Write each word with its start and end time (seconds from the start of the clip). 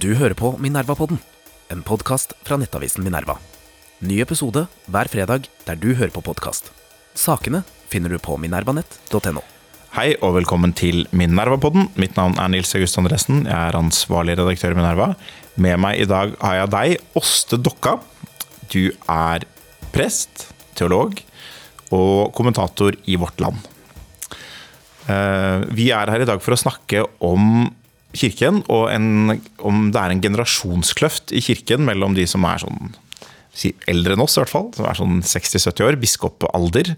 Du 0.00 0.12
hører 0.16 0.34
på 0.38 0.54
Minerva-podden, 0.62 1.18
en 1.72 1.82
podkast 1.86 2.34
fra 2.46 2.56
nettavisen 2.60 3.04
Minerva. 3.04 3.36
Ny 4.02 4.20
episode 4.24 4.64
hver 4.90 5.10
fredag 5.12 5.48
der 5.66 5.78
du 5.78 5.92
hører 5.94 6.12
på 6.14 6.22
podkast. 6.24 6.70
Sakene 7.18 7.62
finner 7.92 8.12
du 8.12 8.18
på 8.22 8.38
minervanett.no. 8.40 9.42
Hei 9.92 10.14
og 10.24 10.38
velkommen 10.38 10.72
til 10.76 11.04
Minerva-podden. 11.12 11.90
Mitt 12.00 12.16
navn 12.16 12.38
er 12.40 12.48
Nils 12.54 12.72
August 12.78 12.96
Andresen. 13.00 13.42
Jeg 13.44 13.52
er 13.52 13.76
ansvarlig 13.76 14.38
redaktør 14.40 14.72
i 14.72 14.78
Minerva. 14.80 15.10
Med 15.60 15.76
meg 15.84 16.00
i 16.00 16.08
dag 16.08 16.32
har 16.40 16.62
jeg 16.62 16.72
deg, 16.72 16.96
Åste 17.20 17.60
Dokka. 17.60 17.98
Du 18.72 18.88
er 19.12 19.44
prest, 19.92 20.48
teolog 20.78 21.20
og 21.92 22.32
kommentator 22.32 22.96
i 23.04 23.18
Vårt 23.20 23.44
Land. 23.44 23.60
Eh, 25.12 25.68
Vi 25.76 25.90
er 25.92 26.08
her 26.08 26.24
i 26.24 26.28
dag 26.28 26.40
for 26.40 26.56
å 26.56 26.62
snakke 26.64 27.04
om 27.20 27.68
kirken, 28.16 28.62
og 28.72 28.88
en, 28.92 29.38
om 29.64 29.86
det 29.92 30.00
er 30.00 30.14
en 30.14 30.22
generasjonskløft 30.22 31.32
i 31.36 31.42
kirken 31.44 31.86
mellom 31.88 32.16
de 32.18 32.26
som 32.28 32.44
er 32.48 32.62
sånn 32.62 32.92
eldre 33.90 34.16
enn 34.16 34.24
oss, 34.24 34.38
i 34.38 34.42
hvert 34.42 34.52
fall, 34.52 34.70
som 34.76 34.88
er 34.88 34.98
sånn 34.98 35.22
60-70 35.28 35.86
år, 35.86 35.98
biskopalder, 36.00 36.94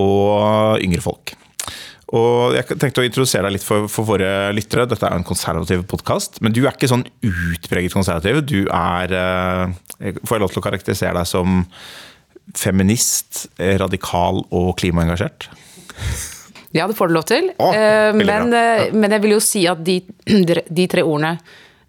og 0.00 0.82
yngre 0.82 1.02
folk. 1.04 1.34
Og 2.14 2.54
jeg 2.54 2.76
tenkte 2.78 3.02
å 3.02 3.06
introdusere 3.06 3.46
deg 3.48 3.56
litt 3.56 3.66
for, 3.66 3.88
for 3.90 4.06
våre 4.06 4.52
lyttere. 4.54 4.86
Dette 4.90 5.06
er 5.08 5.16
jo 5.16 5.22
en 5.22 5.26
konservativ 5.26 5.84
podkast, 5.90 6.38
men 6.44 6.54
du 6.54 6.62
er 6.64 6.74
ikke 6.74 6.90
sånn 6.90 7.06
utpreget 7.24 7.94
konservativ. 7.96 8.42
Du 8.46 8.60
er 8.68 9.14
eh, 9.18 10.12
Får 10.26 10.36
jeg 10.36 10.42
lov 10.42 10.52
til 10.52 10.60
å 10.60 10.66
karakterisere 10.66 11.16
deg 11.16 11.30
som 11.30 11.64
feminist, 12.58 13.46
radikal 13.80 14.42
og 14.52 14.74
klimaengasjert? 14.82 15.48
Ja, 16.74 16.88
det 16.90 16.96
får 16.98 17.10
du 17.10 17.14
lov 17.14 17.28
til. 17.30 17.52
Å, 17.58 17.72
Eh, 17.74 18.12
men, 18.18 18.52
eh, 18.52 18.90
men 18.92 19.14
jeg 19.14 19.22
vil 19.22 19.36
jo 19.36 19.42
si 19.42 19.66
at 19.70 19.84
de, 19.84 20.00
de 20.78 20.88
tre 20.90 21.06
ordene 21.06 21.36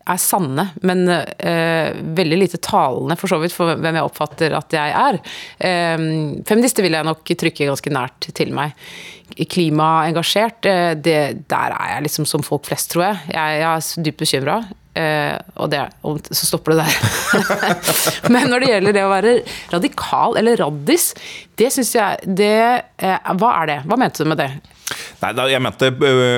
er 0.05 0.21
sanne, 0.21 0.67
men 0.85 1.03
uh, 1.09 1.89
veldig 2.17 2.37
lite 2.37 2.61
talende 2.61 3.17
for 3.17 3.31
så 3.31 3.39
vidt 3.41 3.55
for 3.55 3.73
hvem 3.73 3.97
jeg 3.97 4.05
oppfatter 4.05 4.53
at 4.53 4.75
jeg 4.77 4.93
er. 5.01 5.17
Eh, 5.57 6.05
feminister 6.45 6.85
vil 6.85 6.97
jeg 6.97 7.07
nok 7.07 7.25
trykke 7.25 7.69
ganske 7.71 7.93
nært 7.93 8.29
til 8.37 8.53
meg. 8.53 8.75
Klimaengasjert, 9.33 10.69
uh, 10.69 10.91
det, 10.93 11.19
der 11.49 11.77
er 11.77 11.95
jeg 11.95 12.05
liksom 12.09 12.29
som 12.29 12.45
folk 12.45 12.67
flest, 12.69 12.91
tror 12.93 13.07
jeg. 13.07 13.21
Jeg, 13.33 13.61
jeg 13.63 13.69
er 13.71 14.09
dypt 14.09 14.21
bekymra. 14.21 14.59
Uh, 14.95 15.33
og, 15.57 15.71
det, 15.73 15.81
og 16.07 16.29
så 16.29 16.51
stopper 16.51 16.75
det 16.75 16.85
der. 16.85 17.65
Men 18.33 18.47
når 18.53 18.61
det 18.61 18.71
gjelder 18.75 18.95
det 18.99 19.07
å 19.07 19.11
være 19.11 19.35
radikal 19.73 20.37
eller 20.39 20.61
raddis, 20.61 21.09
det 21.57 21.73
syns 21.73 21.95
jeg 21.97 22.35
det, 22.37 22.55
Hva 23.01 23.51
er 23.57 23.73
det? 23.73 23.81
Hva 23.89 23.97
mente 23.99 24.21
du 24.21 24.29
med 24.29 24.39
det? 24.39 24.53
Nei, 25.21 25.31
jeg 25.49 25.61
mente 25.63 25.89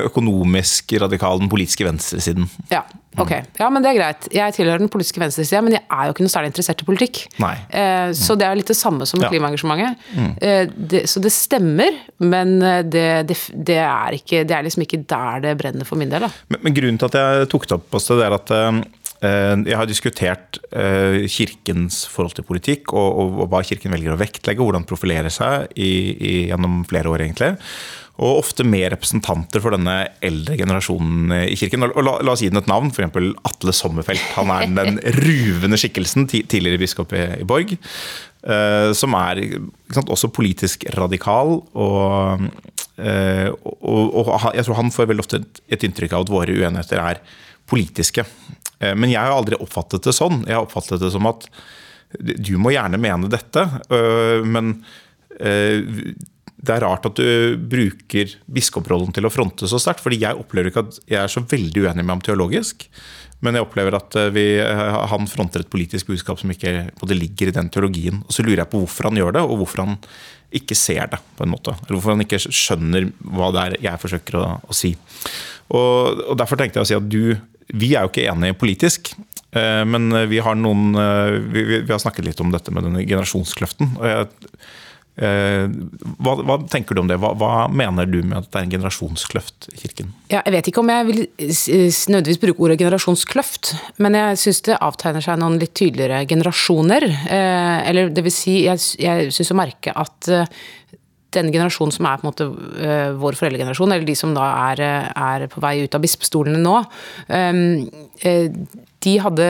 økonomisk 0.07 0.93
radikal, 1.03 1.41
den 1.41 1.49
politiske 1.51 1.83
venstresiden. 1.87 2.47
Ja, 2.71 2.83
ok. 3.19 3.33
Ja, 3.59 3.67
men 3.73 3.83
det 3.83 3.91
er 3.91 3.97
greit. 3.99 4.27
Jeg 4.33 4.55
tilhører 4.55 4.79
den 4.83 4.91
politiske 4.93 5.19
venstresiden, 5.21 5.67
men 5.67 5.75
jeg 5.75 5.83
er 5.83 6.07
jo 6.07 6.15
ikke 6.15 6.23
noe 6.25 6.31
særlig 6.31 6.53
interessert 6.53 6.83
i 6.83 6.87
politikk. 6.87 7.23
Nei. 7.43 7.53
Eh, 7.69 8.11
så 8.17 8.37
det 8.39 8.47
er 8.47 8.59
litt 8.59 8.71
det 8.71 8.77
samme 8.79 9.07
som 9.09 9.21
Ja. 9.23 9.31
klimaengasjementet. 9.33 10.05
Eh, 10.39 10.69
det, 10.77 11.03
så 11.11 11.19
det 11.23 11.33
stemmer, 11.35 11.97
men 12.23 12.61
eh, 12.61 12.83
det, 12.87 13.07
det, 13.33 13.39
det, 13.53 13.81
er 13.83 14.19
ikke, 14.21 14.45
det 14.47 14.55
er 14.55 14.63
liksom 14.69 14.85
ikke 14.87 15.03
der 15.09 15.43
det 15.49 15.57
brenner 15.59 15.89
for 15.89 15.99
min 15.99 16.13
del. 16.13 16.27
Da. 16.29 16.31
Men, 16.53 16.63
men 16.63 16.77
grunnen 16.77 17.01
til 17.01 17.11
at 17.11 17.19
jeg 17.19 17.51
tok 17.51 17.67
det 17.67 17.77
opp, 17.81 17.89
også, 17.99 18.21
det 18.21 18.29
er 18.29 18.37
at 18.37 18.55
eh, 18.55 18.81
jeg 19.67 19.77
har 19.81 19.87
diskutert 19.89 20.59
eh, 20.71 21.23
kirkens 21.27 22.03
forhold 22.07 22.37
til 22.37 22.45
politikk, 22.47 22.93
og, 22.93 23.07
og, 23.17 23.39
og 23.43 23.51
hva 23.51 23.63
kirken 23.65 23.91
velger 23.91 24.13
å 24.13 24.19
vektlegge, 24.21 24.61
hvordan 24.63 24.85
profilere 24.87 25.33
seg 25.33 25.73
i, 25.75 25.91
i, 26.15 26.35
gjennom 26.53 26.83
flere 26.87 27.09
år, 27.11 27.25
egentlig. 27.27 27.55
Og 28.17 28.39
ofte 28.39 28.65
med 28.65 28.87
representanter 28.95 29.61
for 29.61 29.75
denne 29.75 30.07
eldre 30.25 30.55
generasjonen 30.57 31.33
i 31.43 31.57
kirken. 31.59 31.85
Og 31.85 31.99
la, 32.01 32.15
la 32.25 32.33
oss 32.33 32.41
gi 32.41 32.49
den 32.49 32.57
et 32.57 32.69
navn, 32.69 32.89
f.eks. 32.89 33.17
Atle 33.45 33.73
Sommerfelt. 33.75 34.23
Han 34.39 34.49
er 34.55 34.71
den 34.73 34.97
ruvende 35.19 35.77
skikkelsen, 35.77 36.25
tidligere 36.31 36.81
biskop 36.81 37.13
i, 37.13 37.27
i 37.43 37.45
Borg. 37.47 37.75
Uh, 38.47 38.93
som 38.95 39.13
er 39.17 39.41
sant, 39.93 40.09
også 40.13 40.31
politisk 40.33 40.85
radikal. 40.95 41.59
Og, 41.77 42.45
uh, 43.01 43.49
og, 43.75 44.15
og 44.21 44.31
jeg 44.55 44.65
tror 44.65 44.79
han 44.79 44.93
får 44.93 45.09
veldig 45.11 45.25
ofte 45.25 45.41
et, 45.67 45.83
inntrykk 45.83 46.15
av 46.15 46.25
at 46.25 46.31
våre 46.31 46.55
uenigheter 46.55 47.01
er 47.03 47.21
politiske. 47.69 48.25
Uh, 48.79 48.93
Men 48.93 49.11
jeg 49.11 49.19
har 49.19 49.35
aldri 49.35 49.59
oppfattet 49.61 50.09
det 50.09 50.15
sånn. 50.15 50.41
Jeg 50.47 50.57
har 50.57 50.65
oppfattet 50.65 51.03
det 51.03 51.11
som 51.13 51.29
at 51.29 51.49
du 52.17 52.53
må 52.57 52.71
gjerne 52.71 52.97
mene 53.03 53.27
dette, 53.27 53.65
men 54.47 54.77
det 56.67 56.75
er 56.75 56.83
rart 56.85 57.05
at 57.07 57.19
du 57.19 57.55
bruker 57.71 58.33
biskoprollen 58.51 59.13
til 59.15 59.27
å 59.27 59.31
fronte 59.33 59.69
så 59.69 59.79
sterkt. 59.81 60.03
fordi 60.03 60.21
jeg 60.21 60.37
opplever 60.37 60.71
ikke 60.71 60.85
at 60.85 60.99
jeg 61.05 61.21
er 61.23 61.31
så 61.31 61.43
veldig 61.43 61.85
uenig 61.85 62.03
med 62.03 62.13
ham 62.17 62.25
teologisk. 62.25 62.87
Men 63.45 63.53
jeg 63.53 63.67
opplever 63.67 63.93
at 63.99 64.15
øh, 64.17 64.31
vi, 64.33 64.45
øh, 64.63 64.95
han 65.11 65.29
fronter 65.29 65.61
et 65.61 65.69
politisk 65.69 66.09
budskap 66.09 66.39
som 66.41 66.49
ikke 66.49 66.89
både 66.97 67.17
ligger 67.17 67.51
i 67.51 67.53
den 67.53 67.69
teologien. 67.69 68.23
Og 68.25 68.33
så 68.33 68.45
lurer 68.45 68.63
jeg 68.63 68.71
på 68.71 68.81
hvorfor 68.81 69.09
han 69.09 69.19
gjør 69.19 69.35
det, 69.37 69.43
og 69.45 69.61
hvorfor 69.61 69.83
han 69.83 69.99
ikke 70.57 70.77
ser 70.77 71.11
det. 71.11 71.19
på 71.37 71.45
en 71.45 71.53
måte. 71.53 71.75
Eller 71.85 71.97
hvorfor 71.99 72.15
han 72.15 72.25
ikke 72.25 72.41
skjønner 72.41 73.11
hva 73.21 73.51
det 73.53 73.63
er 73.63 73.77
jeg 73.85 74.01
forsøker 74.01 74.39
å, 74.39 74.45
å 74.65 74.75
si. 74.75 74.95
Og, 75.69 76.23
og 76.31 76.35
Derfor 76.39 76.59
tenkte 76.59 76.79
jeg 76.81 76.87
å 76.87 76.89
si 76.89 76.97
at 76.97 77.09
du 77.11 77.37
Vi 77.67 77.89
er 77.93 78.05
jo 78.05 78.09
ikke 78.13 78.29
enige 78.31 78.57
politisk. 78.57 79.13
Eh, 79.51 79.83
Men 79.85 80.09
vi 80.31 80.41
har 80.41 80.57
noen 80.57 80.97
eh, 80.97 81.37
vi, 81.51 81.65
vi 81.83 81.91
har 81.91 82.01
snakket 82.01 82.25
litt 82.25 82.41
om 82.41 82.51
dette 82.53 82.73
med 82.73 82.87
denne 82.87 83.05
generasjonskløften. 83.05 83.97
og 83.99 84.07
jeg, 84.07 84.27
eh, 84.27 84.75
hva, 85.17 86.33
hva 86.45 86.57
tenker 86.69 86.93
du 86.93 87.01
om 87.01 87.09
det? 87.09 87.17
Hva, 87.21 87.31
hva 87.37 87.51
mener 87.73 88.05
du 88.05 88.19
med 88.21 88.37
at 88.37 88.51
det 88.51 88.59
er 88.59 88.67
en 88.67 88.73
generasjonskløft 88.75 89.69
i 89.73 89.79
kirken? 89.79 90.11
Ja, 90.29 90.43
jeg 90.43 90.53
vet 90.53 90.69
ikke 90.69 90.83
om 90.83 90.91
jeg 90.93 91.07
vil 91.07 91.21
nødvendigvis 91.25 92.41
bruke 92.43 92.67
ordet 92.67 92.79
generasjonskløft, 92.83 93.73
men 94.03 94.17
jeg 94.19 94.41
syns 94.43 94.61
det 94.67 94.77
avtegner 94.77 95.25
seg 95.25 95.39
noen 95.41 95.57
litt 95.61 95.73
tydeligere 95.77 96.21
generasjoner. 96.29 97.07
Eh, 97.09 97.77
eller 97.89 98.13
det 98.13 98.25
vil 98.27 98.35
si, 98.35 98.59
jeg, 98.67 98.83
jeg 99.01 99.31
syns 99.33 99.53
å 99.55 99.57
merke 99.57 99.95
at 99.97 100.29
eh, 100.29 100.59
den 101.35 101.51
generasjonen 101.51 101.93
som 101.95 102.07
er 102.07 102.19
på 102.19 102.25
en 102.25 102.29
måte 102.29 102.47
eh, 102.83 103.09
vår 103.19 103.37
foreldregenerasjon, 103.39 103.93
eller 103.93 104.07
de 104.07 104.15
som 104.17 104.33
da 104.37 104.47
er, 104.71 104.83
eh, 104.83 105.07
er 105.33 105.47
på 105.51 105.63
vei 105.63 105.79
ut 105.83 105.97
av 105.97 106.03
bispestolene 106.03 106.61
nå, 106.61 106.77
eh, 107.27 107.63
eh, 108.21 108.51
de 109.05 109.13
hadde, 109.21 109.45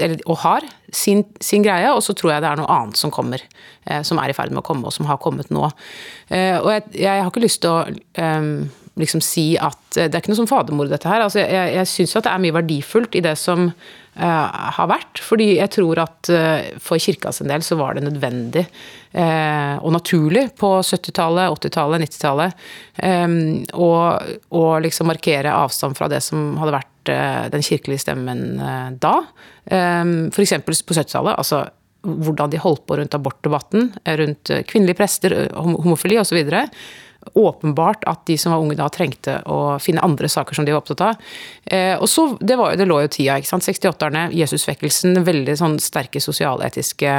eller, 0.00 0.20
og 0.26 0.38
har, 0.44 0.64
sin, 0.92 1.24
sin 1.44 1.62
greie, 1.66 1.90
og 1.92 2.00
så 2.02 2.14
tror 2.16 2.32
jeg 2.32 2.42
det 2.42 2.48
er 2.48 2.56
noe 2.62 2.70
annet 2.72 2.96
som 2.96 3.10
kommer. 3.12 3.42
eh, 3.86 4.00
Som 4.02 4.18
er 4.18 4.30
i 4.32 4.36
ferd 4.36 4.50
med 4.54 4.62
å 4.62 4.66
komme, 4.66 4.86
og 4.88 4.92
som 4.92 5.06
har 5.06 5.18
kommet 5.20 5.50
nå. 5.52 5.68
Eh, 6.30 6.56
Og 6.62 6.70
jeg, 6.72 6.82
jeg 7.02 7.20
har 7.22 7.30
ikke 7.30 7.44
lyst 7.44 7.60
til 7.60 7.70
å 7.70 7.84
eh, 8.16 8.48
liksom 8.96 9.20
si 9.20 9.56
at 9.60 9.76
eh, 10.00 10.08
Det 10.08 10.14
er 10.14 10.22
ikke 10.24 10.32
noe 10.32 10.40
som 10.40 10.48
fadermord, 10.48 10.88
dette 10.88 11.08
her. 11.08 11.20
Altså, 11.26 11.42
jeg 11.44 11.74
jeg 11.76 11.86
syns 11.92 12.16
at 12.16 12.24
det 12.24 12.32
er 12.32 12.44
mye 12.46 12.56
verdifullt 12.56 13.14
i 13.14 13.24
det 13.26 13.36
som 13.38 13.70
har 14.16 14.88
vært. 14.90 15.20
Fordi 15.22 15.46
jeg 15.58 15.70
tror 15.76 15.98
at 16.02 16.30
eh, 16.32 16.70
for 16.82 16.98
kirka 17.02 17.32
sin 17.36 17.48
del 17.50 17.62
så 17.66 17.76
var 17.76 17.94
det 17.98 18.04
nødvendig 18.06 18.62
eh, 19.12 19.76
og 19.80 19.92
naturlig 19.92 20.46
på 20.58 20.70
70-tallet, 20.80 21.52
80-tallet, 21.60 22.04
90-tallet 22.06 22.66
eh, 23.04 23.36
å 23.76 24.66
liksom 24.84 25.10
markere 25.12 25.52
avstand 25.56 25.96
fra 25.98 26.08
det 26.12 26.22
som 26.24 26.54
hadde 26.60 26.76
vært 26.78 27.12
eh, 27.12 27.46
den 27.52 27.64
kirkelige 27.66 28.04
stemmen 28.06 28.44
eh, 28.60 28.90
da. 29.02 29.16
Eh, 29.68 30.04
F.eks. 30.32 30.56
på 30.64 30.76
70-tallet. 30.80 31.36
altså 31.36 31.66
hvordan 32.06 32.52
de 32.52 32.58
holdt 32.62 32.84
på 32.86 32.96
rundt 33.00 33.14
abortdebatten, 33.18 33.88
rundt 34.20 34.50
eh, 34.54 34.60
kvinnelige 34.68 35.00
prester, 35.00 35.32
eh, 35.34 35.48
hom- 35.58 35.74
homofili 35.82 36.20
osv. 36.22 36.38
Åpenbart 37.34 38.04
at 38.06 38.26
de 38.26 38.38
som 38.38 38.52
var 38.54 38.62
unge 38.62 38.76
da 38.78 38.88
trengte 38.92 39.40
å 39.50 39.78
finne 39.82 40.04
andre 40.04 40.28
saker 40.30 40.54
som 40.56 40.66
de 40.66 40.74
var 40.74 40.84
opptatt 40.84 41.04
av. 41.08 41.24
Eh, 41.64 41.94
og 41.96 42.08
så, 42.10 42.28
Det, 42.40 42.56
var, 42.56 42.76
det 42.76 42.86
lå 42.86 43.00
jo 43.04 43.08
tida. 43.12 43.38
ikke 43.38 43.50
sant? 43.50 43.66
68-erne, 43.66 44.28
Jesusvekkelsen, 44.36 45.24
veldig 45.26 45.56
sånn 45.58 45.80
sterke 45.82 46.22
sosialetiske 46.22 47.16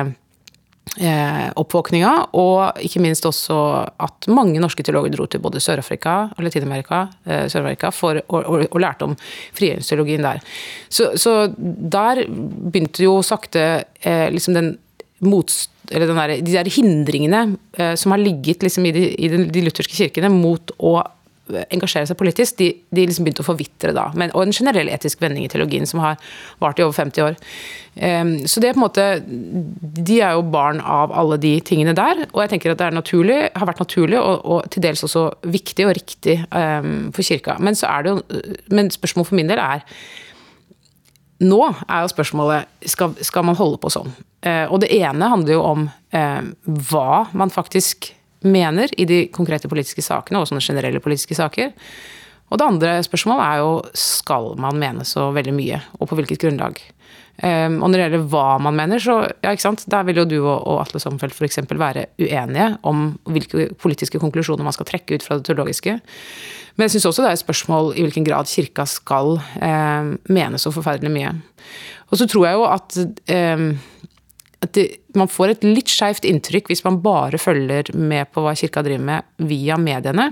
eh, 0.96 1.48
oppvåkninga, 1.56 2.14
og 2.40 2.82
ikke 2.84 3.02
minst 3.04 3.26
også 3.28 3.58
at 4.04 4.28
mange 4.32 4.62
norske 4.64 4.86
teologer 4.86 5.14
dro 5.16 5.28
til 5.30 5.44
både 5.44 5.62
Sør-Afrika 5.64 6.16
og 6.36 6.44
Latin-Amerika 6.46 7.04
eh, 7.28 7.46
Sør-Amerika 7.52 7.92
for, 7.96 8.20
og, 8.28 8.68
og 8.70 8.80
lærte 8.82 9.08
om 9.10 9.16
frigjøringsteologien 9.58 10.26
der. 10.26 10.42
Så, 10.90 11.14
så 11.20 11.38
der 11.58 12.26
begynte 12.28 13.06
jo 13.06 13.20
sakte 13.26 13.68
eh, 14.02 14.28
liksom 14.34 14.58
den 14.58 14.76
motst 15.26 15.74
eller 15.88 16.10
den 16.10 16.20
der, 16.20 16.34
de 16.44 16.56
der 16.58 16.68
hindringene 16.68 17.44
eh, 17.80 17.94
som 17.96 18.12
har 18.12 18.20
ligget 18.20 18.66
liksom 18.66 18.86
i, 18.90 18.92
de, 18.92 19.06
i 19.16 19.30
de, 19.32 19.46
de 19.54 19.62
lutherske 19.64 19.96
kirkene 19.96 20.30
mot 20.34 20.74
å 20.84 20.98
engasjere 21.72 22.08
seg 22.10 22.18
politisk, 22.20 22.58
de, 22.60 22.70
de 22.94 23.06
liksom 23.08 23.26
begynte 23.26 23.44
å 23.44 23.48
forvitre 23.48 23.94
da. 23.96 24.08
Men, 24.20 24.32
og 24.36 24.44
en 24.44 24.56
generell 24.56 24.90
etisk 24.92 25.22
vending 25.24 25.46
i 25.46 25.52
teologien 25.52 25.88
som 25.90 26.02
har 26.04 26.20
vart 26.64 26.80
i 26.80 26.86
over 26.86 26.96
50 26.98 27.24
år. 27.24 27.38
Um, 27.98 28.34
så 28.50 28.62
det 28.62 28.70
er 28.70 28.76
på 28.76 28.82
en 28.82 28.84
måte 28.84 29.06
De 29.26 30.20
er 30.22 30.36
jo 30.36 30.44
barn 30.54 30.78
av 30.84 31.14
alle 31.18 31.40
de 31.42 31.56
tingene 31.66 31.96
der. 31.98 32.26
Og 32.34 32.44
jeg 32.44 32.54
tenker 32.54 32.76
at 32.76 32.84
det 32.84 32.92
naturlig, 32.94 33.40
har 33.56 33.70
vært 33.70 33.82
naturlig 33.82 34.20
og, 34.20 34.46
og 34.46 34.70
til 34.74 34.86
dels 34.86 35.04
også 35.08 35.28
viktig 35.48 35.88
og 35.88 35.96
riktig 35.98 36.40
um, 36.52 37.10
for 37.16 37.26
kirka. 37.26 37.58
Men, 37.64 37.80
så 37.80 37.90
er 37.90 38.06
det 38.06 38.16
jo, 38.16 38.46
men 38.76 38.92
spørsmålet 38.94 39.32
for 39.32 39.40
min 39.40 39.52
del 39.52 39.64
er 39.64 39.86
nå 41.38 41.60
er 41.70 42.02
jo 42.02 42.10
spørsmålet 42.10 42.90
skal, 42.90 43.14
skal 43.22 43.46
man 43.46 43.58
holde 43.60 43.78
på 43.82 43.92
sånn. 43.94 44.10
Eh, 44.48 44.66
og 44.72 44.82
det 44.84 44.92
ene 44.96 45.32
handler 45.32 45.58
jo 45.58 45.64
om 45.66 45.88
eh, 46.16 46.52
hva 46.92 47.26
man 47.38 47.52
faktisk 47.54 48.12
mener 48.48 48.92
i 49.00 49.08
de 49.10 49.26
konkrete 49.34 49.70
politiske 49.70 50.04
sakene, 50.06 50.40
og 50.40 50.50
sånne 50.50 50.64
generelle 50.64 51.04
politiske 51.04 51.36
saker. 51.38 51.74
Og 52.48 52.60
det 52.60 52.68
andre 52.68 52.92
spørsmålet 53.04 53.44
er 53.44 53.64
jo 53.64 53.72
skal 53.98 54.54
man 54.62 54.78
mene 54.80 55.04
så 55.08 55.32
veldig 55.36 55.56
mye, 55.58 55.82
og 56.00 56.08
på 56.10 56.20
hvilket 56.20 56.46
grunnlag. 56.46 56.80
Um, 57.38 57.84
og 57.86 57.92
når 57.92 57.94
det 57.94 58.06
gjelder 58.06 58.30
hva 58.32 58.46
man 58.66 58.78
mener, 58.78 59.02
så 59.02 59.20
ja, 59.44 59.52
ikke 59.52 59.62
sant? 59.62 59.84
der 59.92 60.06
vil 60.08 60.24
jo 60.24 60.26
du 60.26 60.38
og, 60.40 60.56
og 60.66 60.80
Atle 60.82 61.02
Sommerfelt 61.04 61.36
f.eks. 61.38 61.60
være 61.70 62.08
uenige 62.18 62.72
om 62.88 63.12
hvilke 63.30 63.68
politiske 63.78 64.18
konklusjoner 64.22 64.66
man 64.66 64.74
skal 64.74 64.88
trekke 64.90 65.20
ut 65.20 65.26
fra 65.26 65.38
det 65.38 65.46
teologiske. 65.46 66.00
Men 66.78 66.88
jeg 66.88 66.96
syns 66.96 67.06
også 67.12 67.26
det 67.26 67.30
er 67.30 67.38
et 67.38 67.44
spørsmål 67.44 67.92
i 67.94 68.08
hvilken 68.08 68.26
grad 68.26 68.50
kirka 68.50 68.88
skal 68.90 69.36
um, 69.38 70.16
mene 70.34 70.62
så 70.62 70.74
forferdelig 70.74 71.14
mye. 71.14 71.36
Og 72.10 72.18
så 72.18 72.26
tror 72.32 72.48
jeg 72.48 72.58
jo 72.58 72.66
at 72.72 72.98
um, 73.60 73.70
at 74.66 74.74
det, 74.74 74.88
man 75.18 75.30
får 75.30 75.54
et 75.54 75.66
litt 75.68 75.92
skeivt 75.92 76.26
inntrykk 76.26 76.72
hvis 76.72 76.84
man 76.88 77.00
bare 77.04 77.40
følger 77.42 77.92
med 77.94 78.32
på 78.34 78.44
hva 78.46 78.56
kirka 78.58 78.84
driver 78.86 79.06
med 79.06 79.50
via 79.50 79.78
mediene. 79.82 80.32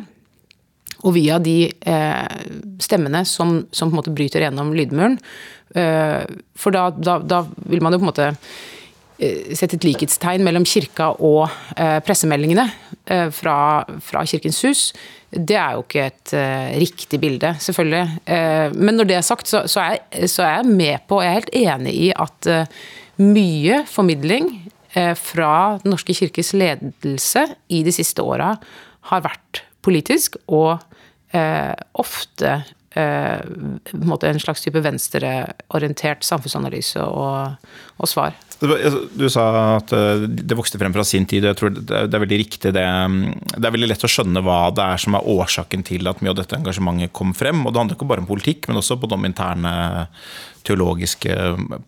Og 1.05 1.13
via 1.17 1.37
de 1.43 1.67
eh, 1.69 2.45
stemmene 2.81 3.21
som, 3.29 3.59
som, 3.69 3.91
på 3.91 3.93
en 3.93 3.99
måte 3.99 4.13
bryter 4.15 4.41
gjennom 4.41 4.71
lydmuren. 4.73 5.19
Eh, 5.77 6.23
for 6.57 6.73
da, 6.73 6.87
da, 6.95 7.19
da, 7.21 7.43
vil 7.69 7.83
man 7.85 7.93
jo 7.93 8.01
på 8.01 8.07
en 8.07 8.09
måte 8.09 8.29
eh, 8.31 9.53
sette 9.53 9.77
et 9.77 9.85
likhetstegn 9.85 10.41
mellom 10.45 10.65
kirka 10.65 11.11
og 11.19 11.43
eh, 11.75 11.99
pressemeldingene 12.07 12.65
eh, 13.05 13.27
fra, 13.35 13.59
fra, 14.01 14.25
Kirkens 14.25 14.63
hus. 14.65 14.87
Det 15.29 15.59
er 15.59 15.75
jo 15.75 15.83
ikke 15.83 16.07
et 16.07 16.35
riktig 16.79 17.19
bilde, 17.19 17.49
selvfølgelig. 17.59 18.21
men 18.71 18.95
når 18.95 19.07
det 19.09 19.17
er 19.17 19.25
sagt, 19.25 19.49
så, 19.51 19.65
så, 19.67 19.81
er, 19.83 20.27
så, 20.31 20.45
er, 20.45 20.61
jeg 20.61 20.75
med 20.79 21.03
på, 21.09 21.19
jeg 21.19 21.27
er 21.27 21.39
helt 21.41 21.57
enig 21.59 21.95
i 22.05 22.11
at 22.15 22.47
mye 23.21 23.83
formidling 23.89 24.49
fra 25.19 25.75
Den 25.83 25.91
norske 25.91 26.13
kirkes 26.15 26.53
ledelse 26.55 27.41
i 27.67 27.81
de 27.83 27.91
siste 27.91 28.23
åra 28.23 28.53
har 29.09 29.23
vært 29.25 29.59
politisk 29.85 30.37
og 30.47 30.77
eh, 31.35 31.73
ofte 31.99 32.53
eh, 32.95 33.41
en 33.43 34.41
slags 34.41 34.63
type 34.65 34.81
venstreorientert 34.83 36.25
samfunnsanalyse 36.25 37.03
og, 37.03 37.59
og 37.97 38.09
svar. 38.09 38.35
Du 38.65 39.25
sa 39.31 39.45
at 39.75 39.93
eh, 39.95 40.25
det 40.25 40.57
vokste 40.57 40.79
frem 40.81 40.93
fra 40.95 41.05
sin 41.07 41.27
tid. 41.29 41.47
jeg 41.49 41.57
tror 41.59 41.73
Det 41.75 42.05
er 42.05 42.23
veldig 42.23 42.39
riktig 42.41 42.73
det. 42.75 42.85
Det 43.55 43.65
er 43.65 43.75
veldig 43.75 43.91
lett 43.91 44.07
å 44.07 44.11
skjønne 44.11 44.43
hva 44.45 44.59
det 44.75 44.85
er 44.85 45.01
som 45.01 45.17
er 45.17 45.29
årsaken 45.35 45.85
til 45.87 46.09
at 46.11 46.21
mye 46.23 46.33
av 46.33 46.39
dette 46.41 46.57
engasjementet 46.57 47.13
kom 47.15 47.33
frem. 47.37 47.65
og 47.65 47.73
Det 47.73 47.81
handler 47.81 47.99
ikke 47.99 48.09
bare 48.09 48.25
om 48.25 48.29
politikk, 48.29 48.69
men 48.69 48.81
også 48.81 48.99
på 49.01 49.09
de 49.11 49.21
interne 49.29 49.75
teologiske 50.65 51.35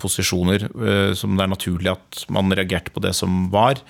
posisjoner 0.02 0.68
eh, 0.70 1.12
som 1.18 1.36
det 1.38 1.48
er 1.48 1.54
naturlig 1.54 1.94
at 1.96 2.24
man 2.34 2.54
reagerte 2.54 2.94
på 2.94 3.04
det 3.04 3.16
som 3.18 3.48
var. 3.54 3.82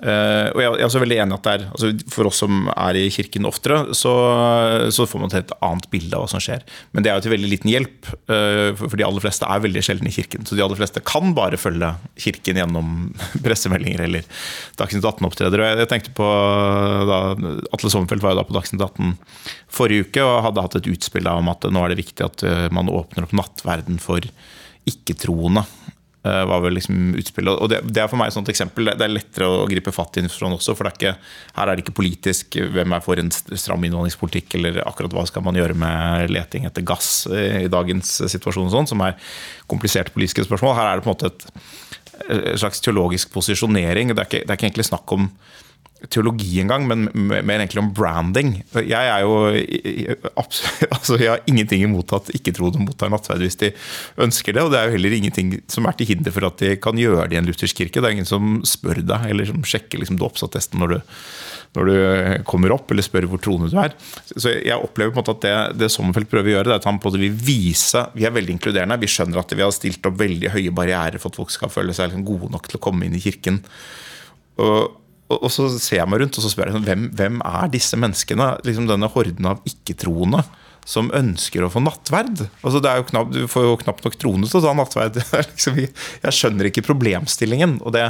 Uh, 0.00 0.48
og 0.54 0.60
jeg, 0.62 0.68
er 0.70 0.86
også 0.86 1.00
veldig 1.02 1.16
enig 1.20 1.34
at 1.34 1.44
det 1.44 1.52
er, 1.52 1.64
altså 1.74 1.88
For 2.08 2.28
oss 2.30 2.38
som 2.40 2.70
er 2.72 2.96
i 2.96 3.08
kirken 3.12 3.44
oftere, 3.44 3.82
så, 3.98 4.12
så, 4.94 5.04
får 5.04 5.20
man 5.20 5.34
et 5.36 5.52
annet 5.60 5.88
bilde 5.92 6.16
av 6.16 6.24
hva 6.24 6.30
som 6.30 6.40
skjer. 6.40 6.62
Men 6.94 7.04
det 7.04 7.10
er 7.10 7.18
jo 7.18 7.26
til 7.26 7.34
veldig 7.34 7.50
liten 7.50 7.72
hjelp, 7.72 8.08
uh, 8.30 8.70
for, 8.78 8.96
de 8.96 9.04
aller 9.06 9.24
fleste 9.24 9.48
er 9.50 9.64
veldig 9.66 9.82
sjelden 9.84 10.08
i 10.08 10.14
kirken. 10.14 10.46
Så 10.48 10.56
de 10.56 10.64
aller 10.64 10.78
fleste 10.78 11.02
kan 11.04 11.34
bare 11.36 11.60
følge 11.60 11.92
kirken 12.22 12.62
gjennom 12.62 12.94
pressemeldinger 13.44 14.06
eller 14.06 14.46
Dagsnytt 14.80 15.04
18-opptredere. 15.04 15.66
Og 15.66 15.68
jeg, 15.68 15.82
jeg, 15.82 15.92
tenkte 15.92 16.16
på 16.16 16.30
da, 17.10 17.20
Atle 17.74 17.92
Sommerfelt 17.92 18.24
var 18.24 18.36
jo 18.36 18.40
da 18.40 18.48
på 18.48 18.56
Dagsnytt 18.56 18.86
18 18.86 19.14
forrige 19.70 20.08
uke 20.08 20.24
og 20.24 20.44
hadde 20.48 20.64
hatt 20.64 20.80
et 20.80 20.90
utspill 20.94 21.28
om 21.30 21.52
at 21.52 21.68
nå 21.68 21.84
er 21.84 21.92
det 21.92 22.00
viktig 22.00 22.24
at 22.24 22.46
uh, 22.46 22.66
man 22.74 22.88
åpner 22.92 23.28
opp 23.28 23.36
nattverden 23.36 24.00
for 24.02 24.24
ikke-troende. 24.88 25.66
Eh, 26.22 26.44
var 26.44 26.60
vel 26.60 26.74
liksom 26.76 27.14
utspillet. 27.16 27.54
Og 27.54 27.68
det, 27.72 27.78
det, 27.88 28.02
er 28.02 28.08
for 28.10 28.20
meg 28.20 28.28
et 28.28 28.50
eksempel. 28.52 28.90
Det 28.92 29.06
er 29.06 29.12
lettere 29.12 29.46
å 29.48 29.62
gripe 29.70 29.92
fatt 29.94 30.18
i 30.18 30.24
informasjon 30.26 30.56
også. 30.58 30.74
For 30.76 30.88
er 30.88 30.96
ikke, 30.98 31.12
her 31.56 31.70
er 31.70 31.78
det 31.78 31.84
ikke 31.86 31.94
politisk 31.96 32.58
hvem 32.74 32.92
er 32.92 33.04
for 33.04 33.22
en 33.22 33.32
stram 33.32 33.86
innvandringspolitikk, 33.88 34.58
eller 34.58 34.82
akkurat 34.84 35.16
hva 35.16 35.24
skal 35.30 35.46
man 35.46 35.56
gjøre 35.56 35.78
med 35.80 36.34
leting 36.34 36.68
etter 36.68 36.84
gass 36.84 37.24
i 37.32 37.70
dagens 37.72 38.18
situasjon, 38.34 38.68
sånn, 38.74 38.90
som 38.90 39.00
er 39.06 39.16
kompliserte 39.70 40.12
politiske 40.12 40.44
spørsmål. 40.44 40.76
Her 40.76 40.90
er 40.90 41.00
det 41.00 41.06
på 41.06 41.14
en 41.14 41.16
måte 41.16 41.32
et, 41.32 41.48
et 42.36 42.60
slags 42.60 42.84
teologisk 42.84 43.32
posisjonering. 43.32 44.12
Det 44.12 44.20
er, 44.20 44.28
ikke, 44.28 44.44
det 44.44 44.52
er 44.52 44.60
ikke 44.60 44.68
egentlig 44.68 44.90
snakk 44.90 45.16
om 45.16 45.30
teologi 46.08 46.60
engang, 46.62 46.86
men 46.88 47.08
mer 47.12 47.58
egentlig 47.58 47.82
om 47.82 47.90
branding. 47.92 48.54
Jeg 48.72 49.10
er 49.12 49.20
jo 49.20 49.34
absolutt, 50.40 50.86
altså 50.96 51.18
Jeg 51.20 51.28
har 51.34 51.44
ingenting 51.50 51.84
imot 51.84 52.14
at 52.16 52.30
ikke-troende 52.36 52.80
mottar 52.86 53.12
nattverd 53.12 53.44
hvis 53.44 53.58
de 53.60 53.72
ønsker 54.24 54.56
det. 54.56 54.64
Og 54.64 54.72
det 54.72 54.80
er 54.80 54.88
jo 54.88 54.96
heller 54.96 55.16
ingenting 55.18 55.52
som 55.70 55.88
er 55.88 55.98
til 55.98 56.08
hinder 56.14 56.32
for 56.34 56.48
at 56.48 56.62
de 56.62 56.74
kan 56.80 56.96
gjøre 56.98 57.28
det 57.28 57.36
i 57.36 57.40
en 57.42 57.50
luthersk 57.50 57.82
kirke. 57.82 58.00
Det 58.00 58.08
er 58.08 58.16
ingen 58.16 58.28
som 58.28 58.60
spør 58.66 59.02
deg, 59.04 59.28
eller 59.34 59.50
som 59.50 59.64
sjekker 59.66 60.00
liksom 60.00 60.20
dåpsattesten 60.20 60.80
når, 60.80 60.96
når, 61.76 61.90
du 61.90 62.44
kommer 62.48 62.72
opp, 62.76 62.88
eller 62.90 63.04
spør 63.04 63.28
hvor 63.30 63.42
troende 63.44 63.68
du 63.72 63.76
er. 63.82 63.96
Så 64.30 64.54
jeg 64.56 64.78
opplever 64.78 65.12
på 65.12 65.20
en 65.20 65.24
måte 65.24 65.36
at 65.36 65.44
det, 65.44 65.82
det 65.82 65.92
Sommerfelt 65.92 66.30
prøver 66.32 66.54
å 66.54 66.56
gjøre, 66.56 66.68
det 66.70 66.76
er 66.78 66.82
at 66.82 66.88
han 66.88 67.02
på 67.02 67.12
det 67.12 67.20
vil 67.26 67.36
vise 67.50 68.06
Vi 68.16 68.24
er 68.24 68.32
veldig 68.34 68.56
inkluderende. 68.56 69.00
Vi 69.02 69.10
skjønner 69.10 69.42
at 69.42 69.52
vi 69.52 69.66
har 69.66 69.74
stilt 69.76 70.06
opp 70.08 70.16
veldig 70.20 70.54
høye 70.56 70.72
barrierer 70.72 71.20
for 71.20 71.28
at 71.28 71.42
folk 71.42 71.52
skal 71.52 71.72
føle 71.72 71.96
seg 71.96 72.08
liksom 72.08 72.24
gode 72.28 72.54
nok 72.54 72.70
til 72.70 72.80
å 72.80 72.84
komme 72.88 73.04
inn 73.04 73.18
i 73.18 73.22
kirken. 73.22 73.60
Og, 74.60 74.99
og, 75.38 75.50
så 75.52 75.68
ser 75.76 76.00
jeg 76.00 76.10
meg 76.10 76.24
rundt 76.24 76.38
og 76.38 76.44
så 76.44 76.50
spør 76.52 76.72
jeg 76.72 76.82
hvem, 76.86 77.06
hvem 77.16 77.38
er 77.46 77.70
disse 77.72 77.98
menneskene? 78.00 78.52
Liksom 78.66 78.88
denne 78.90 79.10
horden 79.12 79.50
av 79.52 79.62
ikke-troende 79.68 80.42
som 80.88 81.10
ønsker 81.14 81.64
å 81.64 81.70
få 81.72 81.82
nattverd. 81.84 82.46
Altså 82.64 82.80
det 82.82 82.90
er 82.90 83.00
jo 83.00 83.08
knapt, 83.10 83.34
du 83.36 83.50
får 83.50 83.66
jo 83.66 83.80
knapt 83.82 84.06
nok 84.06 84.16
troende 84.20 84.48
til 84.50 84.60
å 84.60 84.64
ta 84.64 84.72
nattverd. 84.76 85.20
liksom, 85.52 85.78
jeg 85.80 86.36
skjønner 86.36 86.70
ikke 86.70 86.86
problemstillingen. 86.86 87.78
Og 87.84 87.94
det, 87.94 88.06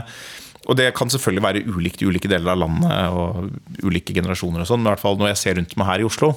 og 0.67 0.78
det, 0.78 0.90
kan 0.96 1.12
selvfølgelig 1.12 1.46
være 1.46 1.64
ulikt 1.69 2.05
i 2.05 2.08
ulike 2.08 2.31
deler 2.31 2.55
av 2.55 2.62
landet 2.62 3.17
og 3.17 3.84
ulike 3.84 4.14
generasjoner. 4.17 4.62
og 4.62 4.70
sånn, 4.70 4.84
Men 4.84 4.93
i 4.93 4.94
hvert 4.94 5.05
fall 5.05 5.19
når 5.20 5.34
jeg 5.34 5.43
ser 5.43 5.58
rundt 5.61 5.76
meg 5.81 5.90
her 5.90 6.05
i 6.05 6.08
Oslo, 6.08 6.32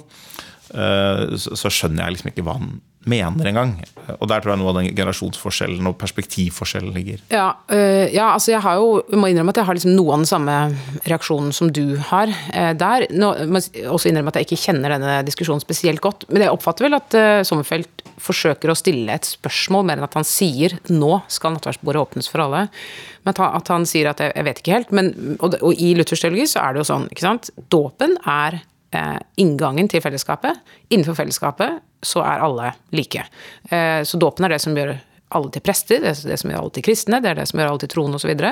så 0.71 1.69
skjønner 1.69 2.05
jeg 2.05 2.15
liksom 2.15 2.31
ikke 2.31 2.45
hva 2.47 2.57
han 2.57 2.73
mener 3.09 3.49
engang. 3.49 3.73
Og 4.19 4.27
der 4.27 4.41
tror 4.43 4.53
jeg 4.53 4.59
noe 4.61 4.71
av 4.71 4.79
den 4.79 4.89
generasjonsforskjellen 4.95 5.87
og 5.89 5.95
perspektivforskjellen 5.99 6.93
ligger. 6.95 7.21
Ja, 7.31 7.49
øh, 7.71 8.07
ja, 8.13 8.31
altså 8.33 8.53
jeg 8.53 8.63
har 8.63 8.79
jo, 8.79 9.01
jeg 9.09 9.19
må 9.19 9.29
innrømme 9.31 9.53
at 9.53 9.59
jeg 9.61 9.67
har 9.67 9.77
liksom 9.77 9.95
noe 9.95 10.15
av 10.15 10.23
den 10.23 10.29
samme 10.29 10.55
reaksjonen 11.07 11.53
som 11.55 11.71
du 11.73 11.97
har 12.11 12.31
øh, 12.31 12.71
der. 12.79 13.07
Nå, 13.11 13.33
må 13.51 13.63
også 13.91 14.11
innrømme 14.11 14.33
at 14.33 14.41
jeg 14.41 14.49
ikke 14.49 14.61
kjenner 14.65 14.95
denne 14.95 15.19
diskusjonen 15.27 15.63
spesielt 15.63 16.03
godt. 16.03 16.27
Men 16.31 16.45
jeg 16.45 16.55
oppfatter 16.55 16.87
vel 16.87 16.99
at 16.99 17.19
øh, 17.19 17.43
Sommerfelt 17.47 18.03
forsøker 18.23 18.71
å 18.71 18.77
stille 18.77 19.15
et 19.15 19.27
spørsmål 19.27 19.87
mer 19.87 19.99
enn 19.99 20.07
at 20.07 20.19
han 20.19 20.27
sier 20.27 20.77
nå 20.91 21.17
skal 21.31 21.55
nattverdsbordet 21.55 22.03
åpnes 22.03 22.29
for 22.31 22.45
alle. 22.45 22.67
Men 23.23 23.33
at 23.33 23.41
han, 23.41 23.55
at 23.59 23.71
han 23.71 23.87
sier 23.89 24.11
at 24.11 24.21
jeg, 24.23 24.35
jeg, 24.35 24.47
vet 24.47 24.61
ikke 24.61 24.77
helt. 24.77 24.93
Men, 24.95 25.11
og, 25.39 25.57
og 25.59 25.79
i 25.79 25.93
luthersk 25.97 26.27
teologi 26.27 26.47
så 26.53 26.63
er 26.63 26.75
det 26.75 26.83
jo 26.83 26.91
sånn, 26.91 27.09
ikke 27.11 27.25
sant. 27.25 27.51
Dåpen 27.73 28.15
er 28.23 28.59
eh, 28.59 28.69
inngangen 29.41 29.89
til 29.91 30.03
fellesskapet. 30.03 30.59
Innenfor 30.89 31.17
fellesskapet 31.17 31.81
så 32.03 32.23
er 32.25 32.43
alle 32.43 32.73
like. 32.95 33.25
Eh, 33.69 34.01
så 34.03 34.19
dåpen 34.21 34.45
er 34.45 34.55
det 34.55 34.61
som 34.63 34.77
gjør 34.77 34.95
alle 35.33 35.53
til 35.53 35.63
prester, 35.65 36.03
det 36.03 36.11
er 36.13 36.33
det 36.33 36.39
som 36.41 36.51
gjør 36.51 36.61
alle 36.61 36.75
til 36.75 36.85
kristne, 36.85 37.21
det 37.23 37.31
er 37.31 37.39
det 37.41 37.47
som 37.49 37.61
gjør 37.61 37.71
alle 37.73 37.83
til 37.83 37.93
troende 37.93 38.19
osv. 38.19 38.43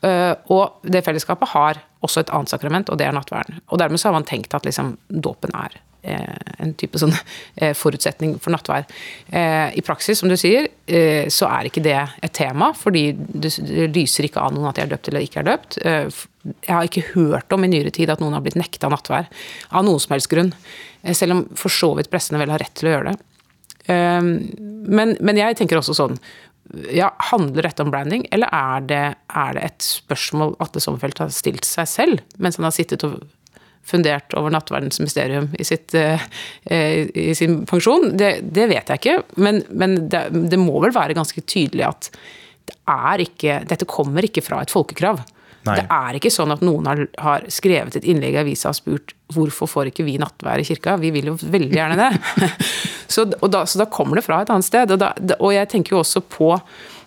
Uh, 0.00 0.32
og 0.48 0.88
det 0.88 1.04
fellesskapet 1.04 1.52
har 1.52 1.82
også 2.00 2.22
et 2.22 2.32
annet 2.32 2.50
sakrament, 2.50 2.88
og 2.88 2.98
det 2.98 3.06
er 3.06 3.14
nattverden. 3.14 3.60
Og 3.68 3.78
dermed 3.82 4.00
så 4.00 4.08
har 4.08 4.16
man 4.16 4.26
tenkt 4.28 4.54
at 4.56 4.64
liksom 4.64 4.94
dåpen 5.12 5.52
er 5.54 5.76
eh, 5.76 5.89
en 6.02 6.72
type 6.80 7.00
sånn 7.00 7.12
eh, 7.60 7.72
forutsetning 7.76 8.36
for 8.40 8.54
nattverd. 8.54 8.88
Eh, 9.28 9.76
I 9.76 9.84
praksis, 9.84 10.20
som 10.20 10.30
du 10.30 10.36
sier, 10.40 10.68
eh, 10.86 11.28
så 11.32 11.48
er 11.50 11.68
ikke 11.68 11.84
det 11.84 11.96
et 11.98 12.34
tema, 12.36 12.72
fordi 12.76 13.10
det, 13.14 13.52
lyser 13.92 14.28
ikke 14.28 14.42
av 14.42 14.54
noen 14.56 14.70
at 14.70 14.78
de 14.78 14.86
er 14.86 14.92
døpt 14.94 15.10
eller 15.10 15.26
ikke 15.26 15.42
er 15.42 15.48
døpt. 15.50 15.80
Eh, 15.84 16.20
jeg 16.64 16.72
har 16.72 16.88
ikke 16.88 17.08
hørt 17.12 17.52
om 17.52 17.66
i 17.66 17.72
nyere 17.72 17.92
tid 17.94 18.12
at 18.12 18.22
noen 18.22 18.36
har 18.36 18.44
blitt 18.44 18.58
nekta 18.60 18.88
nattvær 18.92 19.28
av 19.70 19.84
noen 19.86 20.00
som 20.00 20.16
helst 20.16 20.30
grunn. 20.32 20.54
Eh, 21.02 21.16
selv 21.16 21.36
om 21.36 21.42
for 21.58 21.72
så 21.72 21.92
vidt 21.98 22.12
prestene 22.12 22.40
vel 22.40 22.52
har 22.52 22.62
rett 22.62 22.76
til 22.80 22.90
å 22.90 22.96
gjøre 22.96 23.12
det. 23.12 23.26
Men, 23.90 25.16
men 25.18 25.38
jeg 25.40 25.56
tenker 25.58 25.80
også 25.80 25.96
sånn 25.98 26.18
ja, 26.94 27.08
Handler 27.32 27.66
dette 27.66 27.82
om 27.82 27.90
branding, 27.90 28.26
eller 28.30 28.52
er 28.54 28.84
det, 28.86 29.00
er 29.26 29.56
det 29.56 29.64
et 29.66 29.82
spørsmål 29.82 30.54
Atle 30.62 30.82
Sommerfelt 30.84 31.18
har 31.18 31.32
stilt 31.34 31.66
seg 31.66 31.88
selv 31.90 32.38
mens 32.38 32.60
han 32.60 32.68
har 32.68 32.76
sittet 32.76 33.02
og 33.08 33.16
fundert 33.86 34.34
over 34.38 34.52
nattverdens 34.54 35.00
mysterium 35.02 35.48
i, 35.58 35.66
sitt, 35.66 35.94
uh, 35.96 36.22
i 36.70 37.32
sin 37.38 37.62
pensjon? 37.68 38.12
Det, 38.18 38.36
det, 38.46 38.68
vet 38.70 38.92
jeg 38.92 39.02
ikke, 39.02 39.16
men, 39.42 39.62
men 39.70 39.96
det, 40.12 40.26
det, 40.52 40.60
må 40.60 40.78
vel 40.84 40.94
være 40.94 41.16
ganske 41.18 41.42
tydelig 41.42 41.88
at 41.88 42.10
det 42.70 43.26
ikke, 43.26 43.62
dette 43.66 43.88
kommer 43.88 44.24
ikke 44.26 44.44
fra 44.46 44.60
et 44.62 44.70
folkekrav. 44.70 45.22
Nei. 45.66 45.74
Det 45.76 45.84
er 45.92 46.16
ikke 46.16 46.32
sånn 46.32 46.54
at 46.54 46.62
noen 46.64 46.86
har, 46.88 47.00
har, 47.20 47.44
skrevet 47.52 47.98
et 47.98 48.06
innlegg 48.08 48.38
i 48.38 48.40
avisa 48.40 48.70
og 48.70 48.78
spurt 48.78 49.12
hvorfor 49.34 49.68
får 49.68 49.90
ikke 49.90 50.06
vi 50.06 50.16
nattvær 50.20 50.62
i 50.62 50.64
kirka? 50.64 50.96
Vi 51.02 51.10
vil 51.12 51.32
jo 51.32 51.34
veldig 51.36 51.76
gjerne 51.76 51.98
det. 51.98 52.52
så, 53.14 53.26
da, 53.28 53.66
så, 53.66 53.82
da, 53.82 53.88
kommer 53.92 54.18
det 54.18 54.24
fra 54.24 54.40
et 54.40 54.52
annet 54.52 54.66
sted. 54.66 54.94
Og, 54.94 55.02
da, 55.02 55.12
og 55.36 55.52
jeg 55.52 55.68
tenker 55.74 55.96
jo 55.96 56.00
også 56.00 56.24
på 56.32 56.54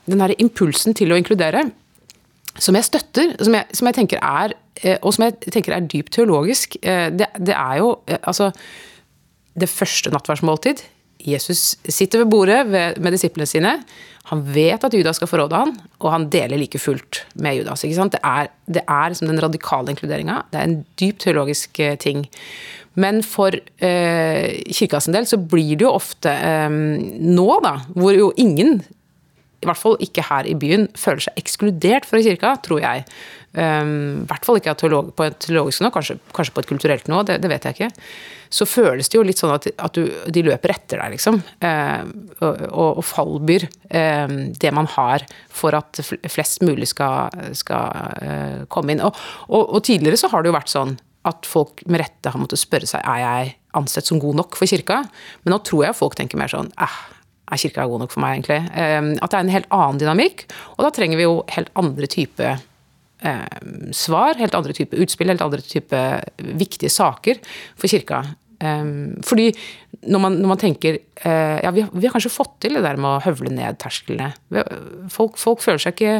den 0.05 0.21
her 0.21 0.35
impulsen 0.37 0.93
til 0.97 1.13
å 1.13 1.17
inkludere, 1.17 1.65
som 2.61 2.77
jeg 2.77 2.85
støtter, 2.85 3.33
som 3.41 3.55
jeg, 3.57 3.65
som 3.73 3.89
jeg 3.89 3.97
tenker 3.97 4.21
er 4.21 4.53
eh, 4.53 4.62
og 5.01 5.13
som 5.13 5.27
jeg 5.27 5.53
tenker 5.53 5.75
er 5.75 5.85
dypt 5.85 6.15
teologisk. 6.15 6.77
Eh, 6.81 7.09
det, 7.13 7.29
det 7.37 7.55
er 7.55 7.77
jo 7.81 7.93
eh, 8.07 8.19
altså 8.23 8.51
Det 9.53 9.69
første 9.69 10.09
nattverdsmåltid 10.09 10.81
Jesus 11.23 11.77
sitter 11.85 12.23
ved 12.23 12.31
bordet 12.31 12.65
med 12.67 13.13
disiplene 13.13 13.47
sine. 13.47 13.77
Han 14.31 14.41
vet 14.55 14.83
at 14.83 14.95
Judas 14.95 15.19
skal 15.19 15.29
forråde 15.29 15.59
han, 15.59 15.73
og 16.01 16.09
han 16.11 16.25
deler 16.31 16.59
like 16.59 16.79
fullt 16.79 17.21
med 17.39 17.59
Judas. 17.59 17.83
Det 17.83 18.19
er, 18.19 18.49
det 18.65 18.83
er 18.87 19.15
som 19.15 19.29
den 19.29 19.39
radikale 19.39 19.93
inkluderinga. 19.93 20.41
Det 20.51 20.59
er 20.59 20.67
en 20.67 20.81
dypt 20.99 21.23
teologisk 21.23 21.79
eh, 21.79 21.95
ting. 21.99 22.25
Men 22.99 23.23
for 23.25 23.55
eh, 23.55 24.61
kirkas 24.71 25.09
del 25.11 25.27
så 25.27 25.39
blir 25.39 25.77
det 25.77 25.87
jo 25.87 25.95
ofte 25.95 26.31
eh, 26.31 26.69
nå, 26.69 27.47
da, 27.63 27.77
hvor 27.95 28.15
jo 28.15 28.31
ingen 28.39 28.81
i 29.63 29.69
hvert 29.69 29.79
fall 29.79 29.95
ikke 30.03 30.25
her 30.27 30.47
i 30.49 30.55
byen, 30.59 30.89
føler 30.99 31.23
seg 31.25 31.39
ekskludert 31.39 32.07
fra 32.09 32.21
kirka, 32.23 32.53
tror 32.65 32.83
jeg. 32.83 33.05
Um, 33.53 34.23
I 34.23 34.29
hvert 34.31 34.47
fall 34.47 34.57
ikke 34.57 34.73
på 35.13 35.25
et 35.27 35.35
teologisk 35.43 35.83
nivå, 35.83 35.93
kanskje, 35.93 36.17
kanskje, 36.33 36.53
på 36.55 36.63
et 36.63 36.69
kulturelt 36.71 37.09
nivå, 37.09 37.21
det, 37.27 37.37
det, 37.43 37.51
vet 37.51 37.67
jeg 37.67 37.77
ikke. 37.77 38.05
Så 38.53 38.65
føles 38.69 39.09
det 39.09 39.17
jo 39.17 39.25
litt 39.25 39.41
sånn 39.41 39.53
at, 39.53 39.67
at 39.77 39.97
du, 39.97 40.09
de 40.33 40.45
løper 40.45 40.73
etter 40.73 41.01
deg, 41.01 41.15
liksom. 41.15 41.39
Uh, 41.61 42.03
og, 42.41 42.65
og, 42.71 43.01
fallbyr 43.05 43.67
uh, 43.69 44.35
det 44.57 44.73
man 44.73 44.89
har 44.95 45.25
for 45.53 45.77
at 45.77 46.01
flest 46.31 46.65
mulig 46.65 46.89
skal, 46.91 47.33
skal 47.57 48.13
uh, 48.19 48.61
komme 48.73 48.95
inn. 48.95 49.03
Og, 49.05 49.17
og, 49.49 49.63
og, 49.67 49.81
tidligere 49.85 50.19
så 50.19 50.31
har 50.33 50.43
det 50.43 50.53
jo 50.53 50.57
vært 50.57 50.73
sånn 50.73 50.97
at 51.29 51.47
folk 51.47 51.85
med 51.87 52.01
rette 52.03 52.31
har 52.33 52.41
måttet 52.41 52.59
spørre 52.59 52.89
seg 52.89 53.05
er 53.07 53.21
jeg 53.21 53.53
ansett 53.79 54.07
som 54.07 54.19
god 54.21 54.41
nok 54.41 54.57
for 54.59 54.69
kirka. 54.69 55.01
Men 55.43 55.55
nå 55.55 55.61
tror 55.65 55.87
jeg 55.87 55.97
folk 55.97 56.17
tenker 56.19 56.39
mer 56.39 56.51
sånn 56.51 56.71
eh, 56.81 56.97
er 57.53 57.63
kirka 57.63 57.87
god 57.89 58.03
nok 58.03 58.13
for 58.13 58.23
meg, 58.23 58.39
egentlig? 58.39 58.61
Uh, 58.73 59.13
at 59.17 59.31
det 59.31 59.39
er 59.39 59.47
en 59.47 59.55
helt 59.55 59.73
annen 59.79 60.03
dynamikk. 60.03 60.45
Og 60.77 60.85
da 60.87 60.93
trenger 60.95 61.19
vi 61.19 61.27
jo 61.27 61.41
helt 61.55 61.73
andre 61.79 62.09
typer 62.11 62.61
eh, 63.23 63.57
svar, 63.95 64.37
helt 64.39 64.55
andre 64.57 64.75
type 64.75 64.97
utspill, 64.99 65.31
helt 65.31 65.43
andre 65.43 65.63
type 65.63 65.99
viktige 66.63 66.91
saker 66.91 67.41
for 67.79 67.91
kirka. 67.91 68.23
Um, 68.63 69.17
fordi 69.27 69.49
når 70.07 70.21
man, 70.23 70.35
når 70.39 70.49
man 70.53 70.59
tenker 70.61 70.95
uh, 71.25 71.57
Ja, 71.59 71.71
vi, 71.75 71.83
vi, 71.91 72.05
har 72.05 72.13
kanskje 72.13 72.31
fått 72.31 72.53
til 72.63 72.77
det 72.77 72.83
der 72.85 72.99
med 73.01 73.09
å 73.09 73.23
høvle 73.25 73.51
ned 73.51 73.79
tersklene. 73.81 74.29
Folk, 75.11 75.35
folk, 75.41 75.63
føler 75.63 75.81
seg 75.83 75.97
ikke 75.97 76.13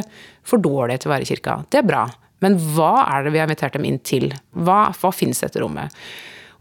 for 0.44 0.60
dårlige 0.60 1.04
til 1.04 1.10
å 1.10 1.14
være 1.14 1.24
i 1.24 1.30
kirka. 1.30 1.56
Det 1.72 1.80
er 1.80 1.88
bra. 1.88 2.04
Men 2.44 2.58
hva 2.74 3.06
er 3.06 3.24
det 3.24 3.32
vi 3.32 3.40
har 3.40 3.48
invitert 3.48 3.78
dem 3.78 3.86
inn 3.88 4.00
til? 4.04 4.28
Hva, 4.52 4.90
hva 4.98 5.12
finnes 5.14 5.40
dette 5.40 5.62
rommet? 5.62 5.94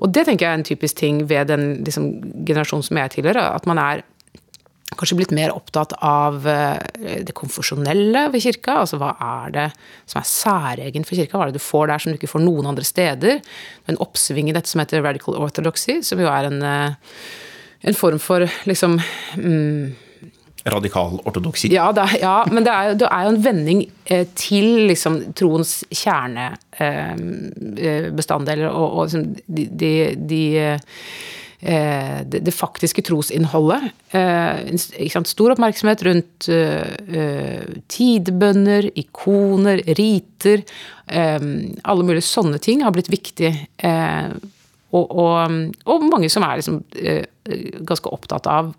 Og 0.04 0.12
det 0.14 0.26
tenker 0.28 0.46
jeg 0.46 0.54
er 0.54 0.60
en 0.62 0.68
typisk 0.68 1.00
ting 1.00 1.22
ved 1.28 1.52
den 1.52 1.84
liksom, 1.84 2.10
generasjonen 2.48 2.88
som 2.88 3.00
jeg 3.00 3.16
tilhører. 3.18 3.52
At 3.56 3.68
man 3.70 3.82
er 3.82 4.06
kanskje 5.00 5.18
blitt 5.20 5.34
mer 5.36 5.54
opptatt 5.56 5.96
av 6.04 6.48
eh, 6.50 7.24
det 7.26 7.36
konfesjonelle 7.38 8.28
ved 8.34 8.46
kirka. 8.46 8.80
Altså 8.84 9.00
hva 9.02 9.14
er 9.18 9.56
det 9.56 9.68
som 10.10 10.22
er 10.22 10.30
særegent 10.30 11.10
for 11.10 11.20
kirka? 11.20 11.38
Hva 11.38 11.48
er 11.48 11.54
det 11.54 11.62
du 11.62 11.66
får 11.66 11.90
der 11.92 12.04
som 12.04 12.14
du 12.14 12.20
ikke 12.20 12.32
får 12.32 12.46
noen 12.46 12.70
andre 12.74 12.86
steder? 12.88 13.42
En 13.92 14.00
oppsving 14.04 14.52
i 14.52 14.56
dette 14.56 14.72
som 14.72 14.84
heter 14.84 15.04
radical 15.06 15.40
orthodoxy, 15.42 16.00
som 16.06 16.22
jo 16.22 16.32
er 16.32 16.52
en, 16.52 16.64
eh, 16.64 17.20
en 17.90 18.00
form 18.00 18.22
for 18.24 18.48
liksom 18.70 19.00
mm, 19.38 20.04
Radikal 20.66 21.20
ortodoksi? 21.28 21.68
Ja, 21.74 21.92
ja, 22.22 22.46
men 22.52 22.64
det 22.64 22.72
er, 22.72 22.94
det 22.96 23.08
er, 23.12 23.24
jo 23.26 23.30
en 23.34 23.44
vending 23.44 23.92
eh, 24.06 24.28
til 24.36 24.88
liksom, 24.88 25.34
troens 25.36 25.86
kjernebestanddeler 25.92 28.66
eh, 28.70 28.72
og, 28.72 28.94
og 28.94 29.04
liksom, 29.10 29.36
de, 29.44 29.68
de, 29.68 30.16
de 30.16 30.64
det, 31.64 32.40
det, 32.44 32.52
faktiske 32.52 33.02
trosinnholdet. 33.08 33.84
Eh, 34.12 35.24
Stor 35.24 35.54
oppmerksomhet 35.54 36.04
rundt 36.04 36.50
eh, 36.52 37.70
tidebønner, 37.88 38.90
ikoner, 39.00 39.84
riter. 39.98 40.64
alle 41.08 42.04
mulige 42.04 42.26
sånne 42.28 42.60
ting 42.64 42.84
har 42.84 42.94
blitt 42.96 43.12
viktig. 43.12 43.52
Og, 44.94 45.10
og, 45.10 45.56
og, 45.86 46.06
mange 46.06 46.30
som 46.32 46.46
er 46.46 46.60
liksom, 46.60 46.82
ganske 47.88 48.12
opptatt 48.14 48.48
av 48.48 48.72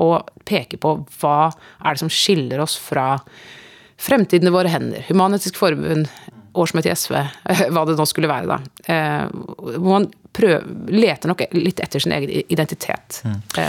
å 0.00 0.08
peke 0.48 0.80
på 0.80 0.96
hva 1.20 1.38
er 1.50 1.94
det 1.94 2.02
som 2.02 2.10
skiller 2.12 2.62
oss 2.64 2.78
fra 2.80 3.18
fremtiden 4.00 4.50
i 4.50 4.54
våre 4.54 4.72
hender. 4.72 5.04
Human-Etisk 5.08 5.58
Forbund, 5.60 6.08
årsmøtet 6.54 6.90
i 6.90 6.96
SV, 6.98 7.16
hva 7.74 7.86
det 7.88 7.98
nå 7.98 8.06
skulle 8.08 8.30
være, 8.30 8.56
da. 8.56 9.30
Hvor 9.76 9.90
man 9.90 10.10
prøver, 10.34 10.64
leter 10.90 11.30
nok 11.30 11.44
litt 11.54 11.80
etter 11.82 12.02
sin 12.02 12.14
egen 12.16 12.30
identitet. 12.52 13.20
Mm. 13.24 13.36
Det, 13.48 13.66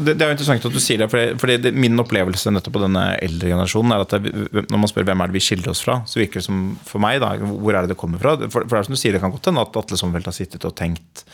det, 0.00 0.14
er 0.16 0.30
jo 0.30 0.36
interessant 0.36 0.68
at 0.68 0.76
du 0.76 0.80
sier 0.82 1.02
det, 1.02 1.08
for, 1.12 1.52
min 1.76 2.02
opplevelse 2.02 2.52
nettopp 2.54 2.76
på 2.78 2.84
denne 2.84 3.06
eldre 3.22 3.52
generasjonen 3.52 3.96
er 3.96 4.04
at 4.06 4.14
det, 4.16 4.32
når 4.72 4.82
man 4.84 4.90
spør 4.90 5.08
hvem 5.10 5.24
er 5.24 5.32
det 5.32 5.38
vi 5.38 5.44
skiller 5.44 5.72
oss 5.74 5.82
fra, 5.84 6.00
så 6.08 6.22
virker 6.22 6.40
det 6.40 6.46
som 6.48 6.62
for 6.88 7.02
meg, 7.02 7.20
da, 7.22 7.34
hvor 7.42 7.76
er 7.76 7.84
det 7.84 7.94
det 7.94 8.00
kommer 8.00 8.22
fra? 8.22 8.36
For, 8.46 8.64
for 8.64 8.74
det 8.74 8.80
er 8.80 8.88
som 8.88 8.96
du 8.96 9.02
sier, 9.02 9.16
det 9.16 9.22
kan 9.24 9.34
godt 9.34 9.50
hende 9.50 9.66
at 9.66 9.80
Atle 9.82 10.00
Sommerfelt 10.00 10.32
har 10.32 10.38
sittet 10.38 10.68
og 10.68 10.76
tenkt 10.78 11.26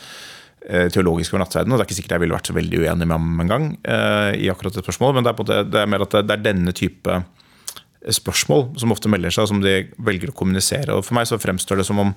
eh, 0.67 0.87
teologisk 0.91 1.33
over 1.33 1.45
nattverden, 1.45 1.73
og 1.73 1.79
det 1.79 1.85
er 1.85 1.89
ikke 1.89 1.99
sikkert 2.01 2.17
jeg 2.17 2.25
ville 2.25 2.39
vært 2.39 2.51
så 2.51 2.57
veldig 2.59 2.83
uenig 2.83 3.07
med 3.07 3.15
ham 3.15 3.43
en 3.45 3.53
gang 3.55 3.69
uh, 3.87 4.31
i 4.35 4.51
akkurat 4.51 4.75
et 4.75 4.85
spørsmål, 4.85 5.17
men 5.17 5.27
det 5.27 5.33
er, 5.33 5.39
på 5.39 5.47
det, 5.47 5.61
det 5.71 5.83
er 5.83 5.91
mer 5.91 6.07
at 6.07 6.17
det, 6.17 6.25
det 6.27 6.39
er 6.39 6.47
denne 6.51 6.75
type 6.75 7.21
spørsmål 7.99 8.61
som 8.79 8.93
ofte 8.93 9.09
melder 9.11 9.33
seg, 9.33 9.49
som 9.49 9.59
de 9.59 9.73
velger 10.07 10.31
å 10.31 10.35
kommunisere. 10.35 10.95
Og 10.95 11.03
For 11.03 11.17
meg 11.17 11.27
så 11.27 11.39
fremstår 11.41 11.81
det 11.81 11.85
som 11.89 11.99
om 11.99 12.13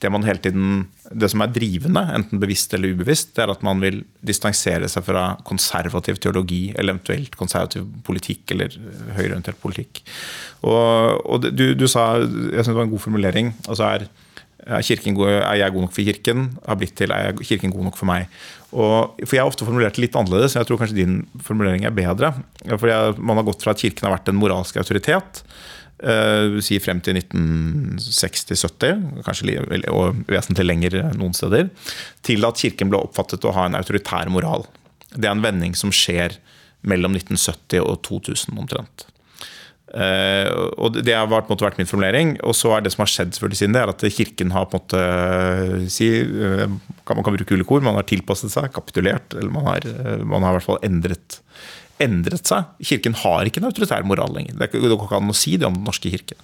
det 0.00 0.10
man 0.12 0.24
hele 0.24 0.40
tiden, 0.40 0.86
det 1.12 1.28
som 1.32 1.44
er 1.44 1.52
drivende, 1.52 2.02
enten 2.16 2.40
bevisst 2.40 2.72
eller 2.74 2.96
ubevisst, 2.96 3.34
det 3.36 3.44
er 3.44 3.52
at 3.52 3.64
man 3.66 3.82
vil 3.84 4.00
distansere 4.24 4.88
seg 4.88 5.04
fra 5.04 5.26
konservativ 5.46 6.22
teologi, 6.24 6.70
eller 6.72 6.96
eventuelt 6.96 7.36
konservativ 7.36 7.84
politikk 8.06 8.56
eller 8.56 8.78
høyreorientert 9.18 9.60
politikk. 9.60 10.00
Og, 10.64 11.20
og 11.28 11.50
du, 11.50 11.66
du, 11.76 11.86
sa, 11.90 12.14
jeg 12.16 12.62
synes 12.62 12.72
det 12.72 12.78
var 12.80 12.88
en 12.88 12.94
god 12.96 13.04
formulering, 13.04 13.52
altså 13.68 13.90
er, 13.92 14.08
er, 14.66 15.14
god, 15.14 15.30
er 15.30 15.56
jeg 15.60 15.72
god 15.72 15.86
nok 15.86 15.94
for 15.94 16.02
Kirken? 16.02 16.58
Har 16.66 16.78
blitt 16.80 16.96
til 16.98 17.12
er 17.14 17.36
Kirken 17.38 17.70
god 17.70 17.86
nok 17.88 17.98
for 17.98 18.10
meg? 18.10 18.26
Og, 18.72 19.14
for 19.22 19.36
Jeg 19.36 19.44
har 19.44 19.50
ofte 19.50 19.64
formulert 19.64 19.96
det 19.96 20.02
litt 20.02 20.18
annerledes, 20.18 20.56
jeg 20.58 20.66
tror 20.66 20.80
kanskje 20.80 20.98
din 20.98 21.20
formulering 21.46 21.86
er 21.86 21.94
bedre. 21.94 22.32
For 22.74 22.90
jeg, 22.90 23.14
Man 23.18 23.38
har 23.38 23.46
gått 23.46 23.62
fra 23.62 23.76
at 23.76 23.82
Kirken 23.82 24.08
har 24.08 24.16
vært 24.18 24.30
en 24.32 24.40
moralsk 24.40 24.76
autoritet, 24.82 25.44
uh, 26.02 26.58
si 26.60 26.80
frem 26.82 27.00
til 27.00 27.20
1960-70, 27.22 29.22
kanskje 29.26 29.66
og 29.94 30.26
vesentlig 30.26 30.66
lenger 30.66 30.98
noen 31.14 31.36
steder, 31.36 31.70
til 32.26 32.48
at 32.48 32.58
Kirken 32.58 32.90
ble 32.90 33.04
oppfattet 33.06 33.46
å 33.46 33.54
ha 33.54 33.70
en 33.70 33.78
autoritær 33.78 34.26
moral. 34.34 34.66
Det 35.14 35.28
er 35.28 35.36
en 35.36 35.46
vending 35.46 35.78
som 35.78 35.94
skjer 35.94 36.40
mellom 36.86 37.16
1970 37.16 37.82
og 37.82 38.00
2000 38.06 38.58
omtrent. 38.58 39.06
Uh, 39.96 40.74
og 40.76 40.98
Det 41.00 41.14
har 41.14 41.28
vært, 41.30 41.48
vært, 41.48 41.78
min 41.80 41.88
formulering. 41.88 42.34
Og 42.44 42.56
så 42.56 42.74
er 42.76 42.84
det 42.84 42.92
som 42.92 43.04
har 43.04 43.10
skjedd 43.10 43.36
siden 43.38 43.76
det, 43.76 43.80
er 43.80 43.92
at 43.92 44.04
Kirken 44.12 44.52
har 44.52 44.68
på 44.68 44.76
en 44.76 44.82
måte 44.82 45.00
eh, 45.00 45.86
si, 45.92 46.10
uh, 46.20 46.66
Man 47.08 47.24
kan 47.24 47.36
bruke 47.36 47.56
ulike 47.56 47.72
ord. 47.72 47.86
Man 47.86 47.96
har 47.96 48.08
tilpasset 48.08 48.52
seg, 48.52 48.68
kapitulert. 48.76 49.32
Eller 49.32 49.52
man 49.54 49.68
har, 49.70 49.86
uh, 49.86 50.20
man 50.20 50.44
har 50.44 50.52
i 50.52 50.58
hvert 50.58 50.68
fall 50.68 50.82
endret, 50.84 51.38
endret, 52.02 52.44
seg. 52.44 52.68
Kirken 52.84 53.16
har 53.22 53.48
ikke 53.48 53.62
en 53.62 53.70
autoritær 53.70 54.04
moral 54.04 54.36
lenger. 54.36 54.58
Det 54.60 54.68
går 54.74 54.98
ikke 54.98 55.22
an 55.22 55.32
å 55.32 55.38
si 55.38 55.56
det 55.56 55.68
om 55.68 55.78
Den 55.78 55.88
norske 55.88 56.12
kirke. 56.12 56.36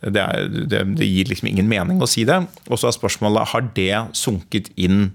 Det, 0.00 0.22
er, 0.22 0.48
det, 0.48 0.82
det 0.96 1.08
gir 1.08 1.28
liksom 1.28 1.50
ingen 1.50 1.68
mening 1.68 2.00
å 2.00 2.08
si 2.08 2.24
det. 2.28 2.40
Og 2.70 2.80
så 2.80 2.88
er 2.88 2.96
spørsmålet 2.96 3.52
har 3.52 3.68
det 3.76 3.92
sunket 4.16 4.72
inn 4.80 5.10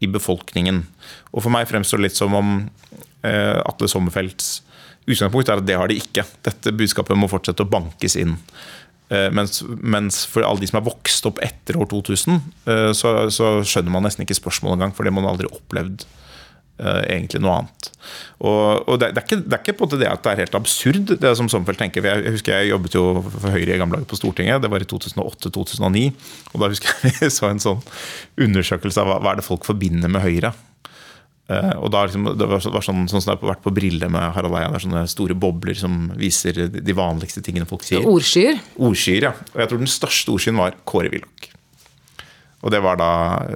i 0.00 0.08
befolkningen. 0.08 0.86
Og 1.34 1.44
For 1.44 1.52
meg 1.52 1.68
fremstår 1.68 2.00
det 2.00 2.08
litt 2.08 2.16
som 2.16 2.32
om 2.38 2.52
Atle 3.20 3.88
Sommerfelts 3.92 4.62
Utgangspunktet 5.10 5.54
er 5.54 5.62
at 5.62 5.68
det 5.68 5.78
har 5.80 5.90
de 5.90 5.98
ikke. 6.00 6.24
Dette 6.46 6.74
budskapet 6.76 7.18
må 7.18 7.30
fortsette 7.30 7.66
å 7.66 7.70
bankes 7.70 8.16
inn. 8.20 8.36
Eh, 9.10 9.26
mens, 9.34 9.64
mens, 9.66 10.22
for 10.30 10.46
alle 10.46 10.62
de 10.62 10.70
som 10.70 10.78
er 10.78 10.86
vokst 10.86 11.26
opp 11.26 11.40
etter 11.42 11.78
år 11.80 11.90
2000, 11.90 12.40
eh, 12.70 12.90
så, 12.94 13.14
så 13.34 13.58
skjønner 13.66 13.96
man 13.96 14.06
nesten 14.06 14.22
ikke 14.22 14.38
spørsmålet 14.38 14.78
engang, 14.78 14.94
for 14.94 15.06
det 15.06 15.14
man 15.16 15.26
aldri 15.26 15.50
opplevd 15.50 16.06
uh, 16.80 17.02
egentlig 17.04 17.40
noe 17.42 17.56
annet. 17.58 17.90
Og, 18.38 18.86
og 18.86 19.00
det, 19.00 19.10
det, 19.16 19.20
er 19.20 19.26
ikke, 19.26 19.40
det, 19.42 19.56
er 19.56 19.64
ikke, 19.64 19.76
på 19.80 19.88
det 19.92 20.08
at 20.08 20.22
det 20.24 20.32
er 20.32 20.42
helt 20.44 20.56
absurd, 20.56 21.12
det 21.22 21.34
som 21.36 21.50
Sommerfeld 21.50 21.80
tenker. 21.82 22.06
Jeg 22.06 22.36
husker 22.36 22.56
jeg 22.56 22.70
jobbet 22.72 22.96
jo 22.96 23.04
for 23.26 23.50
Høyre 23.52 23.74
i 23.76 23.80
gamle 23.80 23.98
dager 23.98 24.10
på 24.10 24.18
Stortinget. 24.20 24.62
Det 24.64 24.70
var 24.72 24.84
i 24.84 24.88
2008-2009. 24.88 26.06
Og 26.54 26.62
da 26.62 26.70
husker 26.72 26.94
jeg 26.94 27.16
vi 27.20 27.32
så 27.34 27.50
en 27.50 27.62
sånn 27.62 27.82
undersøkelse 28.46 29.02
av 29.02 29.10
hva, 29.10 29.20
hva 29.24 29.34
er 29.34 29.42
det 29.42 29.48
folk 29.48 29.68
forbinder 29.68 30.12
med 30.12 30.24
Høyre. 30.24 30.54
Uh, 31.50 31.72
og 31.82 31.88
da 31.90 32.04
liksom, 32.06 32.28
Det 32.38 32.46
var, 32.46 32.62
sånn, 32.62 33.08
sånn 33.10 33.22
som 33.22 33.32
det 33.32 33.32
har 33.32 33.52
vært 33.56 33.64
på 33.64 33.72
Brille 33.74 34.06
med 34.12 34.34
Harald 34.36 34.54
Eia. 34.54 34.68
Det 34.70 34.78
er 34.78 34.84
sånne 34.84 35.06
store 35.10 35.34
bobler 35.34 35.74
som 35.78 36.12
viser 36.18 36.68
de 36.70 36.94
vanligste 36.94 37.42
tingene 37.42 37.66
folk 37.66 37.82
sier. 37.86 38.06
Ordskyer? 38.06 38.60
Ordskyer, 38.78 39.30
ja. 39.30 39.32
Og 39.50 39.64
jeg 39.64 39.72
tror 39.72 39.82
den 39.82 39.90
største 39.90 40.34
ordskyen 40.34 40.60
var 40.60 40.78
Kåre 40.86 41.10
Willoch. 41.10 41.48
Og 42.60 42.72
det 42.74 42.82
var 42.84 42.98
da 43.00 43.12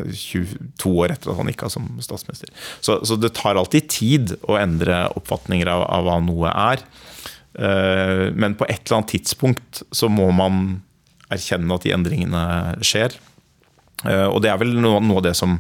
22 0.09 0.93
år 1.05 1.13
etter 1.13 1.31
at 1.31 1.39
han 1.39 1.51
gikk 1.53 1.67
av 1.67 1.75
som 1.75 1.91
statsminister. 2.03 2.51
Så, 2.81 2.99
så, 3.05 3.19
det 3.21 3.35
tar 3.37 3.61
alltid 3.61 3.91
tid 3.93 4.33
å 4.49 4.57
endre 4.57 5.05
oppfatninger 5.19 5.69
av, 5.71 5.85
av 5.93 6.09
hva 6.09 6.17
noe 6.25 6.51
er. 6.51 6.83
Uh, 7.55 8.33
men 8.35 8.57
på 8.59 8.67
et 8.67 8.81
eller 8.81 8.99
annet 8.99 9.13
tidspunkt 9.15 9.85
så 9.95 10.11
må 10.11 10.31
man 10.35 10.81
erkjenne 11.33 11.77
at 11.77 11.87
de 11.87 11.95
endringene 11.95 12.45
skjer. 12.85 13.15
Eh, 14.03 14.27
og 14.29 14.43
det 14.45 14.51
er 14.53 14.61
vel 14.61 14.75
noe, 14.77 15.01
av 15.17 15.25
det 15.25 15.35
som 15.39 15.59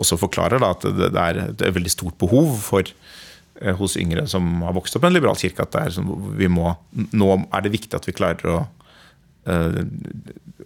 også 0.00 0.18
forklarer 0.20 0.62
da, 0.62 0.72
at 0.74 0.86
det, 0.96 1.12
er 1.12 1.42
et 1.46 1.62
veldig 1.76 1.92
stort 1.92 2.18
behov 2.20 2.56
for 2.64 2.88
eh, 2.88 3.76
hos 3.78 3.96
yngre 4.00 4.26
som 4.30 4.64
har 4.66 4.76
vokst 4.76 4.98
opp 4.98 5.06
i 5.06 5.10
en 5.10 5.16
liberal 5.16 5.38
kirke, 5.40 5.64
at 5.64 5.78
er, 5.80 6.00
må, 6.52 6.74
nå 7.16 7.30
er 7.46 7.64
det 7.64 7.74
viktig 7.76 7.96
at 7.96 8.08
vi 8.08 8.16
klarer 8.16 8.52
å, 8.52 8.58
eh, 9.48 9.80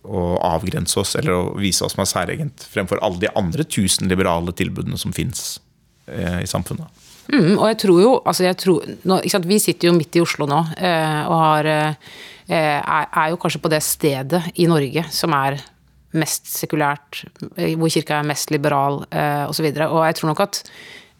å 0.03 0.25
avgrense 0.51 0.99
oss 1.03 1.15
eller 1.21 1.37
å 1.37 1.45
vise 1.61 1.87
oss 1.87 1.95
som 1.97 2.05
er 2.07 2.11
særegent 2.11 2.67
fremfor 2.73 3.03
alle 3.05 3.23
de 3.23 3.33
andre 3.39 3.67
tusen 3.69 4.11
liberale 4.11 4.55
tilbudene 4.57 4.99
som 4.99 5.15
fins 5.17 5.61
i 6.11 6.47
samfunnet. 6.49 6.89
Mm, 7.31 7.53
og 7.53 7.69
jeg 7.69 7.77
tror 7.85 7.99
jo, 8.03 8.15
altså 8.27 8.43
jeg 8.43 8.57
tror, 8.59 8.87
nå, 9.07 9.21
Vi 9.47 9.59
sitter 9.63 9.87
jo 9.87 9.93
midt 9.95 10.17
i 10.19 10.23
Oslo 10.25 10.49
nå 10.51 10.57
og 10.59 11.35
har, 11.39 11.69
er 12.51 13.29
jo 13.31 13.39
kanskje 13.39 13.61
på 13.63 13.71
det 13.71 13.79
stedet 13.87 14.41
i 14.59 14.67
Norge 14.67 15.05
som 15.15 15.37
er 15.39 15.61
mest 16.17 16.49
sekulært, 16.51 17.25
hvor 17.79 17.93
kirka 17.93 18.19
er 18.19 18.31
mest 18.31 18.51
liberal 18.55 19.05
eh, 19.11 19.45
osv. 19.49 19.69
Og, 19.69 19.77
så 19.77 19.91
og 19.91 20.03
jeg 20.09 20.19
tror 20.19 20.33
nok 20.33 20.43
at 20.49 20.65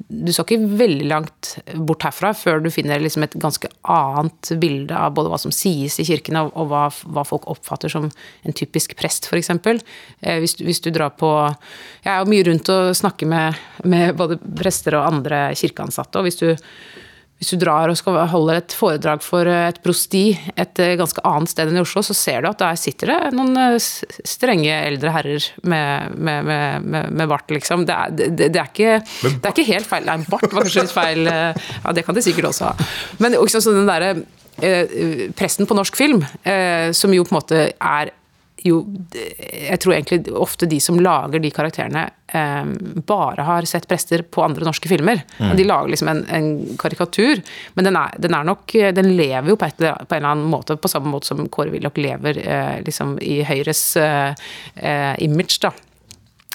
du 0.09 0.31
skal 0.33 0.47
ikke 0.47 0.77
veldig 0.81 1.07
langt 1.11 1.51
bort 1.87 2.05
herfra 2.07 2.31
før 2.35 2.63
du 2.65 2.71
finner 2.73 3.03
liksom 3.03 3.27
et 3.27 3.37
ganske 3.41 3.69
annet 3.85 4.53
bilde 4.63 4.97
av 4.97 5.13
både 5.17 5.29
hva 5.33 5.39
som 5.43 5.53
sies 5.55 5.99
i 6.01 6.07
kirken, 6.09 6.39
og 6.41 6.71
hva, 6.71 6.87
hva, 6.89 7.25
folk 7.29 7.45
oppfatter 7.53 7.93
som 7.93 8.09
en 8.09 8.57
typisk 8.57 8.97
prest, 8.99 9.29
f.eks. 9.29 9.53
Eh, 9.53 10.41
hvis, 10.41 10.57
hvis 10.65 10.83
du 10.83 10.91
drar 10.95 11.13
på 11.21 11.31
Jeg 12.05 12.15
er 12.15 12.23
jo 12.23 12.33
mye 12.33 12.47
rundt 12.49 12.73
og 12.73 12.97
snakker 12.97 13.29
med, 13.29 13.61
med 13.85 14.17
både 14.17 14.41
prester 14.41 14.97
og 14.99 15.07
andre 15.13 15.51
kirkeansatte, 15.59 16.19
og 16.19 16.29
hvis 16.29 16.41
du 16.41 16.49
hvis 17.41 17.55
du 17.55 17.61
drar 17.63 17.89
og 17.89 17.97
skal 17.97 18.19
holde 18.29 18.59
et 18.61 18.75
foredrag 18.77 19.23
for 19.25 19.49
et 19.49 19.79
prosti 19.81 20.35
et 20.61 20.83
eh, 20.83 20.93
ganske 21.01 21.23
annet 21.25 21.49
sted 21.49 21.71
enn 21.71 21.79
i 21.79 21.83
Oslo, 21.83 22.03
så 22.05 22.17
ser 22.17 22.45
du 22.45 22.51
at 22.51 22.61
der 22.61 22.77
sitter 22.77 23.15
det 23.15 23.31
noen 23.33 23.57
eh, 23.57 23.79
strenge 24.29 24.75
eldre 24.91 25.15
herrer 25.15 25.47
med, 25.65 26.19
med, 26.21 26.51
med, 26.51 27.09
med 27.17 27.31
bart, 27.31 27.49
liksom. 27.49 27.87
Det 27.89 27.97
er, 27.97 28.13
det, 28.19 28.29
det, 28.43 28.61
er 28.61 28.69
ikke, 28.69 28.99
det 29.25 29.41
er, 29.41 29.55
ikke, 29.55 29.69
helt 29.71 29.89
feil. 29.89 30.05
Nei, 30.11 30.19
bart 30.29 30.51
var 30.53 30.67
kanskje 30.67 30.85
litt 30.85 30.93
feil. 30.93 31.33
Eh, 31.33 31.73
ja, 31.81 31.97
det 31.97 32.05
kan 32.05 32.19
de 32.19 32.27
sikkert 32.29 32.51
også 32.53 32.69
ha. 32.69 32.89
Men 33.25 33.39
også 33.41 33.65
sånn 33.65 33.81
den 33.81 33.89
derre 33.89 34.13
eh, 34.61 35.31
presten 35.37 35.69
på 35.71 35.81
norsk 35.81 35.97
film, 35.97 36.21
eh, 36.45 36.93
som 36.97 37.17
jo 37.17 37.25
på 37.25 37.33
en 37.33 37.41
måte 37.41 37.67
er 37.73 38.13
jo 38.65 38.81
Jeg 39.11 39.79
tror 39.83 39.95
egentlig 39.95 40.33
ofte 40.37 40.69
de 40.69 40.81
som 40.83 40.99
lager 41.01 41.43
de 41.43 41.51
karakterene, 41.55 42.05
eh, 42.29 42.73
bare 43.09 43.47
har 43.47 43.69
sett 43.69 43.89
prester 43.89 44.23
på 44.23 44.45
andre 44.45 44.67
norske 44.69 44.89
filmer. 44.91 45.23
Mm. 45.39 45.57
De 45.57 45.67
lager 45.67 45.95
liksom 45.95 46.13
en, 46.13 46.23
en 46.29 46.51
karikatur, 46.81 47.43
men 47.75 47.89
den 47.89 47.99
er, 47.99 48.17
den 48.19 48.37
er, 48.37 48.47
nok 48.47 48.73
Den 48.97 49.13
lever 49.17 49.53
jo 49.53 49.59
på, 49.61 49.69
et, 49.69 49.79
på, 49.81 49.87
en 49.87 50.19
eller 50.21 50.33
annen 50.35 50.51
måte, 50.51 50.77
på 50.77 50.91
samme 50.91 51.13
måte 51.13 51.31
som 51.31 51.47
Kåre 51.49 51.73
Willoch 51.75 51.99
lever 52.01 52.41
eh, 52.45 52.81
liksom 52.87 53.19
i 53.23 53.41
Høyres 53.47 53.85
eh, 54.01 54.35
eh 54.77 55.15
image, 55.25 55.61
da. 55.63 55.73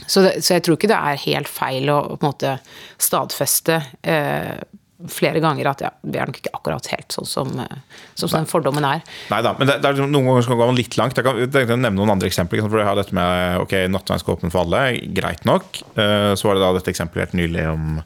Så, 0.07 0.21
det, 0.21 0.43
så, 0.43 0.55
jeg 0.55 0.65
tror 0.65 0.77
ikke 0.77 0.91
det 0.91 0.97
er 0.97 1.21
helt 1.25 1.49
feil 1.49 1.89
å 1.89 1.99
på 2.15 2.19
en 2.19 2.29
måte 2.29 2.57
stadfeste 3.01 3.79
eh, 4.03 4.57
flere 5.11 5.41
ganger 5.43 5.69
at 5.71 5.83
ja, 5.85 5.91
vi 6.03 6.19
er 6.19 6.29
nok 6.29 6.39
ikke 6.41 6.53
akkurat 6.57 6.89
helt 6.93 7.15
sånn 7.15 7.29
som, 7.29 7.51
eh, 7.63 7.99
som 8.17 8.31
den 8.33 8.47
fordommen 8.49 8.85
er. 8.87 9.03
Nei 9.31 9.41
da, 9.45 9.55
men 9.57 9.69
det, 9.69 9.79
det 9.83 9.89
er 9.89 9.97
liksom, 9.97 10.13
noen 10.13 10.31
ganger 10.31 10.47
skal 10.47 10.61
gå 10.61 10.69
litt 10.77 10.97
langt. 11.01 11.19
Jeg 11.19 11.27
kan, 11.27 11.43
jeg 11.43 11.69
kan, 11.69 11.83
nevne 11.83 11.99
noen 12.01 12.15
andre 12.15 12.31
eksempler. 12.31 12.63
For 12.65 12.81
jeg 12.81 12.89
har 12.89 12.97
dette 12.99 13.15
med 13.15 13.61
ok, 13.65 13.77
nattveien 13.93 14.23
skal 14.23 14.37
åpne 14.37 14.53
for 14.53 14.65
alle, 14.65 14.87
greit 15.17 15.45
nok. 15.47 15.83
Eh, 15.95 16.31
så 16.37 16.49
var 16.49 16.57
det 16.57 16.65
da 16.65 16.73
dette 16.79 16.93
eksempelet 16.95 17.31
helt 17.31 17.39
nylig 17.43 17.69
om 17.73 18.01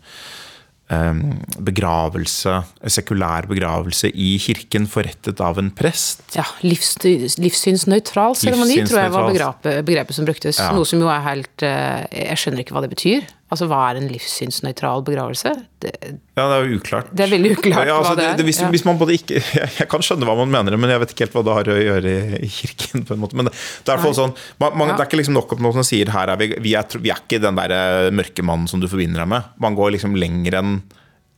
begravelse, 0.89 2.49
sekulær 2.89 3.45
begravelse 3.45 4.09
i 4.09 4.31
kirken 4.41 4.87
forrettet 4.89 5.37
av 5.45 5.59
en 5.61 5.67
prest. 5.69 6.23
Ja, 6.33 6.47
livs, 6.65 6.95
livssynsnøytral 7.37 8.33
seremoni 8.33 8.79
tror 8.89 9.03
jeg 9.03 9.13
var 9.13 9.27
begrepet, 9.29 9.83
begrepet 9.85 10.17
som 10.17 10.25
bruktes. 10.25 10.57
Ja. 10.57 10.71
Noe 10.73 10.89
som 10.89 10.97
jo 11.05 11.11
er 11.13 11.21
helt 11.27 11.61
Jeg 11.61 12.41
skjønner 12.41 12.65
ikke 12.65 12.73
hva 12.73 12.81
det 12.87 12.89
betyr. 12.95 13.29
Altså, 13.49 13.65
Hva 13.65 13.79
er 13.89 13.97
en 13.97 14.09
livssynsnøytral 14.11 15.01
begravelse? 15.07 15.51
Det, 15.81 15.91
ja, 16.05 16.43
det 16.43 16.53
er 16.53 16.67
jo 16.67 16.77
uklart. 16.77 17.07
Det 17.17 17.23
er 17.25 17.31
veldig 17.31 17.53
uklart 17.55 17.89
ja, 17.89 17.95
altså, 17.95 18.11
hva 18.11 18.19
det 18.19 18.27
er. 18.27 18.35
Det, 18.37 18.45
hvis, 18.45 18.59
ja. 18.61 18.69
hvis, 18.69 18.85
man 18.85 18.99
både 18.99 19.15
ikke, 19.17 19.41
Jeg 19.79 19.89
kan 19.89 20.05
skjønne 20.05 20.27
hva 20.29 20.35
man 20.37 20.53
mener, 20.53 20.77
men 20.77 20.93
jeg 20.93 21.01
vet 21.01 21.15
ikke 21.15 21.25
helt 21.25 21.39
hva 21.39 21.43
det 21.47 21.55
har 21.57 21.71
å 21.73 21.79
gjøre 21.79 22.13
i, 22.37 22.51
kirken. 22.53 23.07
på 23.09 23.17
en 23.17 23.23
måte. 23.23 23.39
Men 23.39 23.49
det, 23.49 23.55
det 23.87 23.95
er, 23.95 24.05
sånn, 24.19 24.35
man, 24.61 24.77
man, 24.77 24.93
det 24.93 25.01
er 25.01 25.09
ikke 25.09 25.21
liksom 25.23 25.37
nok 25.39 25.57
at 25.57 25.65
noen 25.65 25.87
sier 25.87 26.13
her 26.13 26.33
er 26.35 26.41
vi, 26.41 26.51
vi, 26.61 26.75
er, 26.77 27.01
vi 27.01 27.13
er 27.13 27.25
ikke 27.25 27.41
den 27.41 27.57
der 27.57 27.73
eh, 27.73 28.13
mørke 28.13 28.45
mannen 28.45 28.69
som 28.69 28.83
du 28.83 28.89
forbinder 28.91 29.25
deg 29.25 29.33
med. 29.33 29.49
Man 29.65 29.77
går 29.79 29.97
liksom 29.97 30.17
lenger 30.19 30.61
enn 30.61 30.79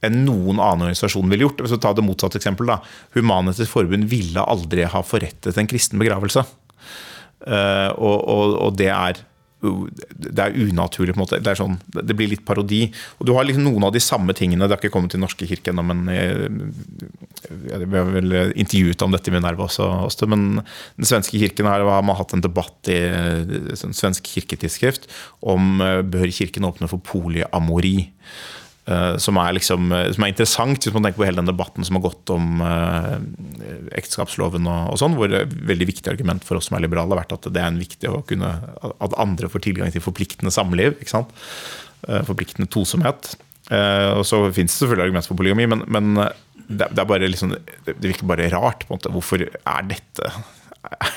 enn 0.02 0.24
noen 0.26 0.58
annen 0.58 0.88
organisasjon 0.88 1.30
ville 1.30 1.46
gjort. 1.46 1.60
Hvis 1.62 1.76
vi 1.76 1.82
tar 1.84 1.94
det 1.94 2.02
motsatte 2.02 2.40
eksempel 2.42 2.70
da. 2.72 2.80
Human-Etisk 3.14 3.70
Forbund 3.70 4.08
ville 4.10 4.42
aldri 4.42 4.88
ha 4.90 5.04
forrettet 5.06 5.60
en 5.62 5.70
kristen 5.70 6.02
begravelse. 6.02 6.42
Uh, 7.42 7.90
og, 7.98 8.18
og, 8.30 8.56
og, 8.58 8.74
det 8.78 8.90
er 8.94 9.22
det 9.62 10.42
er 10.42 10.56
unaturlig. 10.58 11.14
på 11.14 11.20
en 11.20 11.24
måte, 11.24 11.40
Det, 11.44 11.56
sånn, 11.58 11.78
det 11.94 12.16
blir 12.18 12.32
litt 12.32 12.46
parodi. 12.46 12.92
Og 13.20 13.28
Du 13.28 13.34
har 13.34 13.46
liksom 13.46 13.64
noen 13.64 13.86
av 13.86 13.94
de 13.94 14.02
samme 14.02 14.34
tingene. 14.34 14.66
Det 14.66 14.76
har 14.76 14.82
ikke 14.82 14.94
kommet 14.94 15.14
til 15.14 15.22
norske 15.22 15.48
kirke 15.48 15.72
ennå, 15.72 15.86
men 15.86 16.08
eh, 16.10 16.48
vi 17.52 17.98
har 17.98 18.10
vel 18.10 18.34
intervjuet 18.56 19.06
om 19.06 19.14
dette 19.14 19.30
i 19.30 19.36
Minerva 19.36 19.68
også, 19.68 19.88
også. 20.08 20.30
Men 20.32 20.64
den 20.98 21.10
svenske 21.10 21.38
kirken 21.38 21.70
her 21.70 21.86
har 21.86 22.06
man 22.06 22.18
hatt 22.18 22.34
en 22.34 22.44
debatt 22.44 22.90
i 22.92 23.00
sånn 23.78 23.96
svensk 23.98 24.26
kirketidsskrift 24.34 25.10
om 25.42 25.82
eh, 25.82 26.02
bør 26.02 26.32
kirken 26.34 26.68
åpne 26.68 26.90
for 26.92 27.04
polyamori. 27.06 28.10
Eh, 28.90 29.18
som 29.22 29.38
er, 29.38 29.54
liksom, 29.54 29.92
eh, 29.94 30.08
som 30.16 30.24
er, 30.26 30.32
interessant, 30.32 30.86
hvis 30.88 30.96
man 30.96 31.06
tenker 31.06 31.22
på 31.22 31.28
hele 31.28 31.38
den 31.38 31.50
debatten 31.52 31.86
som 31.86 32.00
har 32.00 32.06
gått 32.08 32.32
om 32.34 32.64
uh, 32.66 33.20
ekteskapsloven 33.94 34.66
og, 34.66 34.88
og, 34.90 34.98
sånn, 34.98 35.14
hvor 35.20 35.36
et 35.38 35.54
veldig 35.70 35.88
viktig 35.92 36.10
argument 36.10 36.48
for 36.48 36.58
oss 36.58 36.72
som 36.72 36.80
er 36.80 36.88
liberale 36.88 37.14
har 37.14 37.22
vært 37.22 37.36
at 37.38 37.46
det 37.54 37.62
er 37.62 37.78
viktig 37.78 38.10
å 38.10 38.24
kunne, 38.26 38.50
at 38.90 39.18
andre 39.22 39.52
får 39.54 39.68
tilgang 39.68 39.94
til 39.94 40.02
forpliktende 40.02 40.54
samliv. 40.54 40.98
ikke 40.98 41.14
sant? 41.14 41.36
Forpliktende 42.26 42.66
tosomhet. 42.74 43.36
Og 44.18 44.24
så 44.26 44.40
finnes 44.50 44.74
det 44.74 44.80
selvfølgelig 44.80 45.06
argument 45.06 45.28
for 45.30 45.38
polygami, 45.38 45.68
men, 45.70 45.84
men 45.86 46.24
det, 46.66 46.88
det, 46.98 47.20
liksom, 47.30 47.54
det 47.86 47.96
virker 48.02 48.28
bare 48.28 48.50
rart. 48.50 48.88
på 48.88 48.96
en 48.96 48.98
måte, 48.98 49.14
Hvorfor 49.14 49.46
er 49.46 49.86
dette, 49.88 50.32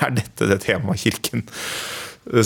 er 0.05 0.13
dette 0.21 0.51
det 0.53 0.61
temaet 0.67 1.01
Kirken 1.01 1.47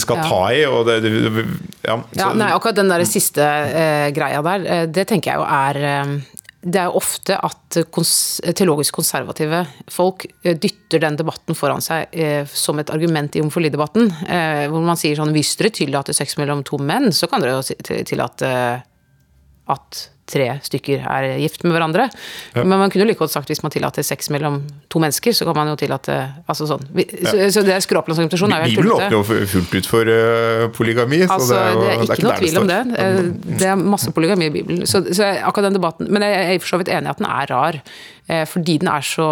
skal 0.01 0.23
ta 0.25 0.41
i. 0.55 0.65
Og 0.67 0.83
det, 0.89 0.99
det, 1.05 1.45
ja, 1.85 1.99
ja, 2.17 2.33
nei, 2.35 2.51
akkurat 2.55 2.81
den 2.81 2.91
der 2.91 3.05
siste 3.07 3.45
eh, 3.45 4.09
greia 4.15 4.43
der, 4.45 4.67
eh, 4.67 4.85
det 4.91 5.07
tenker 5.09 5.33
jeg 5.33 5.41
jo 5.41 5.47
er 5.47 5.81
eh, 5.91 6.19
det 6.59 6.75
er 6.75 6.89
jo 6.89 6.99
ofte 6.99 7.37
at 7.39 7.77
kons 7.93 8.11
teologisk 8.57 8.97
konservative 8.99 9.61
folk 9.91 10.25
eh, 10.43 10.57
dytter 10.59 10.99
den 11.05 11.15
debatten 11.19 11.55
foran 11.55 11.83
seg 11.83 12.11
eh, 12.11 12.43
som 12.51 12.79
et 12.81 12.91
argument 12.91 13.35
i 13.35 13.43
homofilidebatten. 13.43 14.09
Eh, 14.27 14.65
hvor 14.71 14.83
man 14.83 14.99
sier 14.99 15.15
sånn 15.19 15.31
hvis 15.35 15.55
dere 15.59 15.71
tillater 15.75 16.17
sex 16.17 16.35
mellom 16.39 16.65
to 16.67 16.81
menn, 16.83 17.13
så 17.15 17.31
kan 17.31 17.43
dere 17.43 17.61
jo 17.61 18.03
tillate 18.07 18.51
at 19.69 20.01
tre 20.29 20.47
stykker 20.65 21.03
er 21.03 21.27
gift 21.41 21.63
med 21.65 21.73
hverandre. 21.75 22.07
Ja. 22.53 22.63
Men 22.63 22.77
man 22.81 22.91
kunne 22.91 23.05
jo 23.05 23.09
like 23.09 23.21
godt 23.21 23.33
sagt 23.33 23.49
hvis 23.51 23.61
man 23.65 23.73
tillater 23.73 24.05
sex 24.05 24.29
mellom 24.33 24.61
to 24.91 25.01
mennesker, 25.01 25.33
så 25.35 25.47
kan 25.47 25.57
man 25.57 25.71
jo 25.71 25.77
tillate 25.79 26.17
altså 26.49 26.67
sånn. 26.69 26.85
Så, 26.89 27.35
ja. 27.35 27.47
så 27.53 27.63
det 27.65 27.75
er 27.75 27.85
skråplansk 27.85 28.21
argumentasjon 28.21 28.53
er 28.55 28.61
jo 28.61 28.67
helt 28.67 28.79
Bibelen 28.79 28.95
åpner 28.95 29.17
jo 29.17 29.47
fullt 29.53 29.75
ut 29.75 29.89
for 29.89 30.11
uh, 30.13 30.67
polygami. 30.75 31.21
Altså, 31.25 31.55
det, 31.55 31.61
er 31.61 31.71
jo, 31.71 31.81
det, 31.81 31.89
er 31.89 32.03
ikke, 32.03 32.19
ikke 32.19 32.27
noe 32.27 32.37
tvil 32.43 32.61
om 32.61 32.69
det. 32.69 32.79
Eh, 32.99 33.21
det 33.63 33.71
er 33.71 33.81
masse 33.95 34.13
polygami 34.15 34.49
i 34.49 34.53
Bibelen. 34.59 34.85
Så, 34.89 35.03
så 35.15 35.31
akkurat 35.39 35.69
den 35.69 35.79
debatten 35.79 36.09
Men 36.13 36.25
jeg 36.25 36.37
er 36.55 36.61
for 36.61 36.73
så 36.73 36.81
vidt 36.81 36.91
enig 36.93 37.09
i 37.09 37.13
at 37.13 37.21
den 37.21 37.29
er 37.29 37.49
rar. 37.53 37.79
Eh, 38.29 38.45
fordi 38.49 38.77
den 38.83 38.91
er 38.91 39.05
så, 39.05 39.29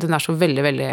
den 0.00 0.14
er 0.16 0.22
så 0.22 0.36
veldig, 0.38 0.66
veldig 0.68 0.92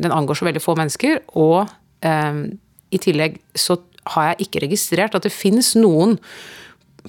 Den 0.00 0.16
angår 0.16 0.40
så 0.40 0.48
veldig 0.48 0.64
få 0.64 0.76
mennesker. 0.80 1.22
Og 1.40 1.68
i 2.00 2.98
tillegg 3.04 3.34
så 3.52 3.76
har 4.14 4.30
jeg 4.30 4.46
ikke 4.46 4.62
registrert 4.64 5.16
at 5.18 5.26
det 5.26 5.32
finnes 5.34 5.74
noen 5.76 6.16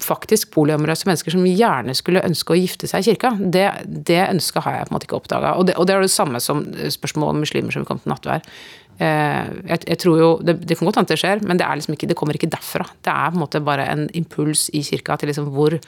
faktisk 0.04 0.52
polyamorøse 0.54 1.08
mennesker 1.08 1.34
som 1.34 1.46
gjerne 1.46 1.94
skulle 1.96 2.24
ønske 2.26 2.54
å 2.54 2.58
gifte 2.58 2.90
seg 2.90 3.02
i 3.02 3.10
kirka. 3.10 3.32
Det, 3.38 3.64
det 3.86 4.20
ønsket 4.28 4.66
har 4.66 4.76
jeg 4.76 4.88
på 4.88 4.92
en 4.92 4.96
måte 4.98 5.08
ikke 5.08 5.18
oppdaga. 5.20 5.54
Og, 5.58 5.72
og, 5.76 5.88
det 5.88 5.96
er 5.96 6.04
det 6.04 6.12
samme 6.12 6.42
som 6.42 6.64
spørsmålet 6.96 7.36
om 7.36 7.42
muslimer 7.44 7.74
som 7.74 7.84
vil 7.84 7.88
komme 7.88 8.04
til 8.04 8.12
nattvær. 8.12 8.46
Eh, 9.02 9.52
jeg, 9.70 9.84
jeg, 9.88 9.98
tror 10.04 10.20
jo, 10.20 10.30
det, 10.44 10.58
det 10.66 10.78
kan 10.78 10.88
godt 10.88 11.00
hende 11.00 11.14
det 11.14 11.20
skjer, 11.22 11.42
men 11.48 11.60
det, 11.60 11.70
liksom 11.80 11.96
ikke, 11.96 12.10
det, 12.10 12.18
kommer 12.18 12.38
ikke 12.38 12.50
derfra. 12.52 12.86
Det 13.00 13.14
er 13.14 13.32
på 13.32 13.38
en 13.38 13.44
måte 13.44 13.64
bare 13.64 13.88
en 13.92 14.06
impuls 14.18 14.68
i 14.76 14.84
kirka 14.86 15.18
til 15.18 15.32
liksom 15.32 15.50
hvor 15.54 15.78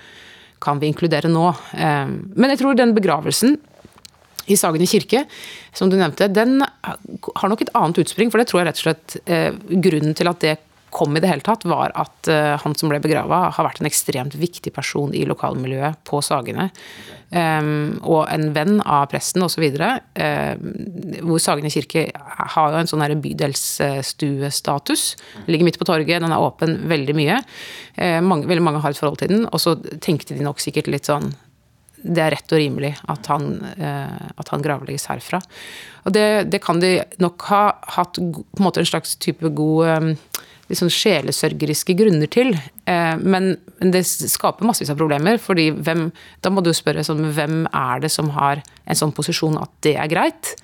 kan 0.64 0.80
vi 0.80 0.88
inkludere 0.88 1.30
nå. 1.30 1.46
Eh, 1.76 2.10
men 2.10 2.54
jeg 2.54 2.62
tror 2.62 2.78
den 2.78 2.94
begravelsen 2.96 3.58
i 4.50 4.56
Sagene 4.60 4.86
kirke, 4.88 5.24
som 5.72 5.88
du 5.88 5.96
nevnte, 5.96 6.28
den 6.28 6.58
har 6.60 7.48
nok 7.48 7.64
et 7.64 7.72
annet 7.76 8.02
utspring. 8.02 8.32
For 8.32 8.40
det 8.40 8.50
tror 8.50 8.60
jeg 8.60 8.68
rett 8.68 8.80
og 8.80 8.86
slett 8.88 9.18
eh, 9.24 9.50
grunnen 9.84 10.16
til 10.16 10.30
at 10.30 10.42
det 10.44 10.56
kom 10.94 11.16
i 11.16 11.20
det 11.22 11.30
hele 11.30 11.44
tatt, 11.44 11.66
var 11.66 11.92
at 11.98 12.30
uh, 12.30 12.54
han 12.62 12.74
som 12.78 12.90
ble 12.92 13.00
begrava, 13.02 13.48
har 13.54 13.66
vært 13.66 13.82
en 13.82 13.88
ekstremt 13.88 14.36
viktig 14.38 14.70
person 14.74 15.14
i 15.16 15.24
lokalmiljøet 15.26 16.04
på 16.06 16.20
Sagene. 16.22 16.68
Um, 17.34 17.96
og 18.06 18.28
en 18.30 18.52
venn 18.54 18.76
av 18.80 19.08
presten 19.10 19.42
osv. 19.42 19.64
Uh, 19.74 20.54
hvor 21.26 21.42
Sagene 21.42 21.72
kirke 21.74 22.06
har 22.14 22.70
jo 22.70 22.78
en 22.78 22.90
sånn 22.90 23.02
bydelsstuestatus. 23.24 25.06
Ligger 25.50 25.66
midt 25.66 25.80
på 25.80 25.88
torget, 25.88 26.22
den 26.22 26.34
er 26.34 26.44
åpen 26.44 26.84
veldig 26.90 27.16
mye. 27.18 27.40
Uh, 27.98 28.20
mange, 28.22 28.46
veldig 28.50 28.66
mange 28.68 28.84
har 28.84 28.94
et 28.94 29.00
forhold 29.00 29.18
til 29.24 29.32
den. 29.34 29.48
Og 29.50 29.62
så 29.64 29.74
tenkte 30.04 30.38
de 30.38 30.46
nok 30.46 30.62
sikkert 30.62 30.92
litt 30.94 31.10
sånn 31.10 31.32
det 32.04 32.20
er 32.20 32.34
rett 32.34 32.52
og 32.52 32.60
rimelig 32.60 32.90
at 33.08 33.30
han, 33.32 33.46
at 33.80 34.50
han 34.52 34.60
gravlegges 34.60 35.06
herfra. 35.08 35.38
Og 36.04 36.12
det, 36.12 36.50
det, 36.52 36.60
kan 36.60 36.76
de 36.82 36.98
nok 37.16 37.46
ha 37.48 37.62
hatt 37.94 38.20
på 38.20 38.42
en 38.60 38.66
måte 38.66 38.82
en 38.82 38.90
slags 38.90 39.14
type 39.24 39.48
god 39.56 40.18
sånn 40.72 40.92
sjelesørgeriske 40.92 41.96
grunner 41.98 42.30
til. 42.32 42.54
Eh, 42.88 43.16
men, 43.20 43.54
det 43.84 44.04
skaper 44.08 44.64
massevis 44.64 44.92
av 44.94 45.00
problemer, 45.00 45.36
fordi 45.42 45.68
hvem, 45.74 46.06
da 46.44 46.52
må 46.52 46.64
du 46.64 46.72
spørre 46.76 47.04
sånn, 47.04 47.26
hvem 47.36 47.66
er 47.68 48.04
det 48.04 48.12
som 48.14 48.32
har 48.36 48.62
en 48.84 48.98
sånn 48.98 49.12
posisjon 49.16 49.58
at 49.60 49.72
det 49.84 49.96
er 50.00 50.10
greit? 50.12 50.54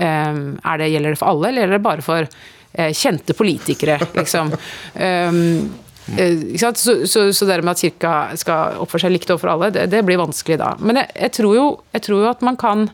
Eh, 0.00 0.40
er 0.64 0.80
det, 0.80 0.90
gjelder 0.94 1.14
det 1.14 1.20
for 1.20 1.34
alle, 1.34 1.50
eller 1.50 1.66
gjelder 1.66 1.78
det 1.78 1.86
bare 1.90 2.06
for 2.06 2.24
eh, 2.24 2.90
kjente 2.96 3.36
politikere, 3.36 4.00
liksom? 4.16 4.56
Så, 6.10 6.72
så, 7.06 7.20
så, 7.30 7.46
det 7.46 7.60
med 7.62 7.70
at 7.70 7.82
kirka 7.84 8.12
skal 8.40 8.80
oppføre 8.82 9.04
seg 9.04 9.12
likt 9.12 9.30
overfor 9.30 9.52
alle, 9.52 9.68
det, 9.70 9.84
det, 9.92 10.00
blir 10.02 10.18
vanskelig 10.18 10.56
da. 10.58 10.72
Men 10.82 10.98
jeg, 10.98 11.10
jeg, 11.14 11.32
tror 11.36 11.54
jo, 11.54 11.66
jeg, 11.94 12.02
tror 12.02 12.24
jo, 12.24 12.30
at 12.32 12.40
man 12.42 12.56
kan 12.58 12.88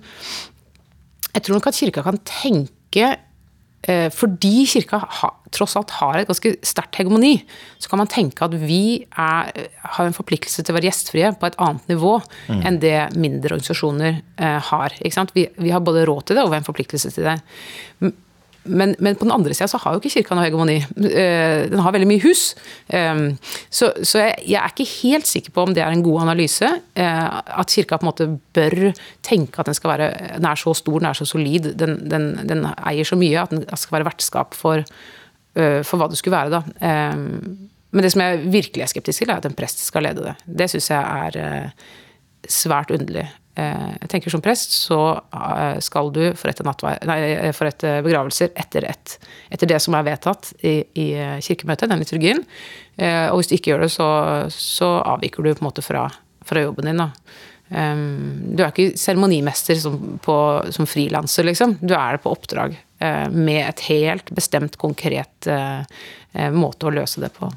Jeg 1.30 1.46
tror 1.46 1.56
nok 1.56 1.68
at 1.70 1.78
kirka 1.78 2.04
kan 2.04 2.18
tenke 2.28 3.14
fordi 4.12 4.64
kirka 4.66 4.98
ha, 5.20 5.28
tross 5.54 5.76
alt 5.78 5.94
har 6.00 6.18
et 6.18 6.28
ganske 6.28 6.54
sterkt 6.66 6.98
hegemoni, 6.98 7.36
så 7.78 7.90
kan 7.90 8.00
man 8.02 8.10
tenke 8.10 8.46
at 8.46 8.54
vi 8.58 9.06
er, 9.06 9.68
har 9.96 10.08
en 10.08 10.16
forpliktelse 10.16 10.64
til 10.64 10.74
å 10.74 10.78
være 10.78 10.88
gjestfrie 10.90 11.30
på 11.38 11.48
et 11.48 11.58
annet 11.62 11.92
nivå 11.92 12.16
mm. 12.18 12.60
enn 12.66 12.80
det 12.82 12.96
mindre 13.14 13.54
organisasjoner 13.54 14.18
eh, 14.18 14.70
har. 14.70 14.96
Vi, 15.34 15.46
vi, 15.56 15.72
har 15.72 15.84
både 15.86 16.06
råd 16.08 16.28
til 16.28 16.40
det 16.40 16.46
og 16.46 16.56
en 16.56 16.66
forpliktelse 16.66 17.14
til 17.14 17.28
det. 17.30 17.38
Men, 18.66 18.94
men, 18.98 19.16
på 19.16 19.26
den 19.26 19.34
andre 19.34 19.54
sida 19.54 19.68
så 19.70 19.80
har 19.82 19.94
jo 19.94 20.00
ikke 20.00 20.12
kirka 20.18 20.36
noe 20.36 20.46
hegemoni. 20.46 20.76
Eh, 21.08 21.66
den 21.70 21.82
har 21.82 21.94
veldig 21.94 22.08
mye 22.10 22.22
hus. 22.24 22.48
Ehm, 22.94 23.36
så, 23.70 23.90
så 24.02 24.22
jeg, 24.22 24.34
jeg, 24.44 24.58
er 24.60 24.74
ikke 24.74 24.88
helt 25.02 25.30
sikker 25.30 25.54
på 25.54 25.66
om 25.66 25.74
det 25.76 25.84
er 25.84 25.94
en 25.94 26.04
god 26.04 26.26
analyse. 26.26 26.70
Eh, 26.98 27.38
at 27.62 27.74
kirka 27.74 28.00
på 28.00 28.06
en 28.06 28.10
måte 28.10 28.28
bør 28.56 28.90
tenke 29.26 29.62
at 29.62 29.70
den 29.70 29.78
skal 29.78 29.94
være 29.94 30.10
Den 30.36 30.50
er 30.50 30.60
så 30.60 30.74
stor, 30.76 30.98
den 30.98 31.10
er 31.10 31.18
så 31.18 31.28
solid, 31.28 31.70
den, 31.78 31.98
den, 32.10 32.28
den 32.48 32.66
eier 32.76 33.08
så 33.08 33.18
mye 33.18 33.46
at 33.46 33.54
den 33.54 33.64
skal 33.74 33.98
være 33.98 34.10
vertskap 34.10 34.58
for, 34.58 34.84
eh, 35.56 35.80
for 35.86 36.00
hva 36.00 36.10
det 36.10 36.20
skulle 36.20 36.36
være, 36.36 36.60
da. 36.60 36.62
Men 37.96 38.04
det 38.04 38.12
som 38.12 38.20
jeg 38.20 38.44
virkelig 38.52 38.82
er 38.84 38.92
skeptisk 38.92 39.22
til, 39.22 39.30
er 39.32 39.40
at 39.40 39.46
en 39.48 39.56
prest 39.56 39.80
skal 39.86 40.04
lede 40.04 40.24
det. 40.26 40.36
Det 40.44 40.68
syns 40.68 40.90
jeg 40.92 41.32
er 41.40 41.70
svært 42.50 42.90
underlig. 42.92 43.24
Eh, 43.56 43.92
jeg 44.02 44.10
tenker 44.12 44.32
Som 44.32 44.42
prest 44.44 44.74
så 44.76 45.00
eh, 45.16 45.78
skal 45.84 46.10
du 46.12 46.20
forrette, 46.36 46.64
nei, 47.08 47.20
forrette 47.56 48.00
begravelser 48.04 48.52
etter, 48.52 48.84
et, 48.90 49.16
etter, 49.48 49.70
det 49.70 49.80
som 49.80 49.96
er 49.96 50.04
vedtatt 50.10 50.52
i, 50.60 50.76
i 51.00 51.08
kirkemøtet, 51.44 51.88
den 51.88 52.04
liturgien. 52.04 52.44
Eh, 53.00 53.26
og 53.30 53.40
hvis 53.40 53.50
du 53.50 53.56
ikke 53.56 53.72
gjør 53.72 53.86
det, 53.86 53.92
så, 53.96 54.08
så 54.52 54.92
avviker 55.14 55.44
du 55.44 55.54
på 55.54 55.64
en 55.64 55.70
måte 55.70 55.84
fra, 55.84 56.06
fra 56.46 56.66
jobben 56.66 56.90
din. 56.90 57.04
da. 57.06 57.10
Du 57.66 58.60
er 58.62 58.68
ikke 58.68 58.92
seremonimester 58.94 59.74
som, 59.82 59.96
som 60.70 60.86
frilanser, 60.86 61.48
liksom. 61.48 61.72
Du 61.82 61.96
er 61.98 62.14
det 62.14 62.20
på 62.22 62.30
oppdrag 62.30 62.76
med 63.34 63.58
et 63.64 63.82
helt 63.88 64.30
bestemt, 64.30 64.78
konkret 64.78 65.48
måte 66.54 66.86
å 66.86 66.92
løse 66.94 67.24
det 67.24 67.32
på. 67.34 67.50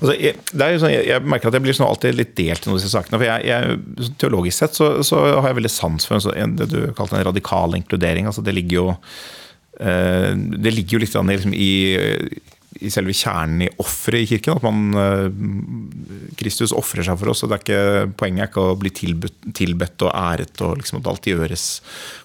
Altså, 0.00 0.14
jeg, 0.16 0.36
sånn, 0.80 0.94
jeg, 0.94 1.08
jeg, 1.10 1.24
merker 1.28 1.50
at 1.50 1.56
jeg 1.58 1.64
blir 1.66 1.76
sånn 1.76 1.90
alltid 1.90 2.16
litt 2.16 2.32
delt 2.38 2.64
i 2.64 2.68
noen 2.68 2.78
av 2.78 2.80
disse 2.80 2.92
sakene. 2.94 3.18
for 3.20 3.26
jeg, 3.28 3.80
sånn 4.06 4.14
Teologisk 4.20 4.56
sett 4.56 4.78
så, 4.78 4.92
så, 5.06 5.20
har 5.28 5.50
jeg 5.50 5.58
veldig 5.60 5.72
sans 5.72 6.08
for 6.08 6.16
en, 6.16 6.38
en, 6.44 6.54
det 6.56 6.70
du 6.72 6.78
kalte 6.96 7.18
en 7.18 7.26
radikal 7.28 7.76
inkludering. 7.76 8.30
altså 8.30 8.44
Det 8.46 8.54
ligger 8.56 8.78
jo, 8.78 8.86
eh, 9.76 10.30
det 10.32 10.72
ligger 10.72 10.96
jo 10.96 11.02
litt 11.04 11.18
liksom, 11.34 11.52
i, 11.52 11.72
i 12.80 12.92
selve 12.92 13.12
kjernen 13.12 13.66
i 13.66 13.68
offeret 13.82 14.24
i 14.24 14.30
kirken. 14.30 14.56
At 14.56 14.64
man 14.64 15.02
eh, 15.02 16.32
Kristus 16.40 16.72
ofrer 16.72 17.04
seg 17.04 17.20
for 17.20 17.34
oss. 17.34 17.44
og 17.44 17.52
det 17.52 17.58
er 17.58 17.66
ikke, 17.66 18.14
Poenget 18.22 18.46
er 18.46 18.50
ikke 18.54 18.66
å 18.70 18.78
bli 18.80 18.94
tilbudt, 19.02 19.50
tilbedt 19.58 20.06
og 20.06 20.14
æret 20.16 20.64
og 20.64 20.80
liksom 20.80 21.02
at 21.02 21.10
alt 21.12 21.28
gjøres 21.28 21.66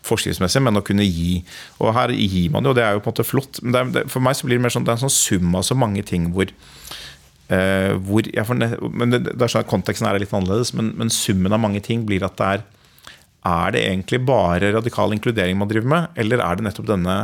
forskriftsmessig, 0.07 0.63
men 0.63 0.79
å 0.79 0.85
kunne 0.85 1.03
gi. 1.03 1.41
Og 1.83 1.91
her 1.99 2.15
gir 2.15 2.55
man 2.55 2.71
jo, 2.71 2.71
det 2.77 2.87
er 2.87 2.95
jo 2.95 3.03
på 3.03 3.11
en 3.11 3.17
måte 3.17 3.27
flott. 3.27 3.59
Men 3.67 3.91
er, 3.99 4.07
for 4.07 4.23
meg 4.23 4.39
så 4.39 4.47
blir 4.47 4.61
det 4.61 4.63
mer 4.69 4.77
sånn, 4.77 4.87
det 4.87 4.95
er 4.95 5.01
en 5.01 5.09
sånn 5.09 5.17
sum 5.19 5.59
av 5.59 5.67
så 5.67 5.75
mange 5.75 6.07
ting 6.07 6.31
hvor 6.31 6.55
Uh, 7.45 7.93
hvor 8.01 8.25
men 8.89 9.11
det, 9.13 9.19
det 9.27 9.37
er 9.37 9.51
sånn 9.53 9.61
at 9.61 9.69
Konteksten 9.69 10.07
er 10.09 10.17
litt 10.17 10.33
annerledes, 10.33 10.71
men, 10.73 10.95
men, 10.97 11.11
summen 11.13 11.53
av 11.53 11.61
mange 11.61 11.83
ting 11.85 12.01
blir 12.07 12.25
at 12.25 12.39
det 12.39 12.47
er 12.55 12.63
Er 13.45 13.75
det 13.75 13.83
egentlig 13.85 14.23
bare 14.25 14.71
radikal 14.73 15.13
inkludering 15.13 15.59
man 15.59 15.69
driver 15.69 15.91
med, 15.91 16.07
eller 16.17 16.41
er 16.41 16.57
det 16.57 16.65
nettopp 16.65 16.87
denne 16.89 17.19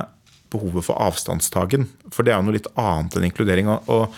behovet 0.54 0.86
for 0.86 1.02
avstandstagen? 1.02 1.88
For 2.14 2.22
det 2.22 2.36
er 2.36 2.38
jo 2.38 2.46
noe 2.46 2.60
litt 2.60 2.70
annet 2.78 3.18
enn 3.18 3.26
inkludering. 3.32 3.72
og, 3.74 4.14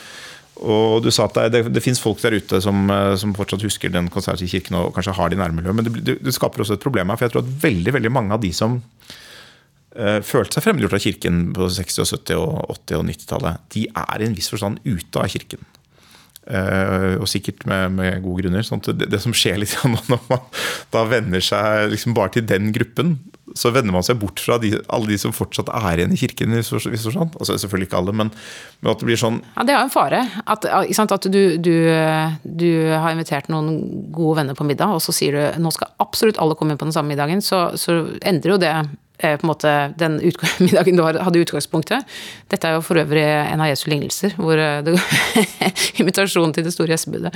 og 0.62 1.02
du 1.02 1.10
sa 1.12 1.26
at 1.26 1.36
det, 1.36 1.50
det, 1.56 1.62
det 1.74 1.82
finnes 1.82 2.02
folk 2.02 2.22
der 2.22 2.38
ute 2.38 2.60
som, 2.62 2.86
eh, 2.94 3.16
som, 3.20 3.34
fortsatt 3.36 3.66
husker 3.66 3.92
den 3.92 4.10
konservative 4.13 4.52
kirken 4.52 4.78
og 4.78 4.94
kanskje 4.96 5.16
har 5.18 5.32
det 5.32 5.39
i 5.39 5.42
nærmiljøet, 5.42 5.76
men 5.76 5.89
det, 5.89 6.18
det, 6.22 6.36
skaper 6.36 6.62
også 6.62 6.78
et 6.78 6.84
problem 6.84 7.10
her. 7.10 7.20
For 7.20 7.28
jeg 7.28 7.34
tror 7.34 7.44
at 7.44 7.54
veldig 7.63 7.96
veldig 7.98 8.12
mange 8.13 8.36
av 8.36 8.44
de 8.44 8.52
som 8.54 8.78
uh, 8.78 10.20
følte 10.26 10.58
seg 10.58 10.68
fremmedgjort 10.68 10.98
av 11.00 11.04
kirken 11.04 11.39
på 11.58 11.70
60-, 11.80 12.06
70-, 12.13 12.38
og 12.38 12.78
80- 12.78 13.00
og 13.00 13.08
90-tallet, 13.10 13.66
de 13.74 13.88
er 14.06 14.22
i 14.22 14.30
en 14.30 14.38
viss 14.38 14.52
forstand 14.54 14.80
ute 14.86 15.24
av 15.24 15.34
kirken. 15.34 15.66
Uh, 16.43 17.21
og 17.23 17.27
sikkert 17.32 17.62
med, 17.69 17.93
med 17.95 18.23
gode 18.23 18.43
grunner. 18.43 18.65
Sånn 18.67 18.82
det, 18.84 19.08
det, 19.08 19.19
som 19.23 19.36
skjer 19.36 19.62
litt 19.62 19.75
når 19.88 20.25
man 20.27 20.41
da 20.91 21.06
venner 21.08 21.43
seg 21.43 21.93
liksom 21.93 22.15
bare 22.17 22.36
til 22.36 22.47
den 22.49 22.73
gruppen, 22.75 23.15
så 23.56 23.71
vender 23.71 23.95
man 23.95 24.03
seg 24.03 24.17
bort 24.19 24.41
fra 24.41 24.58
de, 24.60 24.73
alle 24.91 25.12
de 25.12 25.19
som 25.19 25.36
fortsatt 25.36 25.69
er 25.71 26.01
igjen 26.01 26.15
i 26.15 26.19
kirken. 26.19 26.56
Hvis, 26.58 26.71
sånn. 27.06 27.32
altså, 27.32 27.56
selvfølgelig 27.62 27.89
ikke 27.89 28.01
alle, 28.01 28.15
men, 28.23 28.34
men, 28.82 28.91
at 28.91 28.99
det 28.99 29.08
blir 29.08 29.19
sånn 29.19 29.39
Ja, 29.53 29.63
Det 29.63 29.75
er 29.75 29.79
jo 29.79 29.86
en 29.88 29.93
fare. 29.93 30.23
At, 30.43 30.67
at 30.67 31.29
du, 31.32 31.41
du, 31.63 31.75
du, 32.43 32.69
har 32.91 33.13
invitert 33.13 33.47
noen 33.53 34.10
gode 34.12 34.41
venner 34.41 34.58
på 34.58 34.67
middag, 34.67 34.97
og 34.97 35.03
så 35.06 35.15
sier 35.15 35.38
du 35.38 35.63
nå 35.63 35.71
skal 35.75 35.93
absolutt 36.03 36.41
alle 36.43 36.60
komme 36.60 36.75
inn 36.75 36.82
på 36.82 36.89
den 36.89 36.95
samme 36.95 37.13
middagen, 37.13 37.43
så, 37.45 37.69
så 37.79 38.01
endrer 38.19 38.56
jo 38.56 38.62
det 38.63 38.73
Eh, 38.73 38.89
på 39.24 39.46
en 39.46 39.52
måte 39.52 39.74
den 40.00 40.20
middagen 40.64 41.00
du 41.00 41.04
hadde 41.06 41.44
utgangspunktet. 41.44 42.08
Dette 42.52 42.70
er 42.70 42.78
jo 42.78 42.84
for 42.86 43.00
øvrig 43.02 43.24
en 43.24 43.64
av 43.64 43.72
Jesu 43.72 43.88
lignelser, 43.92 44.36
hvor 44.40 44.60
eh, 44.60 44.82
det 44.86 44.98
invitasjonen 46.02 46.56
til 46.56 46.68
det 46.68 46.76
store 46.76 46.94
gjestebudet. 46.94 47.34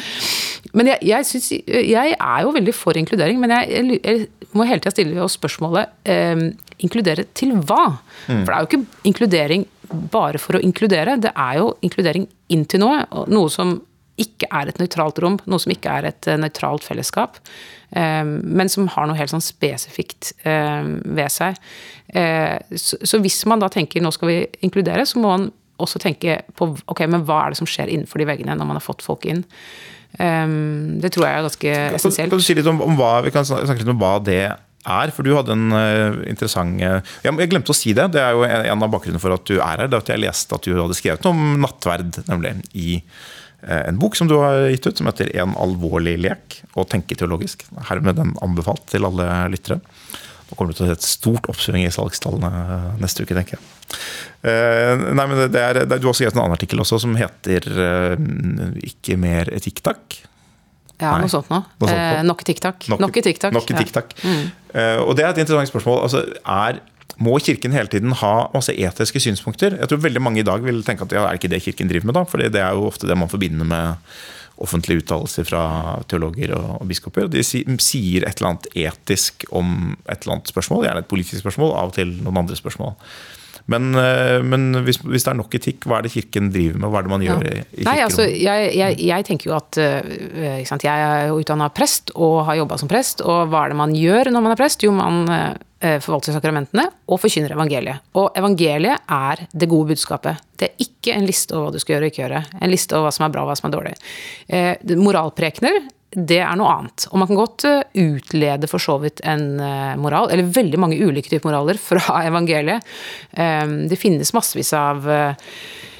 Men 0.78 0.91
jeg, 0.93 1.02
jeg, 1.10 1.30
synes, 1.32 1.52
jeg, 1.67 2.15
er 2.17 2.43
jo 2.43 2.54
veldig 2.56 2.76
for 2.76 3.00
inkludering, 3.00 3.39
men 3.41 3.56
jeg, 3.56 4.00
jeg 4.04 4.28
må 4.58 4.67
hele 4.67 4.84
tida 4.84 4.95
stille 4.95 5.23
oss 5.23 5.38
spørsmålet 5.39 5.95
eh, 6.10 6.47
inkludere 6.84 7.28
til 7.38 7.56
hva? 7.58 7.97
Mm. 8.28 8.43
For 8.43 8.52
det 8.52 8.56
er 8.56 8.63
jo 8.63 8.71
ikke 8.71 9.10
inkludering 9.12 9.67
bare 10.12 10.39
for 10.41 10.58
å 10.58 10.63
inkludere, 10.63 11.15
det 11.21 11.32
er 11.32 11.62
jo 11.62 11.71
inkludering 11.86 12.28
inn 12.54 12.65
til 12.67 12.84
noe. 12.84 13.06
Noe 13.32 13.52
som 13.52 13.78
ikke 14.21 14.49
er 14.49 14.71
et 14.71 14.80
nøytralt 14.82 15.19
rom, 15.21 15.38
noe 15.45 15.62
som 15.62 15.73
ikke 15.73 15.93
er 15.99 16.10
et 16.10 16.30
nøytralt 16.41 16.86
fellesskap. 16.86 17.38
Ehm, 17.95 18.39
men 18.43 18.71
som 18.71 18.89
har 18.91 19.08
noe 19.08 19.17
helt 19.17 19.32
sånn 19.32 19.43
spesifikt 19.43 20.34
ehm, 20.47 20.97
ved 21.17 21.32
seg. 21.32 21.60
Eh, 22.17 22.58
så 22.75 23.21
hvis 23.23 23.39
man 23.49 23.63
da 23.63 23.69
tenker 23.71 24.03
nå 24.03 24.12
skal 24.15 24.32
vi 24.32 24.39
inkludere, 24.65 25.06
så 25.08 25.21
må 25.21 25.32
man 25.36 25.49
også 25.77 26.01
tenke 26.01 26.41
på 26.58 26.71
ok, 26.89 27.06
men 27.06 27.27
hva 27.27 27.43
er 27.43 27.53
det 27.53 27.62
som 27.62 27.69
skjer 27.69 27.93
innenfor 27.93 28.19
de 28.19 28.27
veggene 28.27 28.58
når 28.58 28.69
man 28.69 28.80
har 28.80 28.86
fått 28.86 29.06
folk 29.06 29.27
inn. 29.30 29.43
Det 30.17 31.12
tror 31.13 31.25
jeg 31.27 31.36
er 31.36 31.43
ganske 31.45 31.73
essensielt. 31.99 32.32
Kan 32.32 32.41
du 32.41 32.45
si 32.45 32.56
litt 32.58 32.69
om, 32.71 32.80
om 32.82 32.95
hva, 32.97 33.19
vi 33.21 33.30
kan 33.36 33.45
snakke 33.45 33.84
litt 33.84 33.91
om 33.91 33.99
hva 34.01 34.15
det 34.23 34.39
er, 34.47 35.12
for 35.13 35.27
du 35.27 35.36
hadde 35.36 35.53
en 35.53 35.75
uh, 35.75 36.15
interessant 36.32 36.80
uh, 36.80 37.03
Jeg 37.21 37.49
glemte 37.51 37.75
å 37.75 37.77
si 37.77 37.91
det. 37.93 38.08
Det 38.15 38.23
er 38.23 38.34
jo 38.34 38.45
en, 38.47 38.63
en 38.71 38.86
av 38.88 38.93
bakgrunnene 38.95 39.21
for 39.21 39.36
at 39.36 39.43
du 39.45 39.60
er 39.60 39.84
her. 39.84 39.91
Det 39.91 39.99
er 39.99 40.06
at 40.06 40.13
jeg 40.15 40.23
leste 40.23 40.58
at 40.58 40.65
du 40.65 40.80
hadde 40.80 40.97
skrevet 40.97 41.27
noe 41.27 41.36
om 41.36 41.62
nattverd, 41.67 42.23
nemlig, 42.32 42.56
i 42.73 42.95
Eh, 43.01 43.46
en 43.63 43.97
bok 43.97 44.15
som 44.15 44.27
du 44.29 44.35
har 44.37 44.67
gitt 44.69 44.85
ut, 44.85 44.97
som 44.97 45.07
heter 45.09 45.31
'En 45.35 45.55
alvorlig 45.57 46.17
lek 46.21 46.61
å 46.75 46.85
tenke 46.85 47.15
teologisk'. 47.17 47.65
Hermed 47.89 48.15
den 48.15 48.35
anbefalt 48.41 48.85
til 48.85 49.05
alle 49.05 49.49
lyttere. 49.49 49.81
Nå 50.47 50.55
kommer 50.55 50.71
du 50.71 50.77
til 50.77 50.85
å 50.85 50.89
se 50.89 50.93
et 50.93 51.01
stort 51.01 51.49
oppsving 51.49 51.83
i 51.83 51.91
salgstallene 51.91 52.99
neste 53.01 53.25
uke, 53.25 53.35
tenker 53.35 53.57
jeg. 53.57 53.63
Eh, 54.47 54.95
nei, 54.95 55.25
men 55.27 55.51
det 55.51 55.59
er, 55.59 55.73
det 55.85 55.99
Du 55.99 56.07
har 56.07 56.13
også 56.13 56.23
skrevet 56.23 56.35
en 56.35 56.43
annen 56.45 56.55
artikkel 56.55 56.79
også 56.79 56.99
som 57.01 57.15
heter 57.15 57.61
'Ikke 58.79 59.17
mer 59.17 59.45
etikk, 59.51 59.81
takk'. 59.81 60.23
Ja, 60.99 61.11
Nei. 61.11 61.21
noe 61.21 61.29
sånt 61.29 61.49
noe. 61.49 61.63
Noe 61.79 61.89
sånt 61.89 61.99
eh, 61.99 62.23
nok. 62.23 63.01
Nok 63.53 63.69
i 63.69 63.73
tikk-takk. 63.73 64.13
Ja. 64.23 64.29
Mm. 64.29 65.03
Og 65.05 65.15
det 65.15 65.25
er 65.25 65.29
et 65.29 65.37
interessant 65.37 65.69
spørsmål. 65.69 66.01
Altså, 66.03 66.23
er 66.41 66.79
må 67.17 67.37
Kirken 67.41 67.73
hele 67.73 67.89
tiden 67.89 68.13
ha 68.19 68.33
masse 68.53 68.73
etiske 68.75 69.21
synspunkter? 69.23 69.77
Jeg 69.79 69.89
tror 69.89 70.01
veldig 70.03 70.21
mange 70.21 70.43
i 70.43 70.47
dag 70.47 70.61
vil 70.65 70.83
tenke 70.85 71.07
at 71.07 71.15
ja, 71.15 71.25
er 71.25 71.39
ikke 71.39 71.49
det 71.51 71.63
Kirken 71.65 71.89
driver 71.89 72.09
med, 72.09 72.17
da? 72.19 72.25
For 72.29 72.43
det 72.43 72.61
er 72.61 72.75
jo 72.77 72.89
ofte 72.89 73.09
det 73.09 73.17
man 73.17 73.31
forbinder 73.31 73.65
med 73.67 74.11
offentlige 74.57 75.03
uttalelser 75.03 75.45
fra 75.45 75.63
teologer 76.09 76.53
og, 76.57 76.81
biskoper. 76.89 77.29
De 77.29 77.43
sier 77.45 78.25
et 78.25 78.39
eller 78.39 78.51
annet 78.51 78.69
etisk 78.73 79.45
om 79.55 79.95
et 80.07 80.23
eller 80.23 80.37
annet 80.37 80.53
spørsmål, 80.53 80.85
gjerne 80.87 81.03
et 81.05 81.09
politisk 81.11 81.43
spørsmål, 81.43 81.75
av 81.77 81.91
og 81.91 81.97
til 81.97 82.13
noen 82.21 82.41
andre 82.43 82.57
spørsmål. 82.57 82.95
Men, 83.71 83.91
eh, 83.99 84.39
men 84.47 84.82
hvis, 84.86 85.01
hvis, 85.03 85.25
det 85.25 85.32
er 85.34 85.38
nok 85.39 85.56
etikk, 85.60 85.88
hva 85.88 85.99
er 85.99 86.08
det 86.08 86.13
Kirken 86.13 86.51
driver 86.53 86.80
med? 86.80 86.91
Hva 86.91 87.01
er 87.01 87.08
det 87.08 87.13
man 87.13 87.25
gjør 87.25 87.47
ja. 87.47 87.53
i, 87.53 87.63
i 87.82 87.88
Nei, 87.88 87.95
altså, 88.06 88.27
jeg, 88.27 88.69
jeg, 88.77 88.97
jeg, 89.10 89.27
tenker 89.27 89.51
jo 89.51 89.56
at 89.58 89.80
sant, 90.69 90.86
Jeg 90.88 91.08
er 91.08 91.34
utdanna 91.36 91.69
prest 91.75 92.13
og 92.15 92.45
har 92.47 92.62
jobba 92.62 92.80
som 92.80 92.91
prest. 92.91 93.23
Og 93.25 93.51
hva 93.51 93.65
er 93.65 93.73
det 93.73 93.80
man 93.80 93.95
gjør 93.97 94.32
når 94.32 94.45
man 94.45 94.56
er 94.56 94.60
prest? 94.60 94.86
Jo, 94.88 94.93
man 94.95 95.25
forvalter 95.77 96.34
sakramentene 96.34 96.88
og 97.06 97.19
forkynner 97.21 97.53
evangeliet. 97.53 98.08
Og 98.17 98.32
evangeliet 98.39 99.03
er 99.13 99.43
det 99.51 99.69
gode 99.69 99.91
budskapet. 99.91 100.41
Det 100.58 100.71
er 100.71 100.88
ikke 100.88 101.13
en 101.13 101.27
liste 101.27 101.53
over 101.53 101.67
hva 101.67 101.75
du 101.75 101.84
skal 101.84 101.97
gjøre 101.97 102.08
og 102.08 102.13
ikke 102.13 102.23
gjøre. 102.23 102.41
En 102.63 102.73
liste 102.73 102.97
over 102.97 103.10
hva 103.10 103.13
som 103.19 103.27
er 103.27 103.36
bra 103.36 103.43
og 103.43 103.51
hva 103.51 103.60
som 103.60 103.69
er 103.69 103.75
dårlig. 103.75 103.93
Uh, 104.49 104.97
moralprekener 105.03 105.84
det 106.15 106.39
er 106.39 106.55
noe 106.59 106.71
annet. 106.71 107.07
Og 107.11 107.19
man 107.19 107.29
kan 107.29 107.39
godt 107.39 107.65
eh, 107.67 107.81
utlede 107.99 108.69
for 108.71 108.83
så 108.83 108.97
vidt 109.03 109.21
en 109.27 109.59
eh, 109.59 109.95
moral, 109.99 110.31
eller 110.31 110.53
veldig 110.55 110.79
mange 110.79 110.99
ulike 111.03 111.31
typer 111.31 111.49
moraler 111.49 111.79
fra 111.81 112.21
evangeliet. 112.29 112.85
Ehm, 113.35 113.79
det 113.91 113.99
finnes 113.99 114.33
massevis 114.35 114.73
av 114.77 115.09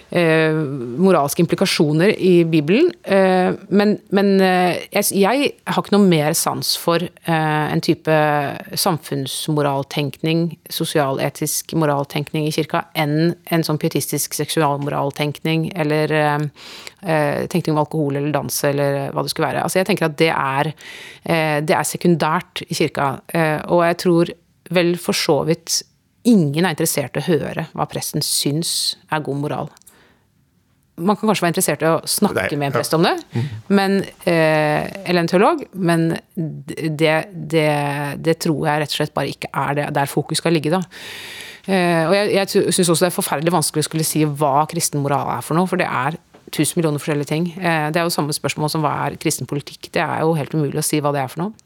eh, 0.10 0.56
moralske 0.98 1.42
implikasjoner 1.44 2.14
i 2.20 2.44
Bibelen. 2.46 2.92
Eh, 3.04 3.54
men, 3.70 3.98
men 4.16 4.32
eh, 4.42 4.80
jeg, 4.92 5.10
jeg, 5.20 5.52
har 5.68 5.84
ikke 5.84 5.96
noe 5.96 6.08
mer 6.08 6.36
sans 6.38 6.74
for 6.80 7.04
eh, 7.04 7.66
en 7.74 7.84
type 7.84 8.20
samfunnsmoraltenkning, 8.86 10.48
sosialetisk 10.72 11.76
moraltenkning 11.80 12.48
i 12.48 12.54
kirka, 12.56 12.86
enn 12.98 13.34
en 13.52 13.68
sånn 13.68 13.82
pietistisk 13.82 14.38
seksualmoraltenkning 14.38 15.72
eller 15.76 16.16
eh, 16.18 16.48
tenkning 17.52 17.76
om 17.76 17.84
alkohol 17.84 18.20
eller 18.20 18.34
dans 18.36 18.64
eller 18.68 19.12
hva 19.14 19.24
det 19.24 19.34
skulle 19.34 19.52
være. 19.52 19.66
Altså 19.66 19.82
jeg 19.82 19.92
tenker 19.92 20.10
at 20.10 20.18
det 20.20 20.32
er, 20.34 20.72
det 21.64 21.76
er 21.76 21.88
sekundært 21.88 22.64
i 22.68 22.76
kirka, 22.76 23.08
og 23.70 23.84
jeg 23.86 23.98
tror 24.02 24.32
vel 24.74 24.96
for 25.00 25.16
så 25.16 25.38
vidt 25.48 25.82
ingen 26.28 26.66
er 26.66 26.76
interessert 26.76 27.16
i 27.16 27.22
å 27.22 27.28
høre 27.30 27.68
hva 27.74 27.88
presten 27.90 28.26
syns 28.26 28.72
er 29.12 29.24
god 29.24 29.44
moral. 29.44 29.70
Man 30.98 31.18
kan 31.18 31.30
kanskje 31.30 31.46
være 31.46 31.54
interessert 31.54 31.84
i 31.86 31.90
å 31.92 31.98
snakke 32.10 32.48
Nei, 32.48 32.58
med 32.58 32.70
en 32.70 32.72
ja. 32.72 32.76
prest 32.80 32.96
om 32.98 33.04
det, 33.06 33.14
men, 33.70 34.00
eh, 34.26 34.88
eller 35.04 35.22
en 35.22 35.30
teolog, 35.30 35.62
men 35.78 36.08
det, 36.36 37.18
det, 37.34 37.68
det 38.26 38.38
tror 38.42 38.66
jeg 38.66 38.82
rett 38.82 38.96
og 38.96 39.02
slett 39.02 39.14
bare 39.14 39.30
ikke 39.30 39.52
er 39.54 39.78
det, 39.78 39.86
der 39.94 40.10
fokus 40.10 40.42
skal 40.42 40.58
ligge, 40.58 40.74
da. 40.74 40.82
Eh, 41.68 42.08
og 42.08 42.16
jeg, 42.16 42.32
jeg 42.34 42.72
syns 42.72 42.90
også 42.94 43.06
det 43.06 43.12
er 43.12 43.18
forferdelig 43.18 43.54
vanskelig 43.54 43.84
å 43.84 43.90
skulle 43.90 44.08
si 44.08 44.24
hva 44.26 44.64
kristen 44.72 45.04
moral 45.04 45.30
er 45.36 45.46
for 45.46 45.60
noe, 45.60 45.70
for 45.70 45.80
det 45.80 45.86
er 45.86 46.18
tusen 46.56 46.80
millioner 46.80 47.02
forskjellige 47.02 47.30
ting. 47.30 47.50
Eh, 47.60 47.88
det 47.92 48.00
er 48.00 48.08
jo 48.08 48.14
samme 48.14 48.36
spørsmål 48.36 48.72
som 48.72 48.86
hva 48.86 48.94
er 49.06 49.18
kristen 49.22 49.50
politikk. 49.50 49.92
Det 49.94 50.04
er 50.04 50.24
jo 50.24 50.36
helt 50.38 50.56
umulig 50.56 50.80
å 50.80 50.86
si 50.86 51.02
hva 51.04 51.12
det 51.16 51.24
er 51.24 51.32
for 51.32 51.44
noe. 51.44 51.66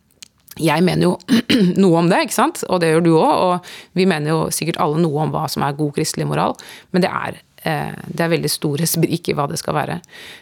Jeg 0.59 0.83
mener 0.83 1.07
jo 1.07 1.13
noe 1.83 2.01
om 2.01 2.09
det, 2.11 2.25
ikke 2.25 2.35
sant? 2.39 2.65
og 2.67 2.81
det 2.83 2.91
gjør 2.91 3.05
du 3.05 3.11
òg. 3.13 3.31
Og 3.45 3.97
vi 3.97 4.07
mener 4.09 4.33
jo 4.33 4.41
sikkert 4.53 4.81
alle 4.83 5.01
noe 5.03 5.27
om 5.27 5.33
hva 5.33 5.45
som 5.51 5.63
er 5.65 5.77
god 5.77 5.93
kristelig 5.95 6.27
moral, 6.29 6.57
men 6.91 7.05
det 7.05 7.11
er, 7.11 7.39
det 7.63 8.23
er 8.25 8.31
veldig 8.31 8.49
store 8.51 8.87
sprik 8.89 9.29
i 9.29 9.35
hva 9.37 9.47
det 9.51 9.59
skal 9.61 9.77
være. 9.77 9.99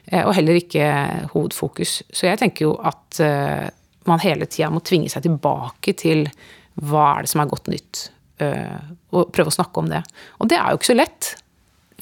Eh, 0.08 0.24
og 0.24 0.34
heller 0.38 0.60
ikke 0.60 0.86
hovedfokus. 1.34 2.00
Så 2.12 2.30
jeg 2.30 2.40
tenker 2.42 2.68
jo 2.70 2.76
at 2.80 3.20
eh, 3.24 3.68
man 4.10 4.24
hele 4.24 4.48
tida 4.50 4.72
må 4.74 4.84
tvinge 4.86 5.12
seg 5.12 5.26
tilbake 5.28 5.96
til 6.00 6.26
hva 6.80 7.10
er 7.18 7.26
det 7.26 7.34
som 7.34 7.44
er 7.44 7.52
godt 7.52 7.68
nytt, 7.68 8.06
og 8.40 9.34
prøve 9.36 9.52
å 9.52 9.54
snakke 9.54 9.82
om 9.82 9.90
det. 9.92 10.00
Og 10.40 10.48
det 10.48 10.56
er 10.56 10.72
jo 10.72 10.78
ikke 10.80 10.88
så 10.88 10.96
lett. 10.96 11.28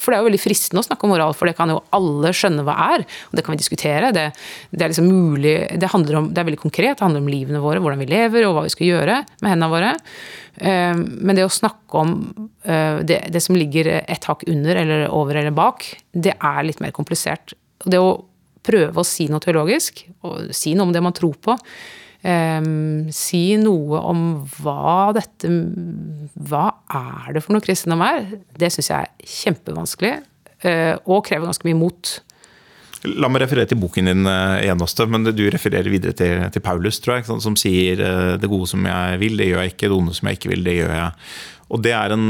For 0.01 0.11
det 0.11 0.17
er 0.17 0.23
jo 0.23 0.29
veldig 0.29 0.41
fristende 0.41 0.83
å 0.83 0.87
snakke 0.87 1.07
om 1.07 1.13
moral, 1.13 1.35
for 1.37 1.49
det 1.49 1.55
kan 1.57 1.71
jo 1.73 1.81
alle 1.95 2.31
skjønne 2.35 2.65
hva 2.67 2.75
er. 2.95 3.05
Og 3.29 3.37
det 3.37 3.43
kan 3.45 3.55
vi 3.55 3.61
diskutere. 3.61 4.11
Det, 4.15 4.25
det 4.71 4.85
er 4.85 4.93
liksom 4.93 5.09
mulig 5.09 5.55
det, 5.79 5.91
om, 5.93 6.31
det 6.31 6.41
er 6.41 6.49
veldig 6.49 6.61
konkret. 6.61 6.97
Det 6.97 7.05
handler 7.05 7.23
om 7.23 7.31
livene 7.31 7.63
våre, 7.63 7.81
hvordan 7.83 8.03
vi 8.03 8.09
lever, 8.11 8.47
og 8.47 8.57
hva 8.57 8.65
vi 8.67 8.73
skal 8.73 8.91
gjøre 8.91 9.19
med 9.41 9.51
hendene 9.51 9.71
våre. 9.73 9.91
Eh, 10.57 10.95
Men 10.95 11.37
det 11.37 11.45
å 11.47 11.53
snakke 11.53 12.01
om 12.03 12.15
eh, 12.63 13.03
det, 13.07 13.21
det 13.33 13.43
som 13.43 13.57
ligger 13.57 13.91
et 13.99 14.29
hakk 14.29 14.47
under 14.49 14.81
eller 14.83 15.05
over 15.09 15.39
eller 15.41 15.55
bak, 15.55 15.85
det 16.13 16.37
er 16.37 16.65
litt 16.67 16.81
mer 16.83 16.95
komplisert. 16.95 17.55
Det 17.85 18.01
å 18.01 18.17
prøve 18.67 18.99
å 18.99 19.07
si 19.07 19.29
noe 19.31 19.43
teologisk, 19.43 20.03
og 20.27 20.51
si 20.55 20.73
noe 20.75 20.89
om 20.89 20.95
det 20.95 21.03
man 21.03 21.15
tror 21.15 21.37
på, 21.39 21.55
Um, 22.25 23.07
si 23.13 23.55
noe 23.61 23.99
om 24.01 24.21
hva 24.57 25.13
dette 25.15 25.47
Hva 26.33 26.63
er 26.89 27.35
det 27.35 27.43
for 27.45 27.53
noe 27.53 27.61
kristendom 27.63 28.01
er? 28.01 28.25
Det 28.57 28.71
syns 28.73 28.89
jeg 28.89 29.05
er 29.05 29.35
kjempevanskelig, 29.37 30.15
uh, 30.65 30.95
og 31.05 31.21
krever 31.27 31.45
ganske 31.45 31.67
mye 31.69 31.77
mot. 31.77 32.15
La 33.05 33.29
meg 33.29 33.43
referere 33.43 33.69
til 33.69 33.77
boken 33.79 34.09
din 34.09 34.25
eh, 34.27 34.63
igjen, 34.65 34.81
også, 34.81 35.05
men 35.11 35.27
du 35.29 35.43
refererer 35.53 35.87
videre 35.93 36.15
til, 36.17 36.41
til 36.51 36.63
Paulus, 36.65 36.97
tror 36.99 37.19
jeg, 37.19 37.27
som 37.43 37.55
sier 37.59 38.01
eh, 38.01 38.31
det 38.41 38.49
gode 38.49 38.65
som 38.71 38.81
jeg 38.89 39.19
vil, 39.21 39.37
det 39.37 39.51
gjør 39.51 39.61
jeg 39.61 39.73
ikke. 39.75 39.85
Det 39.85 39.97
onde 39.99 40.15
som 40.17 40.29
jeg 40.29 40.39
ikke 40.39 40.51
vil, 40.55 40.63
det 40.65 40.75
gjør 40.79 40.93
jeg. 40.95 41.29
Og 41.67 41.83
Det 41.83 41.93
er 41.93 42.15
en, 42.15 42.25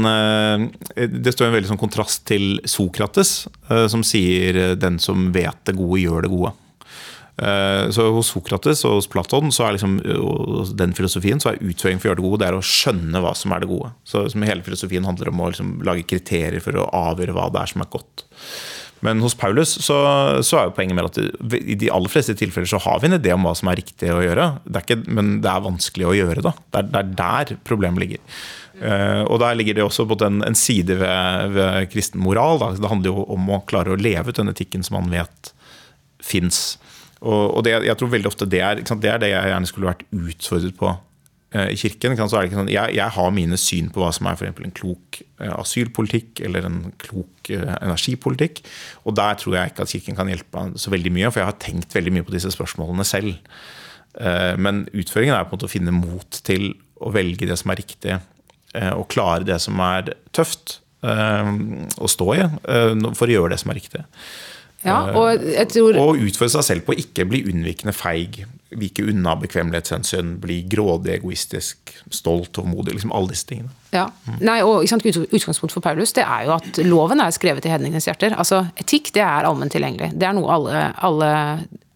det 1.24 1.32
står 1.32 1.46
en 1.46 1.56
veldig 1.56 1.70
sånn 1.70 1.80
kontrast 1.80 2.24
til 2.26 2.58
Sokrates, 2.66 3.46
som 3.88 4.02
sier 4.02 4.74
'den 4.74 4.98
som 4.98 5.28
vet 5.32 5.60
det 5.64 5.76
gode, 5.78 6.00
gjør 6.02 6.26
det 6.26 6.32
gode'. 6.32 6.52
Så 7.38 8.08
Hos 8.16 8.32
Sokrates 8.32 8.80
og 8.88 8.96
hos 8.96 9.06
Platon 9.06 9.52
så 9.54 9.68
er 9.68 9.76
liksom, 9.76 9.92
den 10.74 10.94
filosofien 10.96 11.38
så 11.38 11.52
er 11.52 11.60
utføring 11.62 12.00
for 12.00 12.08
å 12.08 12.10
gjøre 12.10 12.18
det 12.18 12.24
gode 12.24 12.40
det 12.42 12.48
er 12.48 12.56
å 12.58 12.64
skjønne 12.66 13.22
hva 13.22 13.30
som 13.38 13.54
er 13.54 13.62
det 13.62 13.68
gode. 13.70 13.92
Så 14.02 14.24
som 14.32 14.46
Hele 14.48 14.66
filosofien 14.66 15.06
handler 15.06 15.30
om 15.30 15.44
å 15.44 15.52
liksom 15.52 15.76
lage 15.86 16.02
kriterier 16.10 16.58
for 16.64 16.74
å 16.80 16.88
avgjøre 16.98 17.36
hva 17.36 17.46
det 17.54 17.62
er 17.62 17.70
som 17.70 17.84
er 17.84 17.92
godt. 17.92 18.24
Men 19.04 19.20
hos 19.22 19.36
Paulus 19.38 19.70
så, 19.84 19.96
så 20.42 20.58
er 20.58 20.68
jo 20.68 20.74
poenget 20.74 20.98
med 20.98 21.06
at 21.06 21.58
i 21.60 21.76
de 21.78 21.90
aller 21.94 22.10
fleste 22.10 22.34
tilfeller 22.38 22.68
så 22.70 22.80
har 22.82 22.98
vi 23.00 23.10
en 23.10 23.18
idé 23.18 23.34
om 23.34 23.44
hva 23.46 23.54
som 23.58 23.70
er 23.70 23.78
riktig 23.78 24.10
å 24.10 24.22
gjøre, 24.24 24.48
det 24.66 24.82
ikke, 24.82 24.98
men 25.06 25.36
det 25.44 25.52
er 25.52 25.66
vanskelig 25.66 26.08
å 26.08 26.16
gjøre 26.16 26.44
da. 26.48 26.54
Det 26.58 26.80
er, 26.80 26.88
det 26.88 27.02
er 27.02 27.12
der 27.20 27.60
problemet 27.68 28.02
ligger. 28.02 28.24
Uh, 28.78 29.22
og 29.26 29.40
der 29.42 29.56
ligger 29.58 29.78
det 29.78 29.86
også 29.86 30.06
på 30.06 30.18
en, 30.26 30.42
en 30.46 30.58
side 30.58 30.98
ved, 31.00 31.54
ved 31.54 31.88
kristen 31.92 32.22
moral. 32.22 32.60
Da. 32.62 32.72
Det 32.78 32.90
handler 32.90 33.14
jo 33.14 33.24
om 33.34 33.48
å 33.54 33.62
klare 33.70 33.94
å 33.94 33.98
leve 33.98 34.30
ut 34.30 34.38
den 34.38 34.50
etikken 34.50 34.86
som 34.86 34.98
man 35.00 35.10
vet 35.14 35.52
fins. 36.22 36.76
Og, 37.24 37.58
og 37.58 37.64
det, 37.66 37.74
jeg 37.86 37.98
tror 37.98 38.10
veldig 38.12 38.30
ofte 38.30 38.46
det 38.50 38.62
er, 38.62 38.80
det 38.82 39.10
er 39.10 39.22
det 39.22 39.32
jeg 39.32 39.52
gjerne 39.52 39.70
skulle 39.70 39.90
vært 39.90 40.04
utfordret 40.14 40.76
på 40.78 40.92
eh, 41.56 41.72
i 41.74 41.78
kirken. 41.80 42.14
Så 42.20 42.38
er 42.38 42.44
det 42.44 42.50
ikke 42.50 42.60
sånn, 42.60 42.70
jeg, 42.72 42.94
jeg, 42.98 43.14
har 43.16 43.34
mine 43.34 43.58
syn 43.60 43.90
på 43.94 44.02
hva 44.02 44.12
som 44.14 44.30
er 44.30 44.38
for 44.38 44.66
en 44.66 44.76
klok 44.76 45.20
eh, 45.22 45.54
asylpolitikk 45.56 46.44
eller 46.46 46.68
en 46.68 46.78
klok 47.02 47.50
eh, 47.54 47.74
energipolitikk. 47.80 48.62
Og 49.04 49.18
der 49.18 49.40
tror 49.40 49.58
jeg 49.58 49.72
ikke 49.72 49.86
at 49.86 49.94
kirken 49.94 50.18
kan 50.18 50.30
hjelpe 50.30 50.68
så 50.78 50.94
veldig 50.94 51.14
mye, 51.18 51.32
for 51.32 51.42
jeg 51.42 51.50
har 51.50 51.60
tenkt 51.64 51.98
veldig 51.98 52.14
mye 52.14 52.28
på 52.28 52.36
disse 52.36 52.54
spørsmålene 52.54 53.06
selv. 53.08 53.36
Men 54.58 54.80
utføringen 54.96 55.36
er 55.36 55.44
på 55.46 55.52
en 55.52 55.58
måte 55.58 55.66
å 55.68 55.70
finne 55.70 55.92
mot 55.94 56.38
til 56.42 56.72
å 56.98 57.12
velge 57.14 57.46
det 57.46 57.54
som 57.60 57.70
er 57.70 57.78
riktig, 57.78 58.16
og 58.96 59.04
klare 59.12 59.46
det 59.46 59.60
som 59.62 59.78
er 59.84 60.08
tøft 60.34 60.80
å 61.04 62.08
stå 62.10 62.26
i, 62.34 62.40
for 62.64 63.28
å 63.28 63.36
gjøre 63.36 63.52
det 63.52 63.60
som 63.62 63.70
er 63.70 63.78
riktig. 63.78 64.02
Ja, 64.86 64.98
og, 65.10 65.42
jeg 65.42 65.66
tror... 65.74 65.96
og 65.98 66.20
utfordre 66.22 66.58
seg 66.58 66.66
selv 66.68 66.86
på 66.86 66.94
å 66.94 67.00
ikke 67.02 67.26
bli 67.26 67.40
unnvikende 67.50 67.94
feig, 67.96 68.44
vike 68.78 69.02
unna 69.10 69.32
bekvemmelighetshensyn, 69.40 70.36
bli 70.42 70.60
grådig, 70.70 71.16
egoistisk, 71.16 71.94
stolt, 72.14 72.52
tålmodig. 72.54 72.94
Liksom 72.94 73.14
alle 73.16 73.32
disse 73.32 73.48
tingene. 73.48 73.72
Ja. 73.94 74.06
Nei, 74.44 74.60
og 74.62 74.84
Utgangspunktet 74.84 75.74
for 75.74 75.84
Paulus 75.84 76.14
det 76.14 76.26
er 76.26 76.46
jo 76.46 76.54
at 76.58 76.80
loven 76.86 77.24
er 77.24 77.34
skrevet 77.34 77.66
i 77.66 77.72
hedningenes 77.72 78.06
hjerter. 78.06 78.36
Altså, 78.38 78.66
Etikk 78.78 79.10
det 79.16 79.24
er 79.24 79.48
allment 79.48 79.72
tilgjengelig. 79.74 80.12
Det 80.14 80.28
er 80.28 80.36
noe 80.36 80.52
alle, 80.54 80.84
alle, 81.08 81.32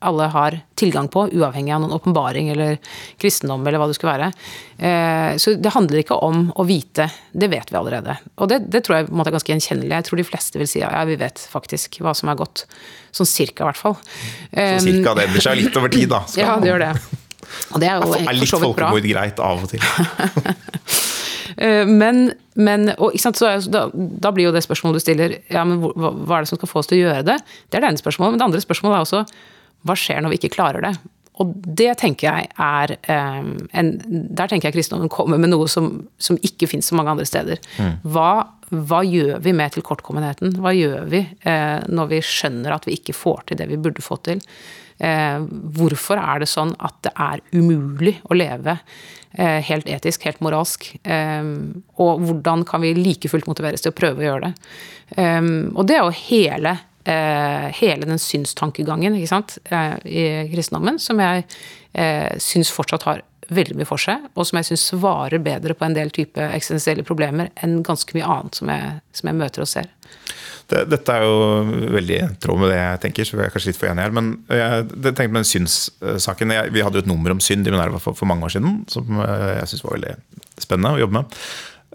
alle, 0.04 0.28
har 0.32 0.58
tilgang 0.78 1.08
på, 1.12 1.26
uavhengig 1.32 1.74
av 1.74 1.82
noen 1.84 1.94
åpenbaring 1.96 2.50
eller 2.54 2.78
kristendom 3.22 3.66
eller 3.66 3.80
hva 3.80 3.88
det 3.90 3.96
skulle 3.98 4.14
være. 4.16 4.30
Eh, 4.78 5.38
så 5.42 5.54
det 5.58 5.74
handler 5.74 6.02
ikke 6.02 6.18
om 6.26 6.48
å 6.58 6.66
vite. 6.68 7.08
Det 7.32 7.50
vet 7.52 7.72
vi 7.72 7.80
allerede. 7.80 8.18
Og 8.36 8.50
det, 8.50 8.62
det 8.72 8.84
tror 8.86 8.98
jeg 8.98 9.08
på 9.08 9.14
en 9.14 9.22
måte 9.22 9.32
er 9.32 9.38
ganske 9.38 9.54
gjenkjennelig. 9.54 9.94
Jeg 9.94 10.08
tror 10.08 10.22
de 10.22 10.28
fleste 10.28 10.62
vil 10.62 10.70
si 10.70 10.82
ja, 10.82 10.92
vi 11.08 11.18
vet 11.20 11.46
faktisk 11.52 12.00
hva 12.02 12.14
som 12.18 12.32
er 12.32 12.40
godt. 12.40 12.66
Sånn 13.12 13.28
cirka, 13.28 13.64
i 13.64 13.70
hvert 13.70 13.80
fall. 13.80 13.98
Så 14.52 14.86
cirka 14.86 15.16
det 15.18 15.28
endrer 15.28 15.44
seg 15.44 15.60
litt 15.60 15.76
over 15.76 15.92
tid, 15.92 16.08
da. 16.12 16.24
ja, 16.40 16.56
det 16.62 16.72
gjør 16.72 16.86
det. 16.86 16.94
Og 17.72 17.80
det 17.82 17.88
er 17.88 18.00
jo 18.00 18.16
er 18.16 18.36
litt 18.36 18.52
folkemord 18.52 19.06
greit 19.06 19.40
av 19.42 19.64
og 19.64 19.70
til. 19.72 19.82
men, 22.02 22.22
men 22.54 22.92
og, 22.96 23.16
er, 23.16 23.64
da, 23.72 23.86
da, 23.92 24.32
blir 24.34 24.48
jo 24.48 24.54
det 24.54 24.64
spørsmålet 24.64 25.00
du 25.00 25.04
stiller, 25.04 25.36
ja, 25.52 25.64
men 25.68 25.82
hva, 25.82 26.12
hva, 26.12 26.38
er 26.38 26.46
det 26.46 26.52
som 26.52 26.60
skal 26.60 26.70
få 26.70 26.82
oss 26.82 26.90
til 26.90 27.00
å 27.00 27.02
gjøre 27.06 27.26
det? 27.28 27.38
Det 27.68 27.78
er 27.78 27.84
det 27.84 27.92
ene 27.92 28.02
spørsmålet. 28.02 28.34
Men 28.34 28.42
det 28.42 28.48
andre 28.50 28.64
spørsmålet 28.64 28.98
er 28.98 29.06
også 29.06 29.24
hva 29.86 29.98
skjer 29.98 30.22
når 30.22 30.34
vi 30.34 30.40
ikke 30.40 30.56
klarer 30.56 30.84
det? 30.84 30.94
Og 31.40 31.52
det 31.64 31.94
tenker 32.02 32.28
jeg 32.28 32.48
er 32.60 32.92
um, 33.40 33.54
en, 33.72 33.92
Der 34.36 34.50
tenker 34.50 34.68
jeg 34.68 34.76
kristendommen 34.76 35.12
kommer 35.12 35.40
med 35.40 35.52
noe 35.52 35.68
som, 35.70 36.04
som 36.20 36.36
ikke 36.44 36.68
fins 36.70 36.90
så 36.90 36.98
mange 36.98 37.14
andre 37.14 37.26
steder. 37.28 37.62
Mm. 37.78 37.94
Hva, 38.12 38.28
hva, 38.68 39.00
gjør 39.06 39.40
vi 39.44 39.56
med 39.56 39.72
tilkortkommenheten? 39.76 40.58
Hva 40.60 40.74
gjør 40.76 41.08
vi 41.12 41.24
eh, 41.24 41.80
når 41.88 42.12
vi 42.12 42.20
skjønner 42.26 42.76
at 42.76 42.88
vi 42.88 42.98
ikke 42.98 43.16
får 43.16 43.48
til 43.48 43.62
det 43.62 43.70
vi 43.72 43.80
burde 43.80 44.04
få 44.04 44.20
til? 44.28 44.44
Eh, 45.02 45.40
hvorfor 45.78 46.20
er 46.20 46.44
det 46.44 46.50
sånn 46.52 46.76
at 46.84 47.00
det 47.06 47.14
er 47.16 47.42
umulig 47.56 48.18
å 48.28 48.36
leve 48.36 48.76
eh, 49.32 49.58
helt 49.64 49.88
etisk, 49.88 50.28
helt 50.28 50.44
moralsk? 50.44 50.90
Eh, 51.02 51.52
og 51.96 52.28
hvordan 52.28 52.68
kan 52.68 52.84
vi 52.84 52.92
like 52.98 53.32
fullt 53.32 53.48
motiveres 53.48 53.84
til 53.84 53.94
å 53.94 53.98
prøve 53.98 54.20
å 54.20 54.28
gjøre 54.28 54.50
det? 54.50 54.72
Eh, 55.16 55.52
og 55.72 55.88
det 55.88 55.96
er 55.96 56.04
jo 56.04 56.20
hele 56.28 56.76
hele 57.08 58.06
den 58.06 58.20
synstankegangen 58.22 59.16
ikke 59.18 59.32
sant, 59.32 59.58
eh, 59.70 59.94
i 60.06 60.24
kristendommen, 60.52 61.00
som 61.02 61.20
jeg 61.22 61.44
eh, 61.98 62.30
syns 62.38 62.70
fortsatt 62.70 63.06
har 63.08 63.22
veldig 63.52 63.76
mye 63.76 63.88
for 63.88 64.00
seg, 64.00 64.28
og 64.32 64.46
som 64.48 64.60
jeg 64.60 64.70
syns 64.70 64.84
svarer 64.92 65.42
bedre 65.42 65.74
på 65.76 65.86
en 65.86 65.96
del 65.96 66.12
type 66.14 66.40
eksistensielle 66.40 67.04
problemer 67.06 67.50
enn 67.64 67.80
ganske 67.84 68.14
mye 68.16 68.28
annet 68.28 68.58
som 68.58 68.70
jeg, 68.72 68.94
som 69.18 69.30
jeg 69.30 69.38
møter 69.40 69.64
og 69.64 69.70
ser. 69.70 69.90
Det, 70.70 70.84
dette 70.88 71.16
er 71.16 71.26
jo 71.26 71.88
veldig 71.92 72.16
i 72.16 72.28
tråd 72.40 72.62
med 72.62 72.72
det 72.72 72.78
jeg 72.78 73.02
tenker, 73.02 73.28
så 73.28 73.36
vi 73.36 73.44
er 73.44 73.52
kanskje 73.52 73.72
litt 73.72 73.80
for 73.80 73.90
enige 73.90 74.06
her. 74.06 74.14
Men 74.16 74.30
jeg 74.46 74.86
tenkte 75.02 75.26
på 75.26 75.40
den 75.40 75.50
synssaken 75.50 76.54
Vi 76.72 76.84
hadde 76.86 77.00
jo 77.00 77.04
et 77.04 77.10
nummer 77.10 77.34
om 77.34 77.42
synd 77.44 77.66
i 77.66 77.74
Minerva 77.74 78.00
for, 78.00 78.16
for 78.16 78.30
mange 78.30 78.46
år 78.46 78.54
siden, 78.54 78.78
som 78.92 79.20
eh, 79.26 79.48
jeg 79.58 79.72
syns 79.72 79.84
var 79.84 79.98
veldig 79.98 80.14
spennende 80.62 80.94
å 80.94 81.02
jobbe 81.02 81.18
med. 81.18 81.40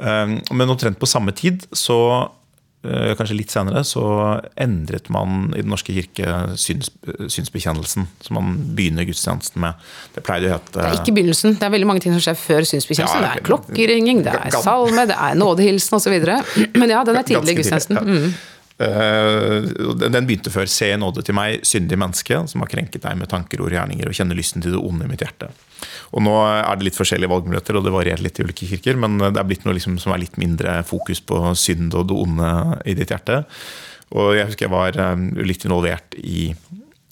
Eh, 0.04 0.36
men 0.52 0.76
omtrent 0.76 1.00
på 1.02 1.10
samme 1.10 1.34
tid 1.38 1.66
så 1.72 1.98
Eh, 2.18 2.37
kanskje 3.20 3.38
litt 3.38 3.54
senere, 3.54 3.84
så 3.88 4.04
endret 4.60 5.10
man 5.14 5.52
i 5.54 5.62
Den 5.62 5.72
norske 5.74 5.94
kirke 5.96 6.58
syns, 6.60 6.92
synsbekjennelsen, 7.04 8.08
som 8.24 8.40
man 8.40 8.58
begynner 8.78 9.08
gudstjenesten 9.08 9.62
med. 9.64 9.88
Det 10.16 10.24
pleide 10.26 10.50
å 10.50 10.56
hete 10.56 10.76
Det 10.76 10.90
er 10.90 11.00
ikke 11.02 11.16
begynnelsen. 11.20 11.58
Det 11.60 11.68
er 11.68 11.74
veldig 11.78 11.90
mange 11.90 12.04
ting 12.06 12.16
som 12.16 12.24
skjer 12.24 12.38
før 12.40 12.68
synsbekjennelsen. 12.74 13.24
Ja, 13.24 13.32
det 13.34 13.42
er 13.42 13.48
klokkeringing, 13.48 14.22
det 14.28 14.36
er 14.36 14.60
salme, 14.64 15.08
det 15.10 15.18
er 15.30 15.40
nådehilsen 15.40 16.00
osv. 16.00 16.20
Men 16.78 16.94
ja, 16.94 17.02
den 17.08 17.20
er 17.20 17.28
tidlig 17.28 17.58
i 17.58 17.60
gudstjenesten. 17.62 18.00
Mm. 18.04 18.38
Eh, 18.78 19.64
den 19.98 20.28
begynte 20.30 20.54
før 20.54 20.68
'Se 20.70 20.92
nåde 20.98 21.24
til 21.26 21.34
meg, 21.34 21.66
syndig 21.66 21.98
menneske', 21.98 22.48
som 22.48 22.62
har 22.62 22.70
krenket 22.70 23.02
deg 23.02 23.18
med 23.18 23.30
tanker, 23.30 23.62
ord, 23.62 23.74
gjerninger, 23.74 24.08
og 24.08 24.14
kjenner 24.14 24.38
lysten 24.38 24.62
til 24.62 24.72
det 24.72 24.82
onde 24.82 25.06
i 25.06 25.10
mitt 25.10 25.24
hjerte. 25.26 25.50
Og 26.16 26.24
Nå 26.24 26.34
er 26.48 26.80
det 26.80 26.88
litt 26.88 27.00
forskjellige 27.00 27.32
valgmuligheter, 27.32 27.78
og 27.78 27.84
det 27.84 27.94
varierer 27.96 28.24
litt 28.24 28.40
i 28.40 28.46
ulike 28.48 28.70
kirker, 28.70 29.00
men 29.00 29.20
det 29.20 29.36
er 29.36 29.48
blitt 29.48 29.68
noe 29.68 29.76
liksom 29.76 29.98
som 30.00 30.14
er 30.16 30.24
litt 30.24 30.40
mindre 30.40 30.80
fokus 30.88 31.20
på 31.20 31.42
synd 31.60 31.96
og 31.98 32.08
det 32.10 32.18
onde 32.18 32.52
i 32.88 32.96
ditt 32.98 33.12
hjerte. 33.12 33.42
Og 34.16 34.38
jeg 34.38 34.48
husker 34.48 34.70
jeg 34.70 34.72
var 34.72 34.96
eh, 35.04 35.24
litt 35.44 35.66
involvert 35.68 36.16
i 36.22 36.54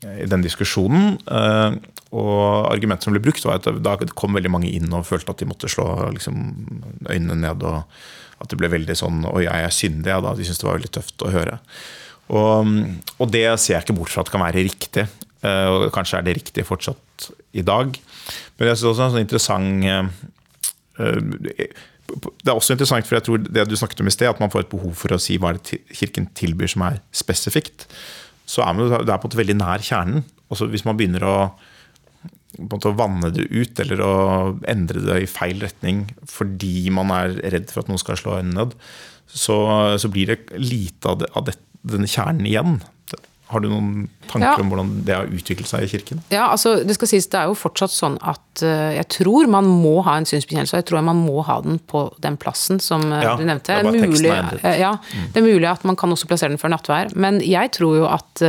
i 0.05 0.27
den 0.29 0.43
diskusjonen. 0.45 1.15
Eh, 1.25 1.77
og 2.15 2.69
argumentet 2.71 3.07
som 3.07 3.15
ble 3.15 3.23
brukt, 3.23 3.43
var 3.47 3.59
at 3.59 3.81
da 3.83 3.95
kom 4.13 4.37
veldig 4.37 4.51
mange 4.53 4.71
inn 4.71 4.93
og 4.93 5.07
følte 5.07 5.33
at 5.33 5.41
de 5.41 5.49
måtte 5.49 5.71
slå 5.71 5.87
liksom, 6.15 6.37
øynene 7.09 7.39
ned. 7.41 7.65
og 7.65 7.83
At 8.43 8.51
det 8.51 8.59
ble 8.59 8.71
veldig 8.71 8.95
sånn 8.99 9.23
Og 9.25 9.41
jeg 9.43 9.67
er 9.67 9.73
syndig. 9.73 10.11
Ja, 10.11 10.21
da. 10.23 10.35
De 10.35 10.45
syntes 10.45 10.61
det 10.61 10.69
var 10.69 10.79
veldig 10.79 10.93
tøft 10.99 11.25
å 11.25 11.33
høre. 11.33 11.59
Og, 12.25 12.71
og, 13.19 13.27
det 13.33 13.45
ser 13.61 13.75
jeg 13.75 13.85
ikke 13.85 13.97
bort 13.99 14.13
fra 14.13 14.23
at 14.25 14.31
kan 14.33 14.43
være 14.45 14.65
riktig. 14.65 15.07
Eh, 15.45 15.67
og 15.71 15.89
kanskje 15.95 16.21
er 16.21 16.27
det 16.27 16.37
riktig 16.39 16.67
fortsatt 16.67 17.29
i 17.55 17.65
dag. 17.65 17.97
Men 18.57 18.71
jeg 18.71 18.79
synes 18.79 18.91
også 18.91 19.07
en 19.07 19.15
sånn 19.15 19.25
interessant 19.25 20.21
det 20.95 22.51
er 22.51 22.53
også 22.53 22.75
interessant, 22.75 23.07
for 23.07 23.17
jeg 23.17 23.25
tror 23.25 23.41
det 23.41 23.63
du 23.67 23.73
snakket 23.75 24.03
om 24.03 24.07
i 24.07 24.13
sted, 24.13 24.29
at 24.29 24.39
man 24.39 24.51
får 24.53 24.63
et 24.63 24.71
behov 24.71 24.93
for 24.95 25.15
å 25.15 25.19
si 25.19 25.39
hva 25.41 25.55
Kirken 25.57 26.29
tilbyr 26.37 26.69
som 26.71 26.85
er 26.85 27.01
spesifikt 27.15 27.87
så 28.45 28.65
er 28.65 28.75
man, 28.77 28.91
det 28.91 29.09
er 29.09 29.17
på 29.17 29.25
en 29.25 29.31
måte 29.31 29.41
veldig 29.41 29.57
nær 29.57 29.83
kjernen. 29.83 30.25
Også 30.53 30.69
hvis 30.69 30.85
man 30.85 30.97
begynner 30.99 31.25
å, 31.25 31.35
å 32.61 32.95
vanne 32.97 33.31
det 33.33 33.47
ut 33.49 33.81
eller 33.81 34.03
å 34.05 34.15
endre 34.69 35.01
det 35.07 35.19
i 35.23 35.29
feil 35.29 35.63
retning 35.65 36.05
fordi 36.29 36.91
man 36.93 37.13
er 37.15 37.39
redd 37.55 37.71
for 37.73 37.83
at 37.83 37.91
noen 37.91 38.01
skal 38.01 38.19
slå 38.21 38.37
øynene 38.39 38.59
ned, 38.61 38.75
så, 39.25 39.57
så, 39.97 40.11
blir 40.13 40.29
det 40.29 40.61
lite 40.61 41.09
av, 41.09 41.23
det, 41.23 41.31
av 41.33 41.47
det, 41.47 41.57
denne 41.81 42.09
kjernen 42.09 42.45
igjen. 42.45 42.77
Har 43.45 43.61
du 43.61 43.67
noen 43.69 44.07
tanker 44.25 44.47
ja. 44.47 44.61
om 44.63 44.71
hvordan 44.71 44.87
det 45.05 45.13
har 45.13 45.27
utviklet 45.29 45.69
seg 45.69 45.83
i 45.85 45.89
kirken? 45.91 46.21
Ja, 46.33 46.47
altså 46.49 46.79
det 46.81 46.95
skal 46.97 47.11
sies, 47.11 47.27
det 47.29 47.37
er 47.37 47.51
jo 47.51 47.57
fortsatt 47.57 47.93
sånn 47.93 48.15
at 48.25 48.63
uh, 48.65 48.89
jeg 48.95 49.05
tror 49.13 49.45
man 49.53 49.69
må 49.69 49.99
ha 50.07 50.15
en 50.17 50.25
synsbekjennelse. 50.25 50.73
Og 50.73 50.81
jeg 50.81 50.87
tror 50.89 51.05
man 51.05 51.21
må 51.21 51.43
ha 51.45 51.59
den 51.61 51.77
på 51.77 52.07
den 52.25 52.39
plassen 52.41 52.81
som 52.81 53.05
uh, 53.11 53.19
ja, 53.21 53.35
du 53.37 53.45
nevnte. 53.45 53.77
Det 53.85 53.93
er, 53.93 54.09
mulig, 54.09 54.33
uh, 54.33 54.65
ja, 54.73 54.95
mm. 54.97 55.29
det 55.35 55.43
er 55.43 55.45
mulig 55.45 55.69
at 55.69 55.85
man 55.85 55.99
kan 55.99 56.15
også 56.15 56.29
plassere 56.31 56.55
den 56.55 56.61
før 56.61 56.73
nattvær. 56.73 57.13
Men 57.13 57.37
jeg 57.45 57.73
tror 57.77 58.01
jo 58.01 58.09
at 58.09 58.41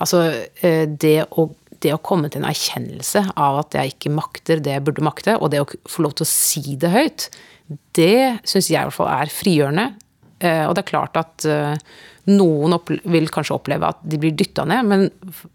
altså 0.00 0.26
det 0.60 1.16
å 1.30 1.50
det 1.80 1.94
å 1.94 2.02
komme 2.04 2.28
til 2.28 2.42
en 2.42 2.50
erkjennelse 2.50 3.22
av 3.40 3.62
at 3.62 3.72
jeg 3.72 3.94
ikke 3.94 4.10
makter 4.12 4.58
det 4.60 4.74
jeg 4.74 4.82
burde 4.84 5.04
makte, 5.06 5.38
og 5.40 5.48
det 5.48 5.62
å 5.62 5.68
få 5.88 6.02
lov 6.04 6.12
til 6.18 6.26
å 6.26 6.28
si 6.28 6.74
det 6.76 6.90
høyt, 6.92 7.30
det 7.96 8.42
syns 8.44 8.68
jeg 8.68 8.82
i 8.82 8.84
hvert 8.90 8.98
fall 8.98 9.08
er 9.08 9.32
frigjørende. 9.32 9.86
Og 10.44 10.74
det 10.76 10.82
er 10.82 10.90
klart 10.90 11.16
at 11.16 11.46
noen 12.28 12.76
vil 13.08 13.30
kanskje 13.32 13.56
oppleve 13.56 13.88
at 13.92 14.02
de 14.04 14.18
blir 14.20 14.34
dytta 14.36 14.66
ned, 14.68 14.90
men 14.90 15.06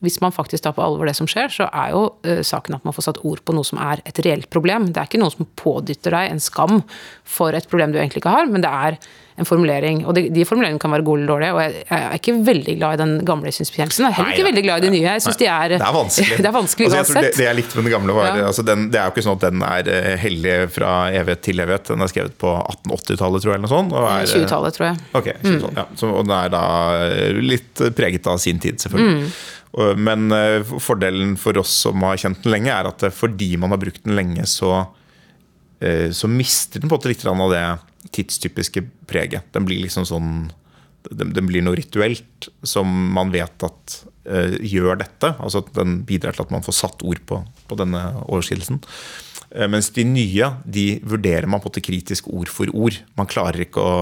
hvis 0.06 0.18
man 0.24 0.34
faktisk 0.36 0.66
tar 0.66 0.74
på 0.78 0.86
alvor 0.86 1.10
det 1.10 1.16
som 1.18 1.30
skjer, 1.30 1.52
så 1.54 1.70
er 1.70 1.94
jo 1.94 2.08
uh, 2.26 2.42
saken 2.46 2.80
at 2.80 2.88
man 2.88 2.96
får 2.96 3.10
satt 3.10 3.22
ord 3.28 3.44
på 3.46 3.56
noe 3.56 3.68
som 3.68 3.82
er 3.84 4.02
et 4.08 4.22
reelt 4.26 4.50
problem. 4.54 4.90
Det 4.90 5.02
er 5.02 5.12
ikke 5.12 5.22
noen 5.22 5.36
som 5.36 5.52
pådytter 5.62 6.18
deg 6.18 6.34
en 6.34 6.42
skam 6.44 6.82
for 7.28 7.56
et 7.58 7.70
problem 7.70 7.94
du 7.94 8.02
egentlig 8.02 8.24
ikke 8.24 8.34
har, 8.34 8.50
men 8.50 8.66
det 8.66 8.72
er 8.72 9.00
en 9.36 9.48
formulering. 9.48 10.04
Og 10.08 10.16
de, 10.16 10.24
de 10.32 10.46
formuleringene 10.48 10.80
kan 10.80 10.94
være 10.96 11.04
gode 11.04 11.24
eller 11.24 11.34
dårlige. 11.34 11.56
Og 11.56 11.62
jeg, 11.66 11.74
jeg, 11.90 12.04
er 12.08 12.20
ikke 12.20 12.36
veldig 12.48 12.76
glad 12.80 12.96
i 12.96 13.00
den 13.02 13.14
gamle 13.28 13.52
synsbekjennelsen. 13.52 14.06
Jeg 14.06 14.14
er 14.14 14.16
heller 14.16 14.32
ikke 14.32 14.46
Nei, 14.46 14.50
veldig 14.50 14.64
glad 14.64 14.78
i 14.78 14.86
de 14.86 14.92
nye. 14.94 15.08
Jeg 15.10 15.24
synes 15.26 15.40
de 15.42 15.50
er, 15.52 15.74
det 15.74 15.80
er 15.82 15.98
vanskelig. 15.98 16.38
det 16.46 16.50
er 16.50 16.56
vanskelig 16.56 16.88
altså, 16.92 17.18
det, 17.18 17.32
det, 17.36 17.48
jeg 17.48 17.60
likte 17.60 17.80
med 17.80 17.88
den 17.90 17.96
gamle, 17.98 18.16
var 18.16 18.30
ja. 18.30 18.46
altså, 18.48 18.64
den, 18.68 18.88
Det 18.94 19.02
er 19.02 19.10
jo 19.10 19.16
ikke 19.16 19.26
sånn 19.26 19.40
at 19.42 19.46
den 19.50 19.66
er 19.68 19.92
eh, 19.92 20.10
hellig 20.22 20.56
fra 20.76 20.94
evighet 21.12 21.44
til 21.50 21.64
evighet. 21.66 21.92
Den 21.92 22.06
er 22.06 22.12
skrevet 22.14 22.38
på 22.46 22.54
1880-tallet, 22.62 23.44
tror 23.44 23.52
jeg. 23.52 23.60
eller 23.60 23.68
noe 23.68 23.74
sånt. 23.74 23.98
20-tallet, 24.36 24.80
tror 24.80 24.88
jeg. 24.88 25.04
Ok, 25.20 25.30
20 25.44 25.58
mm. 25.58 25.68
ja. 25.82 25.88
Så, 26.00 26.14
Og 26.14 26.30
den 26.30 26.36
er 26.38 26.55
da 26.56 26.64
eh, 27.06 27.38
litt 27.44 27.84
preget 27.98 28.28
av 28.32 28.40
sin 28.42 28.62
tid, 28.64 28.80
selvfølgelig. 28.82 29.28
Mm. 29.28 29.36
Men 30.00 30.32
uh, 30.32 30.76
fordelen 30.80 31.34
for 31.36 31.58
oss 31.60 31.74
som 31.84 32.04
har 32.08 32.20
kjent 32.22 32.46
den 32.46 32.54
lenge, 32.54 32.72
er 32.72 32.88
at 32.88 33.04
fordi 33.12 33.58
man 33.60 33.76
har 33.76 33.82
brukt 33.82 34.06
den 34.06 34.16
lenge, 34.16 34.46
så, 34.48 34.86
så 36.16 36.30
mister 36.32 36.80
den 36.80 36.88
på 36.88 36.96
en 36.96 37.02
måte 37.02 37.12
litt 37.12 37.26
av 37.28 37.52
det 37.52 37.66
tidstypiske 38.16 38.86
preget. 39.10 39.50
Den 39.52 39.68
blir 39.68 39.84
liksom 39.84 40.08
sånn 40.08 40.30
den, 41.12 41.34
den 41.36 41.48
blir 41.50 41.64
noe 41.66 41.78
rituelt 41.78 42.50
som 42.66 42.90
man 43.16 43.32
vet 43.34 43.66
at 43.66 43.98
uh, 44.30 44.56
gjør 44.62 45.02
dette. 45.02 45.34
Altså 45.38 45.64
at 45.64 45.72
den 45.78 46.00
bidrar 46.08 46.36
til 46.36 46.46
at 46.46 46.54
man 46.54 46.66
får 46.66 46.80
satt 46.80 47.06
ord 47.06 47.22
på, 47.30 47.42
på 47.70 47.80
denne 47.80 48.02
overskridelsen. 48.26 48.82
Uh, 49.56 49.68
mens 49.72 49.88
de 49.96 50.04
nye 50.08 50.50
de 50.68 50.86
vurderer 51.08 51.48
man 51.48 51.62
på 51.64 51.70
en 51.70 51.72
måte 51.72 51.86
kritisk 51.86 52.28
ord 52.28 52.52
for 52.52 52.72
ord. 52.76 52.98
Man 53.16 53.30
klarer 53.32 53.64
ikke 53.64 53.84
å 53.84 53.94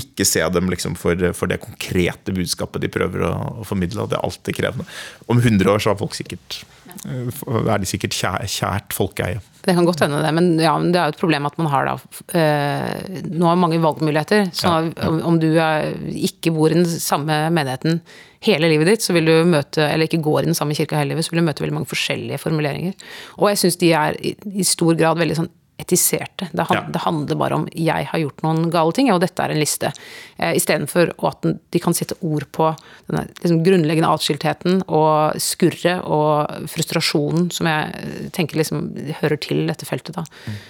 ikke 0.00 0.26
se 0.28 0.44
dem 0.52 0.68
liksom 0.72 0.98
for, 1.00 1.30
for, 1.36 1.48
det 1.50 1.62
konkrete 1.62 2.34
budskapet 2.36 2.84
de 2.84 2.92
prøver 2.92 3.24
å, 3.24 3.32
å 3.62 3.68
formidle. 3.68 4.04
og 4.04 4.12
Det 4.12 4.18
er 4.18 4.26
alltid 4.28 4.60
krevende. 4.60 4.88
Om 5.26 5.40
100 5.40 5.72
år 5.72 5.82
så 5.82 5.94
har 5.94 6.00
folk 6.00 6.18
sikkert 6.18 6.60
er 7.06 7.82
de 7.82 7.88
sikkert 7.88 8.16
kjært 8.16 8.94
folkeeie. 8.96 9.40
Det 9.60 9.74
kan 9.76 9.84
godt 9.84 10.00
hende 10.04 10.22
det, 10.24 10.30
men 10.36 10.54
ja, 10.60 10.72
det 10.80 10.96
er 10.96 11.10
jo 11.10 11.14
et 11.14 11.20
problem 11.20 11.48
at 11.48 11.58
man 11.60 11.68
har 11.68 11.88
da 11.88 11.94
eh, 12.38 13.20
Nå 13.28 13.44
har 13.44 13.60
mange 13.60 13.80
valgmuligheter. 13.82 14.48
Så 14.56 14.70
ja, 14.70 14.78
ja. 14.88 15.10
om 15.28 15.36
du 15.42 15.50
er, 15.52 15.90
ikke 16.16 16.54
bor 16.56 16.72
i 16.72 16.78
den 16.78 16.88
samme 16.88 17.42
menigheten 17.52 18.00
hele 18.46 18.70
livet 18.72 18.88
ditt, 18.88 19.04
så 19.04 19.12
vil 19.12 19.28
du 19.28 19.34
møte, 19.44 19.84
eller 19.84 20.08
ikke 20.08 20.22
går 20.24 20.42
i 20.42 20.48
den 20.48 20.56
samme 20.56 20.76
kirka 20.76 20.96
hele 20.96 21.12
livet, 21.12 21.26
så 21.26 21.34
vil 21.34 21.42
du 21.42 21.48
møte 21.50 21.64
veldig 21.64 21.76
mange 21.76 21.90
forskjellige 21.90 22.40
formuleringer. 22.40 22.96
Og 23.36 23.50
jeg 23.50 23.60
syns 23.64 23.80
de 23.82 23.92
er 23.92 24.16
i, 24.24 24.32
i 24.56 24.64
stor 24.64 24.96
grad 24.96 25.20
veldig 25.20 25.42
sånn 25.42 25.50
etiserte. 25.80 26.48
Det, 26.52 26.66
han, 26.68 26.78
ja. 26.78 26.84
det, 26.92 27.02
handler 27.04 27.40
bare 27.40 27.58
om 27.60 27.68
'jeg 27.72 28.08
har 28.10 28.22
gjort 28.22 28.42
noen 28.46 28.70
gale 28.70 28.92
ting', 28.96 29.12
og 29.12 29.20
dette 29.20 29.42
er 29.42 29.54
en 29.54 29.60
liste. 29.60 29.92
Eh, 30.38 30.54
Istedenfor 30.56 31.14
at 31.28 31.46
de 31.46 31.78
kan 31.82 31.94
sette 31.96 32.18
ord 32.20 32.46
på 32.52 32.72
den 33.08 33.30
liksom 33.42 33.62
grunnleggende 33.64 34.10
atskiltheten 34.10 34.82
og 34.88 35.40
skurret 35.40 36.04
og 36.04 36.68
frustrasjonen 36.70 37.50
som 37.50 37.66
jeg 37.66 38.30
tenker 38.32 38.60
liksom 38.60 38.92
hører 39.22 39.40
til 39.40 39.66
dette 39.66 39.88
feltet. 39.88 40.14
da. 40.14 40.24
Mm. 40.46 40.60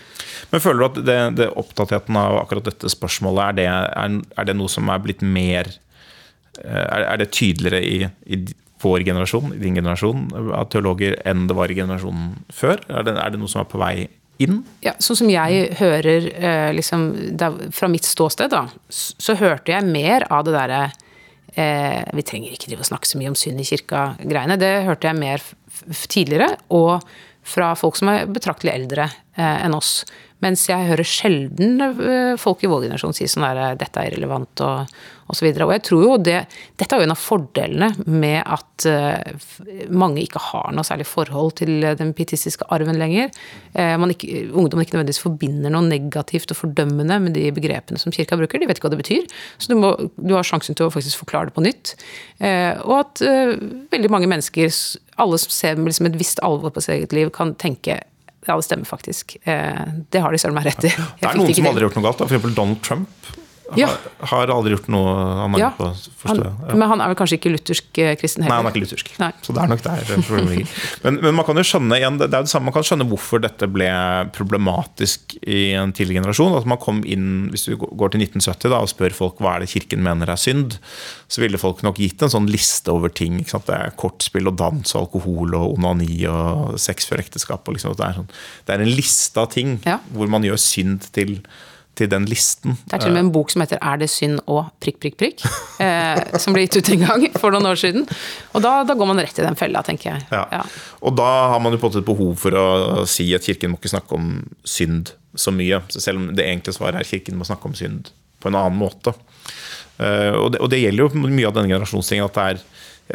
Men 0.51 0.62
Føler 0.62 0.81
du 0.81 0.87
at 0.87 1.05
det, 1.07 1.18
det 1.38 1.51
opptattheten 1.59 2.16
av 2.18 2.40
akkurat 2.42 2.70
dette 2.70 2.90
spørsmålet, 2.90 3.42
er 3.44 3.59
det, 3.59 3.68
er, 3.68 4.16
er 4.40 4.49
det, 4.49 4.57
noe 4.59 4.73
som 4.73 4.88
er 4.90 5.03
blitt 5.03 5.23
mer 5.23 5.70
eh, 6.64 6.87
Er, 6.87 7.07
er 7.12 7.20
det 7.23 7.31
tydeligere 7.37 7.83
i, 7.85 8.09
i 8.27 8.40
vår 8.81 9.05
generasjon, 9.05 9.55
i 9.55 9.61
din 9.61 9.77
generasjon, 9.77 10.31
av 10.57 10.70
teologer 10.73 11.18
enn 11.29 11.46
det 11.51 11.57
var 11.57 11.70
i 11.70 11.77
generasjonen 11.79 12.33
før? 12.55 12.81
Er 12.88 13.07
det, 13.07 13.16
er 13.20 13.35
det 13.35 13.40
noe 13.42 13.53
som 13.53 13.62
er 13.62 13.70
på 13.70 13.81
vei 13.81 13.94
inn? 14.44 14.61
Ja, 14.85 14.94
Sånn 15.03 15.18
som 15.22 15.31
jeg 15.33 15.70
hører 15.81 16.29
eh, 16.33 16.70
liksom, 16.76 17.07
fra 17.76 17.90
mitt 17.92 18.09
ståsted, 18.09 18.53
da, 18.53 18.66
så 18.90 19.37
hørte 19.38 19.74
jeg 19.74 19.88
mer 19.88 20.26
av 20.33 20.46
det 20.48 20.55
derre 20.57 20.83
eh, 21.55 22.03
Vi 22.16 22.26
trenger 22.26 22.55
ikke 22.55 22.70
drive 22.72 22.87
og 22.87 22.90
snakke 22.90 23.11
så 23.11 23.20
mye 23.20 23.33
om 23.33 23.38
synd 23.38 23.62
i 23.62 23.68
kirka-greiene. 23.68 24.59
Det 24.61 24.72
hørte 24.88 25.11
jeg 25.11 25.20
mer 25.20 25.44
tidligere, 26.11 26.55
og 26.74 27.05
fra 27.50 27.72
folk 27.79 27.96
som 27.98 28.11
er 28.12 28.29
betraktelig 28.31 28.74
eldre 28.74 29.09
eh, 29.09 29.59
enn 29.64 29.76
oss. 29.76 30.00
Mens 30.44 30.64
jeg 30.70 30.88
hører 30.88 31.07
sjelden 31.07 31.81
eh, 31.85 32.35
folk 32.40 32.64
i 32.64 32.70
vår 32.70 32.87
generasjon 32.87 33.16
si 33.16 33.29
sånn 33.29 33.44
der 33.44 33.76
'dette 33.79 34.00
er 34.00 34.14
irrelevant' 34.14 34.62
og 34.64 34.92
osv. 35.31 35.46
Og, 35.46 35.61
og 35.68 35.72
jeg 35.76 35.83
tror 35.87 36.03
jo 36.03 36.14
det 36.18 36.38
Dette 36.81 36.96
er 36.96 37.03
jo 37.03 37.07
en 37.07 37.14
av 37.14 37.20
fordelene 37.20 37.90
med 38.09 38.40
at 38.40 38.87
uh, 38.88 39.87
mange 39.92 40.24
ikke 40.24 40.40
har 40.42 40.72
noe 40.74 40.87
særlig 40.87 41.07
forhold 41.07 41.53
til 41.61 41.85
den 42.00 42.14
pietistiske 42.16 42.66
arven 42.72 42.98
lenger. 42.98 43.29
Man 43.74 44.11
ikke, 44.11 44.48
ungdommen 44.48 44.83
ikke 44.83 44.96
nødvendigvis 44.96 45.22
forbinder 45.22 45.72
noe 45.72 45.87
negativt 45.87 46.50
og 46.50 46.59
fordømmende 46.59 47.18
med 47.22 47.37
de 47.37 47.44
begrepene 47.55 48.00
som 48.00 48.12
kirka 48.14 48.38
bruker. 48.40 48.59
De 48.59 48.66
vet 48.66 48.81
ikke 48.81 48.88
hva 48.88 48.94
det 48.94 49.03
betyr. 49.03 49.29
Så 49.61 49.70
du, 49.70 49.76
må, 49.79 49.92
du 50.16 50.35
har 50.35 50.46
sjansen 50.46 50.79
til 50.79 50.88
å 50.88 50.92
faktisk 50.94 51.20
forklare 51.22 51.50
det 51.50 51.57
på 51.57 51.64
nytt. 51.64 51.94
Og 52.88 52.94
at 52.96 53.22
veldig 53.92 54.12
mange 54.12 54.31
mennesker, 54.31 54.72
alle 55.20 55.40
som 55.42 55.55
ser 55.55 55.79
med 55.79 55.92
liksom 55.92 56.11
et 56.11 56.18
visst 56.20 56.42
alvor 56.46 56.74
på 56.74 56.83
sitt 56.83 56.96
eget 56.96 57.14
liv, 57.16 57.31
kan 57.37 57.55
tenke 57.61 58.00
ja, 58.46 58.57
det 58.57 58.64
stemmer 58.64 58.88
faktisk. 58.88 59.37
Det 59.44 60.20
har 60.24 60.33
de 60.33 60.40
søren 60.40 60.57
meg 60.57 60.70
rett 60.70 60.87
i. 60.88 60.92
Det 61.20 61.29
er 61.29 61.37
noen 61.37 61.55
som 61.55 61.68
aldri 61.70 61.83
har 61.83 61.88
gjort 61.90 61.98
noe 62.00 62.07
galt. 62.09 62.24
F.eks. 62.26 62.55
Donald 62.57 62.81
Trump 62.87 63.31
ja. 63.78 63.88
Har, 64.30 64.50
aldri 64.50 64.72
gjort 64.74 64.88
noe 64.92 65.12
han 65.40 65.56
ja. 65.61 65.70
på 65.76 65.88
første, 65.92 66.48
ja. 66.48 66.74
Men 66.74 66.90
han 66.90 67.02
er 67.02 67.12
vel 67.12 67.18
kanskje 67.18 67.38
ikke 67.38 67.52
luthersk 67.54 68.00
eh, 68.02 68.12
kristen 68.18 68.44
heller? 68.44 68.56
Nei, 68.56 68.59
han 68.61 68.68
er 68.68 68.74
ikke 68.74 68.83
luthersk. 68.85 69.12
Nei. 69.20 69.30
Så 69.46 69.54
det 69.54 69.62
er 69.62 69.70
nok 69.70 69.85
der 69.85 70.02
problemet 70.09 70.50
ligger. 70.54 70.74
Men, 71.04 71.20
men, 71.22 71.37
man 71.38 71.46
kan 71.48 71.61
jo 71.61 71.64
skjønne 71.66 72.00
igjen, 72.00 72.18
det 72.20 72.28
er 72.28 72.46
det 72.46 72.52
samme, 72.52 72.68
man 72.70 72.76
kan 72.76 72.87
skjønne 72.87 73.06
hvorfor 73.11 73.42
dette 73.44 73.68
ble 73.70 73.90
problematisk 74.37 75.37
i 75.40 75.62
en 75.78 75.94
tidlig 75.96 76.18
generasjon. 76.18 76.59
At 76.59 76.68
man 76.70 76.80
kom 76.83 77.02
inn, 77.06 77.30
Hvis 77.54 77.68
du 77.68 77.76
går 77.78 78.14
til 78.14 78.24
1970 78.26 78.74
da, 78.74 78.83
og 78.83 78.90
spør 78.90 79.16
folk 79.16 79.40
hva 79.44 79.56
er 79.56 79.64
det 79.64 79.72
kirken 79.72 80.04
mener 80.04 80.30
er 80.30 80.40
synd, 80.40 80.78
så 81.30 81.44
ville 81.44 81.61
folk 81.61 81.85
nok 81.87 82.00
gitt 82.02 82.22
en 82.26 82.33
sånn 82.33 82.50
liste 82.50 82.92
over 82.92 83.12
ting. 83.12 83.40
Det 83.46 83.76
er 83.76 83.94
kortspill 84.00 84.50
og 84.50 84.59
dans 84.61 84.94
og 84.94 85.02
alkohol 85.04 85.56
og 85.59 85.78
onani 85.78 86.24
og 86.30 86.78
sex 86.80 87.09
før 87.09 87.22
ekteskap. 87.22 87.68
Liksom. 87.70 87.94
Det, 87.94 88.06
er 88.06 88.20
sånn, 88.20 88.30
det, 88.66 88.76
er 88.76 88.85
en 88.85 88.94
liste 88.94 89.40
av 89.40 89.50
ting 89.54 89.78
hvor 90.14 90.30
man 90.33 90.46
gjør 90.46 90.61
synd 90.61 91.11
til 91.14 91.38
til 91.98 92.09
den 92.11 92.26
listen. 92.31 92.76
Det 92.87 92.96
er 92.96 93.03
til 93.03 93.11
og 93.11 93.16
med 93.16 93.24
en 93.26 93.33
bok 93.35 93.50
som 93.53 93.62
heter 93.62 93.79
'Er 93.83 93.98
det 93.98 94.11
synd 94.11 94.40
og 94.46 94.70
prikk, 94.81 95.00
prikk, 95.00 95.16
prikk'? 95.20 95.44
Eh, 95.81 96.38
som 96.38 96.53
ble 96.53 96.66
gitt 96.66 96.76
ut 96.76 96.88
en 96.92 97.07
gang 97.07 97.22
for 97.40 97.50
noen 97.50 97.66
år 97.66 97.79
siden. 97.81 98.07
Og 98.55 98.62
da, 98.62 98.85
da 98.85 98.94
går 98.94 99.07
man 99.07 99.18
rett 99.18 99.38
i 99.38 99.42
den 99.42 99.57
fella, 99.57 99.83
tenker 99.83 100.11
jeg. 100.11 100.26
Ja. 100.31 100.44
Ja. 100.53 100.62
Og 101.03 101.16
da 101.16 101.49
har 101.55 101.61
man 101.61 101.72
jo 101.72 101.78
på 101.78 101.88
en 101.88 101.93
måte 101.93 102.03
et 102.03 102.11
behov 102.11 102.36
for 102.36 102.51
å 102.53 103.07
si 103.09 103.34
at 103.34 103.47
kirken 103.49 103.72
må 103.72 103.80
ikke 103.80 103.95
snakke 103.97 104.12
om 104.12 104.43
synd 104.62 105.14
så 105.34 105.51
mye. 105.51 105.80
Så 105.88 106.01
selv 106.01 106.18
om 106.18 106.34
det 106.36 106.45
egentlige 106.45 106.76
svaret 106.76 107.01
er 107.01 107.09
kirken 107.09 107.38
må 107.38 107.49
snakke 107.49 107.64
om 107.64 107.74
synd 107.74 108.12
på 108.41 108.49
en 108.49 108.59
annen 108.61 108.76
måte. 108.76 109.14
Eh, 109.99 110.36
og, 110.36 110.53
det, 110.53 110.61
og, 110.61 110.68
det, 110.68 110.82
gjelder 110.82 111.09
jo 111.09 111.24
mye 111.24 111.49
av 111.49 111.57
denne 111.57 111.72
generasjonstingen 111.72 112.28
at 112.28 112.36
det 112.36 112.47
er 112.51 112.62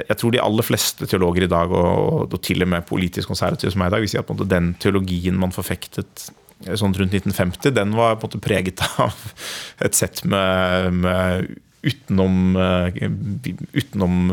jeg 0.10 0.18
tror 0.20 0.34
de 0.34 0.42
aller 0.44 0.66
fleste 0.66 1.08
teologer 1.08 1.46
i 1.46 1.52
dag, 1.52 1.72
og, 1.72 2.34
og 2.34 2.42
til 2.44 2.66
og 2.66 2.68
med 2.68 2.84
politisk 2.84 3.30
konservative 3.32 3.72
som 3.72 3.84
er 3.86 3.88
i 3.88 3.94
dag, 3.94 4.04
vil 4.04 4.12
si 4.12 4.20
at 4.20 4.34
den 4.52 4.74
teologien 4.84 5.38
man 5.40 5.56
forfektet 5.56 6.26
sånn 6.64 6.96
rundt 6.96 7.14
1950, 7.14 7.74
den 7.76 7.96
var 7.98 8.16
på 8.16 8.26
en 8.26 8.32
måte 8.32 8.44
preget 8.44 8.84
av 9.02 9.16
et 9.84 9.98
sett 9.98 10.24
med, 10.28 10.94
med 11.04 11.50
utenom, 11.86 12.56
utenom 13.76 14.32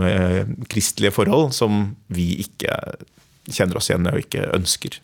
kristelige 0.73 1.13
forhold 1.13 1.53
som 1.57 1.91
vi 2.15 2.31
ikke 2.47 2.79
kjenner 3.53 3.77
oss 3.77 3.91
igjen 3.91 4.07
i 4.09 4.15
og 4.15 4.23
ikke 4.23 4.47
ønsker. 4.55 4.97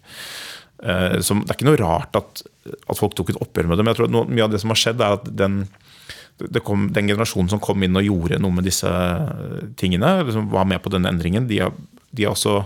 Som, 1.27 1.43
det 1.43 1.51
er 1.53 1.59
ikke 1.59 1.69
noe 1.69 1.81
rart 1.81 2.17
at, 2.17 2.43
at 2.79 2.97
folk 2.97 3.19
tok 3.19 3.35
et 3.35 3.43
oppgjør 3.43 3.69
med 3.69 3.81
det, 3.81 3.85
men 3.85 3.93
jeg 3.93 3.99
tror 3.99 4.09
at 4.09 4.33
mye 4.33 4.47
av 4.47 4.55
det 4.55 4.63
som 4.63 4.73
har 4.73 4.81
skjedd, 4.81 5.03
er 5.03 5.19
at 5.19 5.27
den, 5.43 5.59
kom, 6.65 6.87
den 6.95 7.11
generasjonen 7.11 7.51
som 7.53 7.63
kom 7.63 7.83
inn 7.85 7.99
og 7.99 8.07
gjorde 8.07 8.41
noe 8.41 8.61
med 8.61 8.69
disse 8.69 8.93
tingene, 9.81 10.15
som 10.33 10.49
var 10.55 10.69
med 10.71 10.81
på 10.85 10.95
denne 10.95 11.11
endringen, 11.13 11.51
de 11.51 11.61
har, 11.67 11.75
de 12.15 12.29
har 12.29 12.39
også 12.39 12.63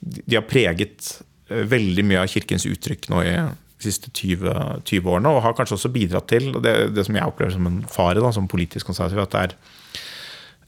de 0.00 0.36
har 0.36 0.44
preget 0.48 1.16
veldig 1.46 2.04
mye 2.06 2.24
av 2.24 2.30
kirkens 2.30 2.66
uttrykk 2.68 3.08
nå 3.12 3.22
i 3.26 3.36
de 3.76 3.84
siste 3.84 4.10
20, 4.10 4.52
20 4.88 5.10
årene, 5.12 5.32
og 5.32 5.42
har 5.44 5.56
kanskje 5.56 5.76
også 5.76 5.92
bidratt 5.92 6.30
til 6.32 6.48
det, 6.64 6.74
det 6.96 7.04
som 7.06 7.18
jeg 7.18 7.28
opplever 7.28 7.52
som 7.52 7.68
en 7.68 7.82
fare 7.92 8.22
da, 8.24 8.32
som 8.32 8.48
politisk 8.48 8.88
konservativ, 8.88 9.20
at 9.22 9.34
det 9.34 9.42
er 9.42 9.56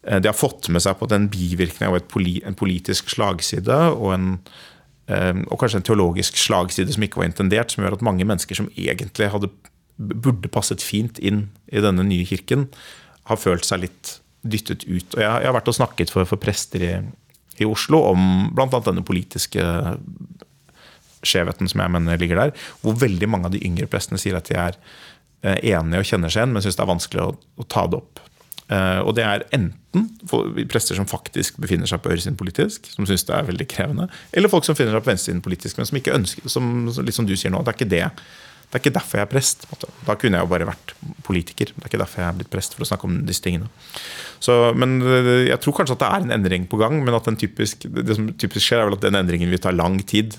eh, 0.05 0.21
de 0.21 0.29
har 0.29 0.37
fått 0.37 0.69
med 0.75 0.85
seg 0.85 0.99
på 1.01 1.09
den 1.11 1.31
bivirkningen 1.33 1.95
av 1.95 1.97
en 1.99 2.59
politisk 2.59 3.09
slagside 3.15 3.79
og, 3.95 4.13
en, 4.13 4.31
eh, 5.09 5.41
og 5.49 5.57
kanskje 5.63 5.81
en 5.81 5.89
teologisk 5.89 6.37
slagside 6.41 6.93
som 6.95 7.07
ikke 7.07 7.23
var 7.23 7.31
intendert, 7.31 7.73
som 7.73 7.85
gjør 7.85 7.97
at 7.97 8.07
mange 8.07 8.29
mennesker 8.29 8.61
som 8.61 8.69
egentlig 8.77 9.33
hadde, 9.33 9.51
burde 9.97 10.53
passet 10.53 10.85
fint 10.85 11.19
inn 11.19 11.47
i 11.73 11.81
denne 11.85 12.05
nye 12.07 12.29
kirken, 12.29 12.69
har 13.29 13.41
følt 13.41 13.65
seg 13.69 13.87
litt 13.87 14.19
dyttet 14.45 14.85
ut. 14.85 15.17
Og 15.17 15.23
jeg, 15.23 15.29
jeg 15.29 15.49
har 15.49 15.57
vært 15.57 15.73
og 15.73 15.77
snakket 15.81 16.13
for, 16.13 16.29
for 16.29 16.41
prester 16.41 16.85
i, 16.85 16.93
i 17.59 17.67
Oslo 17.69 18.05
om 18.13 18.53
bl.a. 18.55 18.69
denne 18.85 19.05
politiske 19.05 19.65
skjevheten 21.27 21.71
som 21.71 21.83
jeg 21.83 21.95
mener 21.95 22.21
ligger 22.21 22.43
der. 22.43 22.55
Hvor 22.83 22.97
veldig 23.01 23.29
mange 23.31 23.51
av 23.51 23.55
de 23.57 23.63
yngre 23.65 23.89
prestene 23.91 24.21
sier 24.21 24.39
at 24.39 24.51
de 24.51 24.59
er 24.59 24.79
eh, 25.43 25.75
enige 25.75 26.03
og 26.03 26.11
kjenner 26.11 26.33
seg 26.33 26.45
igjen, 26.45 26.57
men 26.57 26.65
syns 26.65 26.79
det 26.79 26.85
er 26.85 26.93
vanskelig 26.95 27.25
å, 27.25 27.31
å, 27.37 27.69
ta 27.69 27.87
det 27.91 28.01
opp. 28.01 28.25
Eh, 28.69 28.99
og 29.01 29.15
det 29.17 29.25
er 29.25 29.47
enten 29.57 30.11
prester 30.69 30.99
som 30.99 31.09
faktisk 31.09 31.57
befinner 31.63 31.89
seg 31.91 32.03
på 32.05 32.13
høyresiden 32.13 32.39
politisk, 32.39 32.91
som 32.93 33.09
syns 33.09 33.25
det 33.29 33.37
er 33.37 33.49
veldig 33.49 33.69
krevende, 33.71 34.11
eller 34.37 34.53
folk 34.53 34.69
som 34.69 34.77
finner 34.79 34.95
seg 34.95 35.07
på 35.07 35.13
venstresiden 35.13 35.45
politisk, 35.45 35.81
men 35.81 35.89
som 35.89 36.01
ikke 36.01 36.19
ønsker 36.19 36.53
som, 36.53 36.69
litt 37.01 37.17
som 37.17 37.29
du 37.29 37.35
sier 37.39 37.55
nå, 37.55 37.65
det 37.65 37.73
er 37.73 37.81
ikke 37.81 37.93
det. 37.97 38.05
Det 38.69 38.77
er 38.77 38.83
ikke 38.83 38.99
derfor 38.99 39.17
jeg 39.17 39.25
er 39.25 39.31
prest. 39.33 39.63
Da 40.05 40.15
kunne 40.21 40.37
jeg 40.37 40.45
jo 40.45 40.51
bare 40.51 40.67
vært 40.69 40.91
politiker. 41.25 41.71
Det 41.73 41.81
er 41.81 41.89
ikke 41.89 42.01
derfor 42.03 42.21
jeg 42.21 42.29
er 42.29 42.37
blitt 42.37 42.51
prest, 42.53 42.75
for 42.77 42.85
å 42.85 42.89
snakke 42.91 43.09
om 43.09 43.15
disse 43.25 43.41
tingene. 43.47 43.71
Så, 44.45 44.75
men 44.77 44.99
eh, 45.01 45.49
Jeg 45.49 45.63
tror 45.65 45.79
kanskje 45.79 45.97
at 45.97 46.03
det 46.03 46.11
er 46.11 46.27
en 46.27 46.35
endring 46.37 46.67
på 46.69 46.81
gang, 46.81 46.99
men 47.01 47.17
at 47.17 47.25
den 47.25 47.41
typisk, 47.41 47.89
det 47.89 48.19
som 48.19 48.29
typisk 48.37 48.67
skjer, 48.67 48.83
er 48.83 48.91
vel 48.91 48.99
at 48.99 49.07
den 49.07 49.17
endringen 49.17 49.49
vil 49.49 49.63
ta 49.65 49.73
lang 49.73 49.97
tid. 50.05 50.37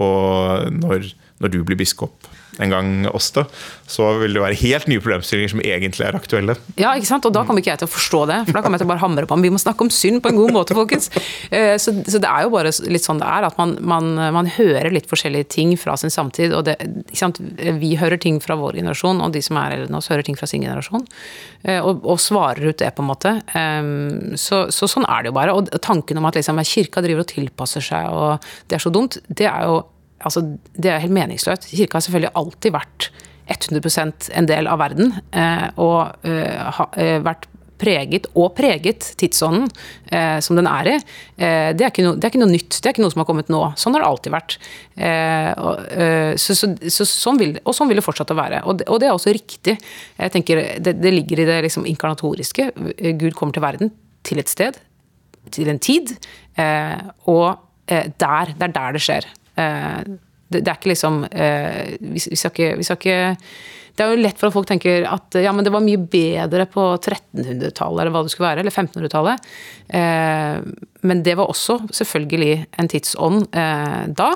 Og 0.00 0.72
når, 0.80 1.10
når 1.40 1.54
du 1.54 1.62
blir 1.64 1.80
biskop 1.80 2.30
en 2.58 2.72
gang 2.72 2.88
også, 3.10 3.44
så 3.90 4.06
vil 4.20 4.34
det 4.36 4.42
være 4.42 4.58
helt 4.60 4.88
nye 4.90 5.02
problemstillinger 5.02 5.52
som 5.52 5.62
egentlig 5.64 6.06
er 6.06 6.18
aktuelle. 6.18 6.56
Ja, 6.80 6.92
ikke 6.98 7.08
sant? 7.08 7.26
Og 7.28 7.34
da 7.34 7.44
kommer 7.46 7.62
ikke 7.62 7.72
jeg 7.72 7.82
til 7.82 7.88
å 7.88 7.92
forstå 7.92 8.22
det, 8.30 8.38
for 8.48 8.56
da 8.56 8.62
kommer 8.64 8.78
jeg 8.78 8.84
til 8.84 8.88
å 8.88 8.92
bare 8.92 9.02
hamre 9.04 9.26
på 9.28 9.36
ham. 9.36 9.44
Vi 9.44 9.52
må 9.54 9.60
snakke 9.62 9.86
om 9.86 9.92
synd 9.94 10.22
på 10.24 10.32
en 10.32 10.40
god 10.40 10.54
måte, 10.56 10.76
folkens. 10.76 11.10
Eh, 11.50 11.76
så, 11.80 11.94
det 11.94 12.20
er 12.26 12.46
jo 12.46 12.52
bare 12.54 12.72
litt 12.90 13.06
sånn 13.06 13.22
det 13.22 13.28
er, 13.28 13.46
at 13.48 13.56
man, 13.60 13.76
man, 13.80 14.10
man 14.36 14.50
hører 14.58 14.90
litt 14.94 15.08
forskjellige 15.10 15.50
ting 15.56 15.74
fra 15.80 15.96
sin 16.00 16.12
samtid. 16.12 16.54
Og 16.56 16.66
det, 16.68 16.76
vi 17.80 17.94
hører 18.00 18.20
ting 18.20 18.40
fra 18.44 18.58
vår 18.60 18.80
generasjon, 18.80 19.22
og 19.24 19.36
de 19.36 19.44
som 19.44 19.60
er 19.60 19.76
eldre 19.76 19.90
enn 19.90 20.00
oss, 20.00 20.10
hører 20.12 20.26
ting 20.26 20.38
fra 20.38 20.48
sin 20.50 20.64
generasjon. 20.66 21.06
Eh, 21.62 21.80
og, 21.80 22.04
og, 22.04 22.18
svarer 22.20 22.72
ut 22.72 22.80
det, 22.82 22.90
på 22.96 23.04
en 23.04 23.08
måte. 23.08 23.32
Så, 24.38 24.66
så, 24.74 24.88
sånn 24.90 25.06
er 25.08 25.22
det 25.22 25.30
jo 25.30 25.38
bare. 25.38 25.54
Og 25.56 25.70
tanken 25.82 26.20
om 26.20 26.28
at 26.28 26.36
liksom, 26.36 26.60
kirka 26.66 27.02
driver 27.04 27.24
og 27.24 27.32
tilpasser 27.32 27.84
seg, 27.84 28.10
og 28.12 28.52
det 28.68 28.76
er 28.76 28.84
så 28.84 28.92
dumt, 28.92 29.16
det 29.28 29.48
er 29.48 29.64
jo 29.68 29.80
altså, 30.20 30.44
det 30.76 30.92
er 30.92 31.02
helt 31.02 31.16
meningsløst. 31.16 31.70
Kirka 31.72 31.98
har 31.98 32.06
selvfølgelig 32.06 32.34
alltid 32.40 32.76
vært 32.76 33.10
100% 33.50 34.30
en 34.38 34.46
del 34.46 34.68
av 34.70 34.78
verden, 34.78 35.16
eh, 35.34 35.66
og 35.82 36.12
uh, 36.22 36.70
har 36.76 36.92
uh, 36.94 37.16
vært 37.26 37.48
preget 37.80 38.28
og 38.38 38.52
preget 38.58 39.12
tidsånden 39.20 39.68
eh, 40.12 40.38
som 40.44 40.58
den 40.58 40.68
er 40.70 40.90
i. 40.92 40.96
Eh, 41.40 41.70
det, 41.76 41.86
er 41.86 42.04
no, 42.04 42.14
det, 42.16 42.26
er 42.26 42.32
ikke 42.32 42.42
noe 42.42 42.52
nytt, 42.52 42.76
det 42.76 42.90
er 42.90 42.94
ikke 42.94 43.04
noe 43.04 43.14
som 43.14 43.22
har 43.22 43.28
kommet 43.30 43.52
nå. 43.52 43.62
Sånn 43.80 43.96
har 43.96 44.04
det 44.04 44.10
alltid 44.10 44.34
vært. 44.34 44.58
Eh, 44.96 45.50
og, 45.56 45.96
så, 46.40 46.56
så, 46.58 46.70
så, 46.98 47.08
sånn 47.08 47.40
vil, 47.40 47.56
og 47.64 47.76
sånn 47.76 47.90
vil 47.90 48.00
det 48.00 48.06
fortsatt 48.06 48.34
å 48.34 48.38
være. 48.38 48.62
Og 48.68 48.80
det, 48.80 48.88
og 48.92 49.00
det, 49.02 49.08
er 49.08 49.16
også 49.16 49.34
riktig. 49.36 49.78
Jeg 50.20 50.36
tenker, 50.36 50.62
Det, 50.80 50.96
det 51.00 51.14
ligger 51.14 51.42
i 51.42 51.48
det 51.48 51.58
liksom 51.68 51.88
inkarnatoriske. 51.88 52.70
Gud 53.20 53.32
kommer 53.38 53.56
til 53.56 53.64
verden 53.64 53.92
til 54.26 54.42
et 54.42 54.52
sted, 54.52 54.76
til 55.54 55.70
en 55.72 55.80
tid, 55.80 56.12
og 57.30 57.46
der, 57.88 58.50
det 58.52 58.66
er 58.66 58.74
der 58.74 58.92
det 58.94 59.00
skjer. 59.02 59.24
Eh, 59.58 60.00
det, 60.50 60.64
er 60.64 60.78
ikke 60.78 60.92
liksom 60.92 61.24
eh, 61.30 61.96
vi, 62.00 62.20
skal 62.20 62.50
ikke, 62.50 62.70
vi, 62.78 62.86
skal 62.86 62.98
ikke, 62.98 63.18
Det 63.96 64.04
er 64.04 64.14
jo 64.14 64.22
lett 64.22 64.40
for 64.40 64.50
at 64.50 64.56
folk 64.56 64.70
tenker 64.70 65.06
at 65.06 65.38
ja, 65.42 65.52
men 65.54 65.66
det 65.66 65.72
var 65.74 65.84
mye 65.84 66.00
bedre 66.00 66.66
på 66.70 66.86
1300-tallet, 66.96 68.00
eller 68.02 68.14
hva 68.14 68.24
det 68.26 68.32
skulle 68.34 68.48
være, 68.48 68.64
eller 68.64 68.74
1500-tallet. 68.74 69.52
Eh, 70.00 70.88
men 71.06 71.22
det 71.26 71.36
var 71.38 71.52
også 71.52 71.80
selvfølgelig 72.00 72.56
en 72.80 72.90
tidsånd 72.90 73.46
da. 74.16 74.32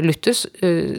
Luthus 0.00 0.46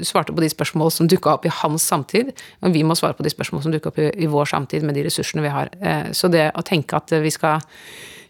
svarte 0.05 0.33
på 0.33 0.41
de 0.43 0.49
spørsmål 0.51 0.91
som 0.93 1.07
dukka 1.09 1.31
opp 1.33 1.47
i 1.49 1.53
hans 1.63 1.85
samtid, 1.89 2.29
og 2.61 2.73
vi 2.75 2.83
må 2.85 2.93
svare 2.97 3.17
på 3.17 3.25
de 3.25 3.31
spørsmål 3.33 3.63
som 3.65 3.73
dukka 3.73 3.89
opp 3.89 3.97
i, 4.01 4.11
i, 4.21 4.29
vår 4.29 4.51
samtid 4.51 4.85
med 4.85 4.97
de 4.97 5.05
ressursene 5.07 5.41
vi 5.41 5.53
har. 5.53 5.71
så 6.13 6.29
det 6.29 6.51
å 6.53 6.65
tenke 6.65 6.97
at 6.97 7.13
vi 7.25 7.33
skal 7.33 7.65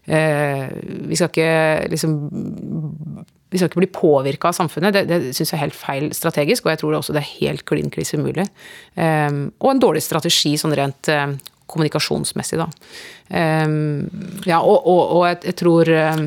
vi 0.06 1.18
skal 1.18 1.32
ikke 1.32 1.50
liksom 1.90 2.12
vi 3.56 3.62
skal 3.62 3.70
ikke 3.72 3.80
bli 3.80 3.92
påvirka 3.96 4.50
av 4.50 4.56
samfunnet. 4.58 4.92
Det, 4.92 5.04
det 5.08 5.34
syns 5.36 5.52
jeg 5.52 5.56
er 5.56 5.64
helt 5.64 5.76
feil 5.78 6.08
strategisk, 6.16 6.66
og 6.66 6.74
jeg 6.74 6.82
tror 6.82 6.98
også 6.98 7.16
det 7.16 7.22
er 7.22 7.34
helt 7.40 7.64
klin 7.68 7.88
kliss 7.92 8.12
umulig. 8.12 8.44
Um, 8.94 9.46
og 9.62 9.70
en 9.72 9.80
dårlig 9.82 10.04
strategi 10.04 10.52
sånn 10.60 10.76
rent 10.76 11.08
uh, 11.12 11.32
kommunikasjonsmessig, 11.70 12.60
da. 12.60 12.68
Um, 13.66 14.04
ja, 14.46 14.60
og, 14.60 14.84
og, 14.84 15.00
og 15.16 15.24
jeg, 15.30 15.40
jeg, 15.48 15.58
tror 15.58 15.90
um, 15.90 16.26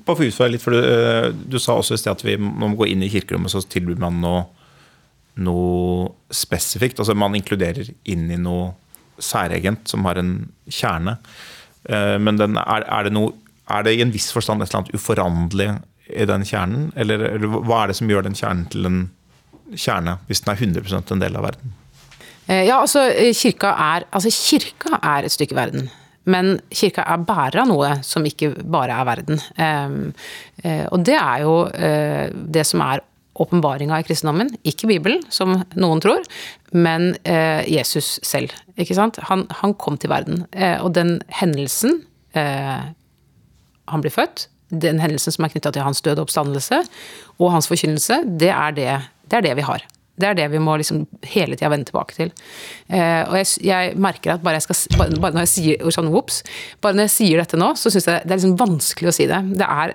Bare 0.00 0.16
for 0.16 0.24
å 0.24 0.30
utfordre 0.32 0.54
litt, 0.56 0.64
for 0.64 0.74
du, 0.74 0.80
uh, 0.80 1.28
du, 1.30 1.58
sa 1.62 1.76
også 1.78 1.94
i 1.98 2.00
sted 2.00 2.16
at 2.16 2.24
vi 2.26 2.38
må 2.40 2.72
gå 2.78 2.88
inn 2.90 3.04
i 3.06 3.12
kirkerommet, 3.12 3.52
så 3.52 3.62
tilbyr 3.62 4.00
man 4.02 4.18
noe, 4.24 4.46
noe 5.44 6.08
spesifikt. 6.34 7.02
Altså 7.02 7.14
man 7.18 7.36
inkluderer 7.38 7.92
inn 8.10 8.26
i 8.32 8.40
noe 8.40 8.72
særegent 9.20 9.92
som 9.92 10.08
har 10.08 10.18
en 10.18 10.34
kjerne. 10.72 11.18
Uh, 11.84 12.16
men 12.22 12.40
den, 12.40 12.58
er, 12.58 12.88
er, 12.88 13.06
det 13.06 13.14
noe 13.14 13.36
er 13.70 13.86
det 13.86 13.94
i 13.94 14.02
en 14.02 14.12
viss 14.14 14.32
forstand 14.34 14.62
et 14.62 14.70
eller 14.70 14.82
annet 14.82 14.98
uforanderlig 14.98 15.70
i 16.12 16.26
den 16.28 16.44
kjernen? 16.46 16.90
Eller, 16.96 17.22
eller, 17.34 17.60
hva 17.66 17.84
er 17.84 17.92
det 17.92 17.98
som 18.00 18.10
gjør 18.10 18.26
den 18.26 18.38
kjernen 18.38 18.66
til 18.72 18.88
en 18.88 19.00
kjerne, 19.76 20.18
hvis 20.26 20.42
den 20.44 20.54
er 20.54 20.64
100% 20.82 21.14
en 21.14 21.22
del 21.22 21.38
av 21.38 21.46
verden? 21.46 21.74
Eh, 22.50 22.64
ja, 22.66 22.80
altså 22.80 23.06
kirka, 23.36 23.74
er, 23.94 24.06
altså 24.10 24.32
kirka 24.34 24.98
er 24.98 25.26
et 25.26 25.34
stykke 25.34 25.56
verden. 25.58 25.90
Men 26.30 26.58
kirka 26.74 27.04
er 27.08 27.22
bærer 27.26 27.62
av 27.62 27.70
noe 27.70 27.92
som 28.06 28.26
ikke 28.26 28.52
bare 28.70 28.96
er 28.98 29.06
verden. 29.08 29.40
Um, 29.56 30.10
uh, 30.64 30.86
og 30.92 31.06
det 31.08 31.16
er 31.16 31.46
jo 31.46 31.54
det 32.52 32.66
som 32.68 32.82
er 32.84 33.00
åpenbaringa 33.40 34.02
i 34.02 34.04
kristendommen. 34.04 34.50
Ikke 34.68 34.90
Bibelen, 34.90 35.22
som 35.32 35.54
noen 35.80 36.02
tror, 36.04 36.26
men 36.76 37.14
Jesus 37.24 38.18
selv. 38.26 38.52
Ikke 38.76 38.92
sant? 38.98 39.16
Han, 39.30 39.46
han 39.62 39.72
kom 39.80 39.96
til 39.96 40.12
verden. 40.12 40.42
og 40.82 40.92
den 40.92 41.22
hendelsen 41.32 42.02
Han 42.34 44.04
blir 44.04 44.12
født, 44.12 44.49
den 44.70 45.00
hendelsen 45.02 45.34
som 45.34 45.46
er 45.46 45.52
knytta 45.54 45.72
til 45.74 45.86
hans 45.86 46.02
døde 46.04 46.22
oppstandelse 46.22 46.82
og 47.38 47.54
hans 47.54 47.70
forkynnelse, 47.70 48.22
det 48.40 48.52
er 48.54 48.76
det, 48.76 48.92
det 49.30 49.40
er 49.40 49.50
det, 49.50 49.56
vi 49.58 49.66
har. 49.66 49.86
Det 50.20 50.28
er 50.28 50.36
det 50.36 50.48
vi 50.52 50.60
må 50.60 50.74
liksom 50.76 51.04
hele 51.32 51.56
tida 51.56 51.70
vende 51.72 51.88
tilbake 51.88 52.16
til. 52.16 52.32
Eh, 52.92 53.22
og 53.24 53.36
jeg, 53.38 53.48
jeg, 53.64 53.94
merker 54.00 54.34
at 54.34 54.44
bare, 54.44 54.58
jeg 54.58 54.66
skal, 54.66 54.98
bare, 55.00 55.20
bare 55.22 55.36
når 55.36 55.46
jeg 55.46 55.52
sier 55.54 55.94
sånn, 55.96 56.10
whoops, 56.12 56.42
bare 56.84 56.98
når 56.98 57.08
jeg 57.08 57.14
sier 57.16 57.40
dette 57.40 57.60
nå, 57.60 57.72
så 57.78 57.92
syns 57.92 58.08
jeg 58.10 58.26
det 58.26 58.34
er 58.34 58.40
liksom 58.40 58.58
vanskelig 58.60 59.10
å 59.10 59.16
si 59.16 59.28
det. 59.30 59.40
det, 59.56 59.68
er, 59.68 59.94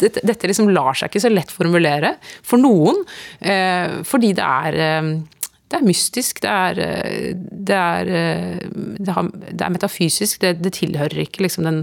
det 0.00 0.12
dette 0.22 0.50
liksom 0.50 0.72
lar 0.72 0.96
seg 0.96 1.10
ikke 1.10 1.24
så 1.26 1.32
lett 1.32 1.52
formulere 1.52 2.16
for 2.46 2.62
noen, 2.62 3.02
eh, 3.44 4.00
fordi 4.08 4.32
det 4.38 4.46
er 4.46 4.80
eh, 4.86 5.10
det 5.66 5.80
er 5.80 5.86
mystisk, 5.86 6.38
det 6.44 6.50
er, 6.50 6.78
eh, 6.78 7.30
det 7.34 7.76
er, 7.76 8.06
eh, 8.06 8.58
det 9.02 9.14
har, 9.16 9.30
det 9.34 9.64
er 9.66 9.72
metafysisk. 9.74 10.44
Det, 10.44 10.72
tilhører 10.76 11.24
ikke 11.24 11.42
liksom 11.42 11.66
den 11.66 11.80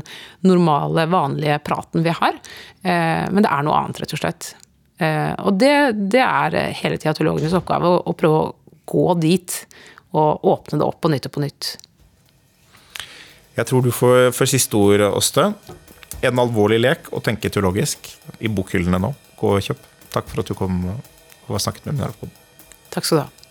normale, 0.48 1.04
vanlige 1.12 1.60
praten 1.68 2.06
vi 2.06 2.14
har. 2.16 2.40
Eh, 2.84 3.26
men 3.28 3.44
det 3.44 3.52
er 3.52 3.66
noe 3.68 3.82
annet, 3.82 4.00
rett 4.00 4.16
og 4.16 4.24
slett. 4.24 4.54
Og 5.04 5.58
det, 5.60 5.74
det 6.14 6.22
er 6.24 6.54
hele 6.80 6.96
tida 6.96 7.12
teologenes 7.18 7.56
oppgave 7.58 7.90
å, 7.90 7.98
å, 8.08 8.14
prøve 8.16 8.38
å 8.40 8.52
gå 8.88 9.08
dit 9.20 9.56
og 10.16 10.46
åpne 10.48 10.80
det 10.80 10.86
opp 10.86 11.02
på 11.04 11.12
nytt 11.12 11.28
og 11.28 11.34
på 11.36 11.44
nytt. 11.44 11.74
Jeg 13.58 13.68
tror 13.68 13.84
du 13.84 13.92
får, 13.92 14.30
får 14.38 14.52
siste 14.54 14.80
ord, 14.80 15.04
Åste. 15.10 15.50
En 16.24 16.40
alvorlig 16.40 16.80
lek 16.80 17.12
å 17.12 17.20
tenke 17.26 17.52
teologisk 17.52 18.14
i 18.40 18.48
bokhyllene 18.48 19.02
nå. 19.02 19.12
Gå 19.42 19.56
og 19.58 19.68
kjøp. 19.68 19.84
Takk 20.14 20.32
for 20.32 20.46
at 20.46 20.54
du 20.54 20.56
kom 20.56 20.86
og 20.88 21.60
snakket 21.60 21.92
med 21.92 22.00
meg. 22.00 22.36
Takk 22.94 23.10
skal 23.10 23.26
du 23.26 23.26
ha. 23.26 23.43